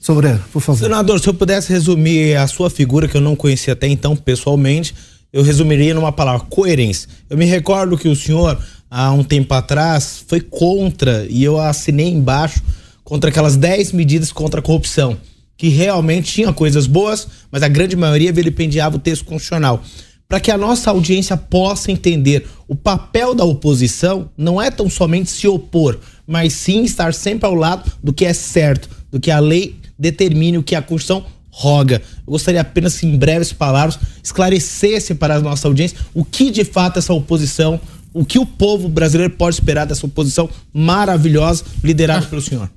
[0.00, 0.80] Sobrano, por favor.
[0.80, 4.94] Senador, se eu pudesse resumir a sua figura, que eu não conhecia até então pessoalmente,
[5.30, 7.06] eu resumiria numa palavra: coerência.
[7.28, 8.58] Eu me recordo que o senhor,
[8.90, 12.62] há um tempo atrás, foi contra, e eu assinei embaixo,
[13.04, 15.18] contra aquelas 10 medidas contra a corrupção,
[15.54, 19.82] que realmente tinha coisas boas, mas a grande maioria vilipendiava o texto constitucional.
[20.26, 25.28] Para que a nossa audiência possa entender o papel da oposição, não é tão somente
[25.28, 29.40] se opor, mas sim estar sempre ao lado do que é certo, do que a
[29.40, 32.00] lei determine, o que a Constituição roga.
[32.26, 36.98] Eu gostaria apenas, em breves palavras, esclarecesse para a nossa audiência o que de fato
[36.98, 37.80] essa oposição,
[38.12, 42.70] o que o povo brasileiro pode esperar dessa oposição maravilhosa liderada pelo senhor.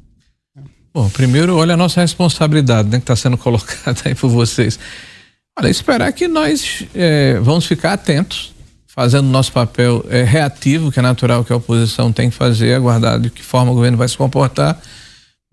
[0.93, 4.77] Bom, primeiro, olha a nossa responsabilidade, né, que está sendo colocada aí por vocês.
[5.57, 8.53] Olha, esperar que nós é, vamos ficar atentos,
[8.87, 13.19] fazendo nosso papel é, reativo, que é natural que a oposição tem que fazer, aguardar
[13.19, 14.79] de que forma o governo vai se comportar,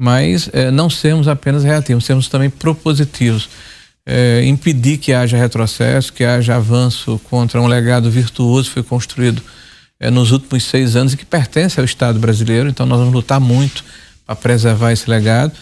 [0.03, 3.51] mas é, não sermos apenas reativos, sermos também propositivos.
[4.07, 9.43] É, impedir que haja retrocesso, que haja avanço contra um legado virtuoso que foi construído
[10.01, 12.71] é, nos últimos seis anos e que pertence ao Estado brasileiro.
[12.71, 13.85] Então, nós vamos lutar muito
[14.27, 15.53] a preservar esse legado,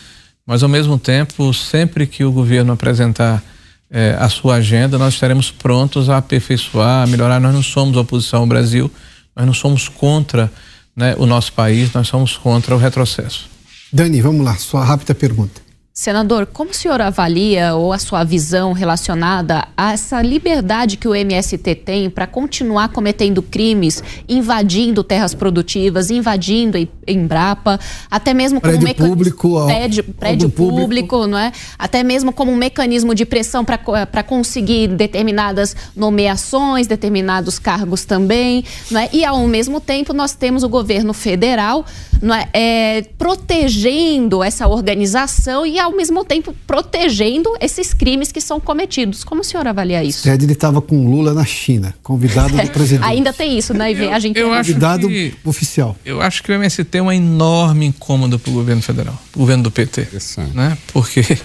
[0.46, 3.42] mas ao mesmo tempo, sempre que o governo apresentar
[3.90, 7.40] eh, a sua agenda, nós estaremos prontos a aperfeiçoar, a melhorar.
[7.40, 8.90] Nós não somos oposição ao Brasil,
[9.34, 10.50] nós não somos contra
[10.94, 13.57] né, o nosso país, nós somos contra o retrocesso.
[13.90, 15.67] Dani, vamos lá, sua rápida pergunta.
[15.98, 21.12] Senador, como o senhor avalia ou a sua visão relacionada a essa liberdade que o
[21.12, 29.04] MST tem para continuar cometendo crimes, invadindo terras produtivas, invadindo Embrapa, até mesmo como prédio
[29.04, 31.50] um público, prédio, prédio público, público, não é?
[31.76, 39.00] Até mesmo como um mecanismo de pressão para conseguir determinadas nomeações, determinados cargos também, não
[39.00, 39.08] é?
[39.12, 41.84] E ao mesmo tempo nós temos o governo federal,
[42.22, 48.60] não é, é protegendo essa organização e ao mesmo tempo protegendo esses crimes que são
[48.60, 49.24] cometidos.
[49.24, 50.22] Como o senhor avalia isso?
[50.22, 53.04] Ted ele estava com Lula na China, convidado do presidente.
[53.04, 53.92] Ainda tem isso, né?
[53.92, 55.96] Eu, a gente eu convidado que, oficial.
[56.04, 59.64] Eu acho que o MST é um enorme incômodo para o governo federal, o governo
[59.64, 60.08] do PT,
[60.54, 60.76] né?
[60.92, 61.38] Porque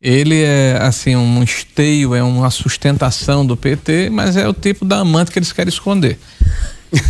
[0.00, 4.98] ele é assim um esteio, é uma sustentação do PT, mas é o tipo da
[4.98, 6.18] amante que eles querem esconder.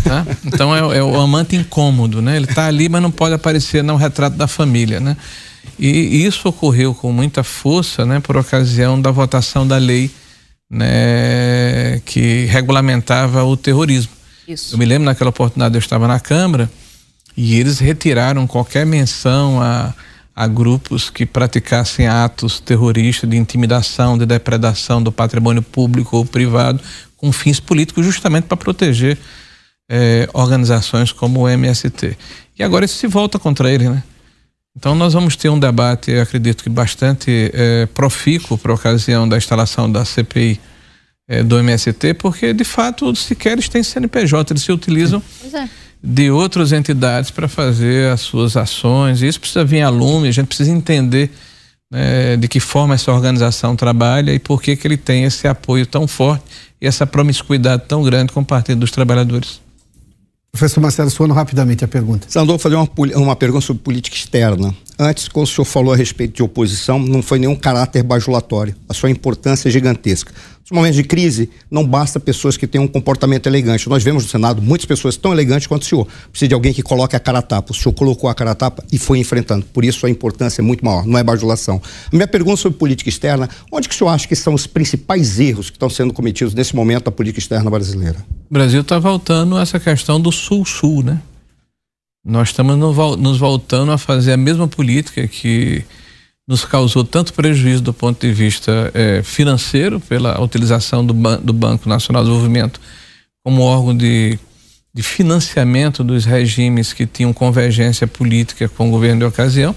[0.04, 0.26] Tá?
[0.44, 2.36] Então é, é, o amante incômodo, né?
[2.36, 5.16] Ele está ali, mas não pode aparecer no retrato da família, né?
[5.78, 10.10] E isso ocorreu com muita força, né, por ocasião da votação da lei,
[10.70, 14.12] né, que regulamentava o terrorismo.
[14.46, 14.74] Isso.
[14.74, 16.70] Eu me lembro naquela oportunidade eu estava na Câmara
[17.36, 19.94] e eles retiraram qualquer menção a,
[20.34, 26.80] a grupos que praticassem atos terroristas de intimidação, de depredação do patrimônio público ou privado
[27.16, 29.18] com fins políticos, justamente para proteger
[29.88, 32.16] eh, organizações como o MST.
[32.58, 34.02] E agora isso se volta contra ele, né?
[34.76, 39.28] Então nós vamos ter um debate, eu acredito que bastante é, profícuo para a ocasião
[39.28, 40.60] da instalação da CPI
[41.28, 45.22] é, do MST, porque de fato os Siqueires têm CNPJ, eles se utilizam
[45.52, 45.68] é.
[46.02, 49.22] de outras entidades para fazer as suas ações.
[49.22, 51.30] E isso precisa vir a lume, a gente precisa entender
[51.90, 55.84] né, de que forma essa organização trabalha e por que, que ele tem esse apoio
[55.84, 56.44] tão forte
[56.80, 59.60] e essa promiscuidade tão grande com o Partido dos Trabalhadores.
[60.52, 62.26] Professor Marcelo Suano, rapidamente a pergunta.
[62.28, 64.74] Senador, vou fazer uma, uma pergunta sobre política externa.
[65.02, 68.76] Antes, quando o senhor falou a respeito de oposição, não foi nenhum caráter bajulatório.
[68.86, 70.30] A sua importância é gigantesca.
[70.60, 73.88] Nos momentos de crise, não basta pessoas que tenham um comportamento elegante.
[73.88, 76.06] Nós vemos no Senado muitas pessoas tão elegantes quanto o senhor.
[76.30, 77.72] Precisa de alguém que coloque a cara tapa.
[77.72, 79.64] O senhor colocou a cara tapa e foi enfrentando.
[79.72, 81.80] Por isso a importância é muito maior, não é bajulação.
[82.12, 85.40] A minha pergunta sobre política externa, onde que o senhor acha que são os principais
[85.40, 88.18] erros que estão sendo cometidos nesse momento da política externa brasileira?
[88.50, 91.22] O Brasil está voltando a essa questão do sul-sul, né?
[92.24, 92.76] Nós estamos
[93.18, 95.84] nos voltando a fazer a mesma política que
[96.46, 101.52] nos causou tanto prejuízo do ponto de vista eh, financeiro, pela utilização do, ban do,
[101.52, 102.80] Banco Nacional de Desenvolvimento
[103.44, 104.36] como órgão de,
[104.92, 109.74] de, financiamento dos regimes que tinham convergência política com o governo de ocasião,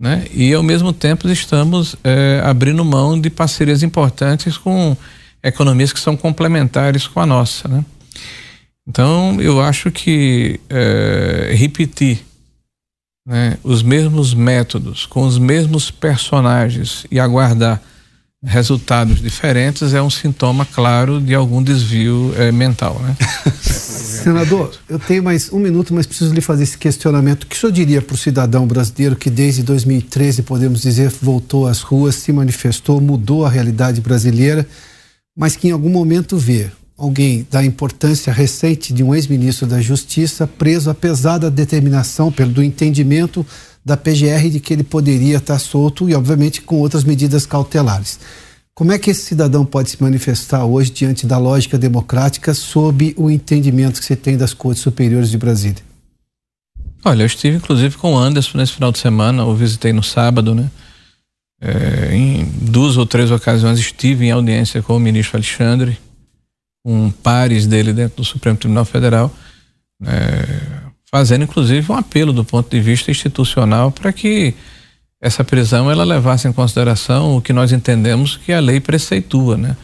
[0.00, 0.24] né?
[0.32, 4.96] e ao mesmo tempo estamos eh, abrindo mão de parcerias importantes com
[5.42, 7.66] economias que são complementares com a nossa.
[7.66, 7.84] Né?
[8.88, 12.24] Então, eu acho que é, repetir
[13.26, 17.82] né, os mesmos métodos, com os mesmos personagens e aguardar
[18.42, 22.98] resultados diferentes é um sintoma claro de algum desvio é, mental.
[23.00, 23.16] Né?
[23.60, 27.42] Senador, eu tenho mais um minuto, mas preciso lhe fazer esse questionamento.
[27.42, 31.66] O que o senhor diria para o cidadão brasileiro que desde 2013, podemos dizer, voltou
[31.66, 34.66] às ruas, se manifestou, mudou a realidade brasileira,
[35.36, 40.48] mas que em algum momento vê alguém da importância recente de um ex-ministro da Justiça
[40.48, 43.46] preso, apesar da determinação, pelo do entendimento
[43.84, 48.18] da PGR de que ele poderia estar solto e, obviamente, com outras medidas cautelares.
[48.74, 53.30] Como é que esse cidadão pode se manifestar hoje diante da lógica democrática sob o
[53.30, 55.82] entendimento que você tem das Cortes Superiores de Brasília?
[57.04, 60.54] Olha, eu estive inclusive com o Anderson nesse final de semana, eu visitei no sábado,
[60.54, 60.68] né?
[61.60, 65.98] É, em duas ou três ocasiões estive em audiência com o ministro Alexandre,
[66.88, 69.30] com pares dele dentro do Supremo Tribunal Federal,
[70.06, 70.42] é,
[71.10, 74.54] fazendo inclusive um apelo do ponto de vista institucional para que
[75.20, 79.76] essa prisão ela levasse em consideração o que nós entendemos que a lei preceitua, né?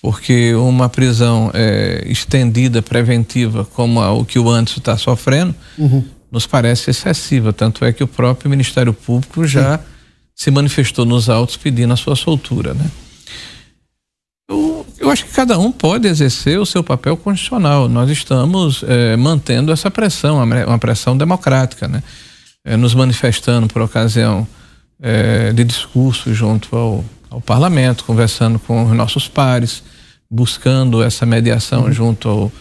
[0.00, 6.04] Porque uma prisão é, estendida, preventiva, como a, o que o Anderson está sofrendo, uhum.
[6.30, 7.52] nos parece excessiva.
[7.52, 9.84] Tanto é que o próprio Ministério Público já Sim.
[10.36, 12.88] se manifestou nos autos pedindo a sua soltura, né?
[15.08, 17.88] Eu acho que cada um pode exercer o seu papel constitucional.
[17.88, 22.02] Nós estamos é, mantendo essa pressão, uma pressão democrática, né?
[22.62, 24.46] É, nos manifestando por ocasião
[25.00, 29.82] é, de discurso junto ao, ao, parlamento, conversando com os nossos pares,
[30.30, 31.92] buscando essa mediação uhum.
[31.92, 32.52] junto ao,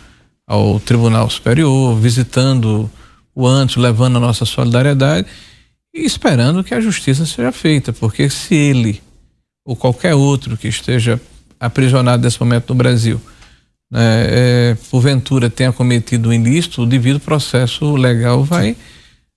[0.47, 2.89] ao Tribunal Superior, visitando
[3.35, 5.27] o antes, levando a nossa solidariedade
[5.93, 9.01] e esperando que a justiça seja feita, porque se ele
[9.65, 11.19] ou qualquer outro que esteja
[11.59, 13.21] aprisionado nesse momento no Brasil,
[13.89, 18.75] né, é, porventura tenha cometido um ilícito, o devido processo legal vai,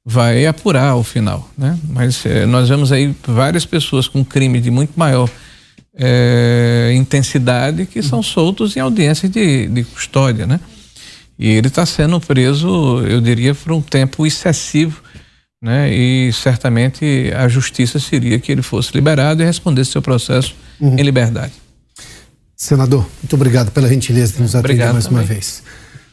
[0.04, 1.48] vai apurar ao final.
[1.56, 1.78] Né?
[1.88, 5.30] Mas é, nós vemos aí várias pessoas com crime de muito maior
[5.94, 10.46] é, intensidade que são soltos em audiências de, de custódia.
[10.46, 10.58] Né?
[11.38, 15.00] E ele está sendo preso, eu diria, por um tempo excessivo.
[15.62, 15.94] Né?
[15.94, 20.98] E certamente a justiça seria que ele fosse liberado e respondesse seu processo uhum.
[20.98, 21.52] em liberdade.
[22.60, 25.20] Senador, muito obrigado pela gentileza de nos atender mais também.
[25.20, 25.62] uma vez.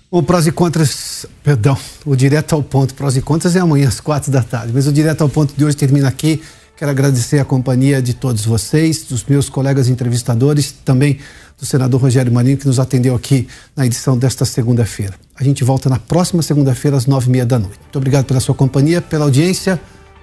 [0.10, 4.00] O prós e contras, perdão, o direto ao ponto, prós e contras é amanhã às
[4.00, 6.42] quatro da tarde, mas o direto ao ponto de hoje termina aqui.
[6.78, 11.20] Quero agradecer a companhia de todos vocês, dos meus colegas entrevistadores, também
[11.60, 13.46] do senador Rogério Marinho, que nos atendeu aqui
[13.76, 15.16] na edição desta segunda-feira.
[15.36, 17.78] A gente volta na próxima segunda-feira, às nove e meia da noite.
[17.82, 19.78] Muito obrigado pela sua companhia, pela audiência.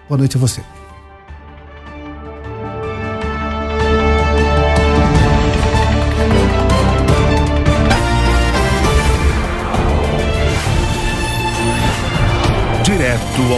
[0.09, 0.63] Boa noite a você.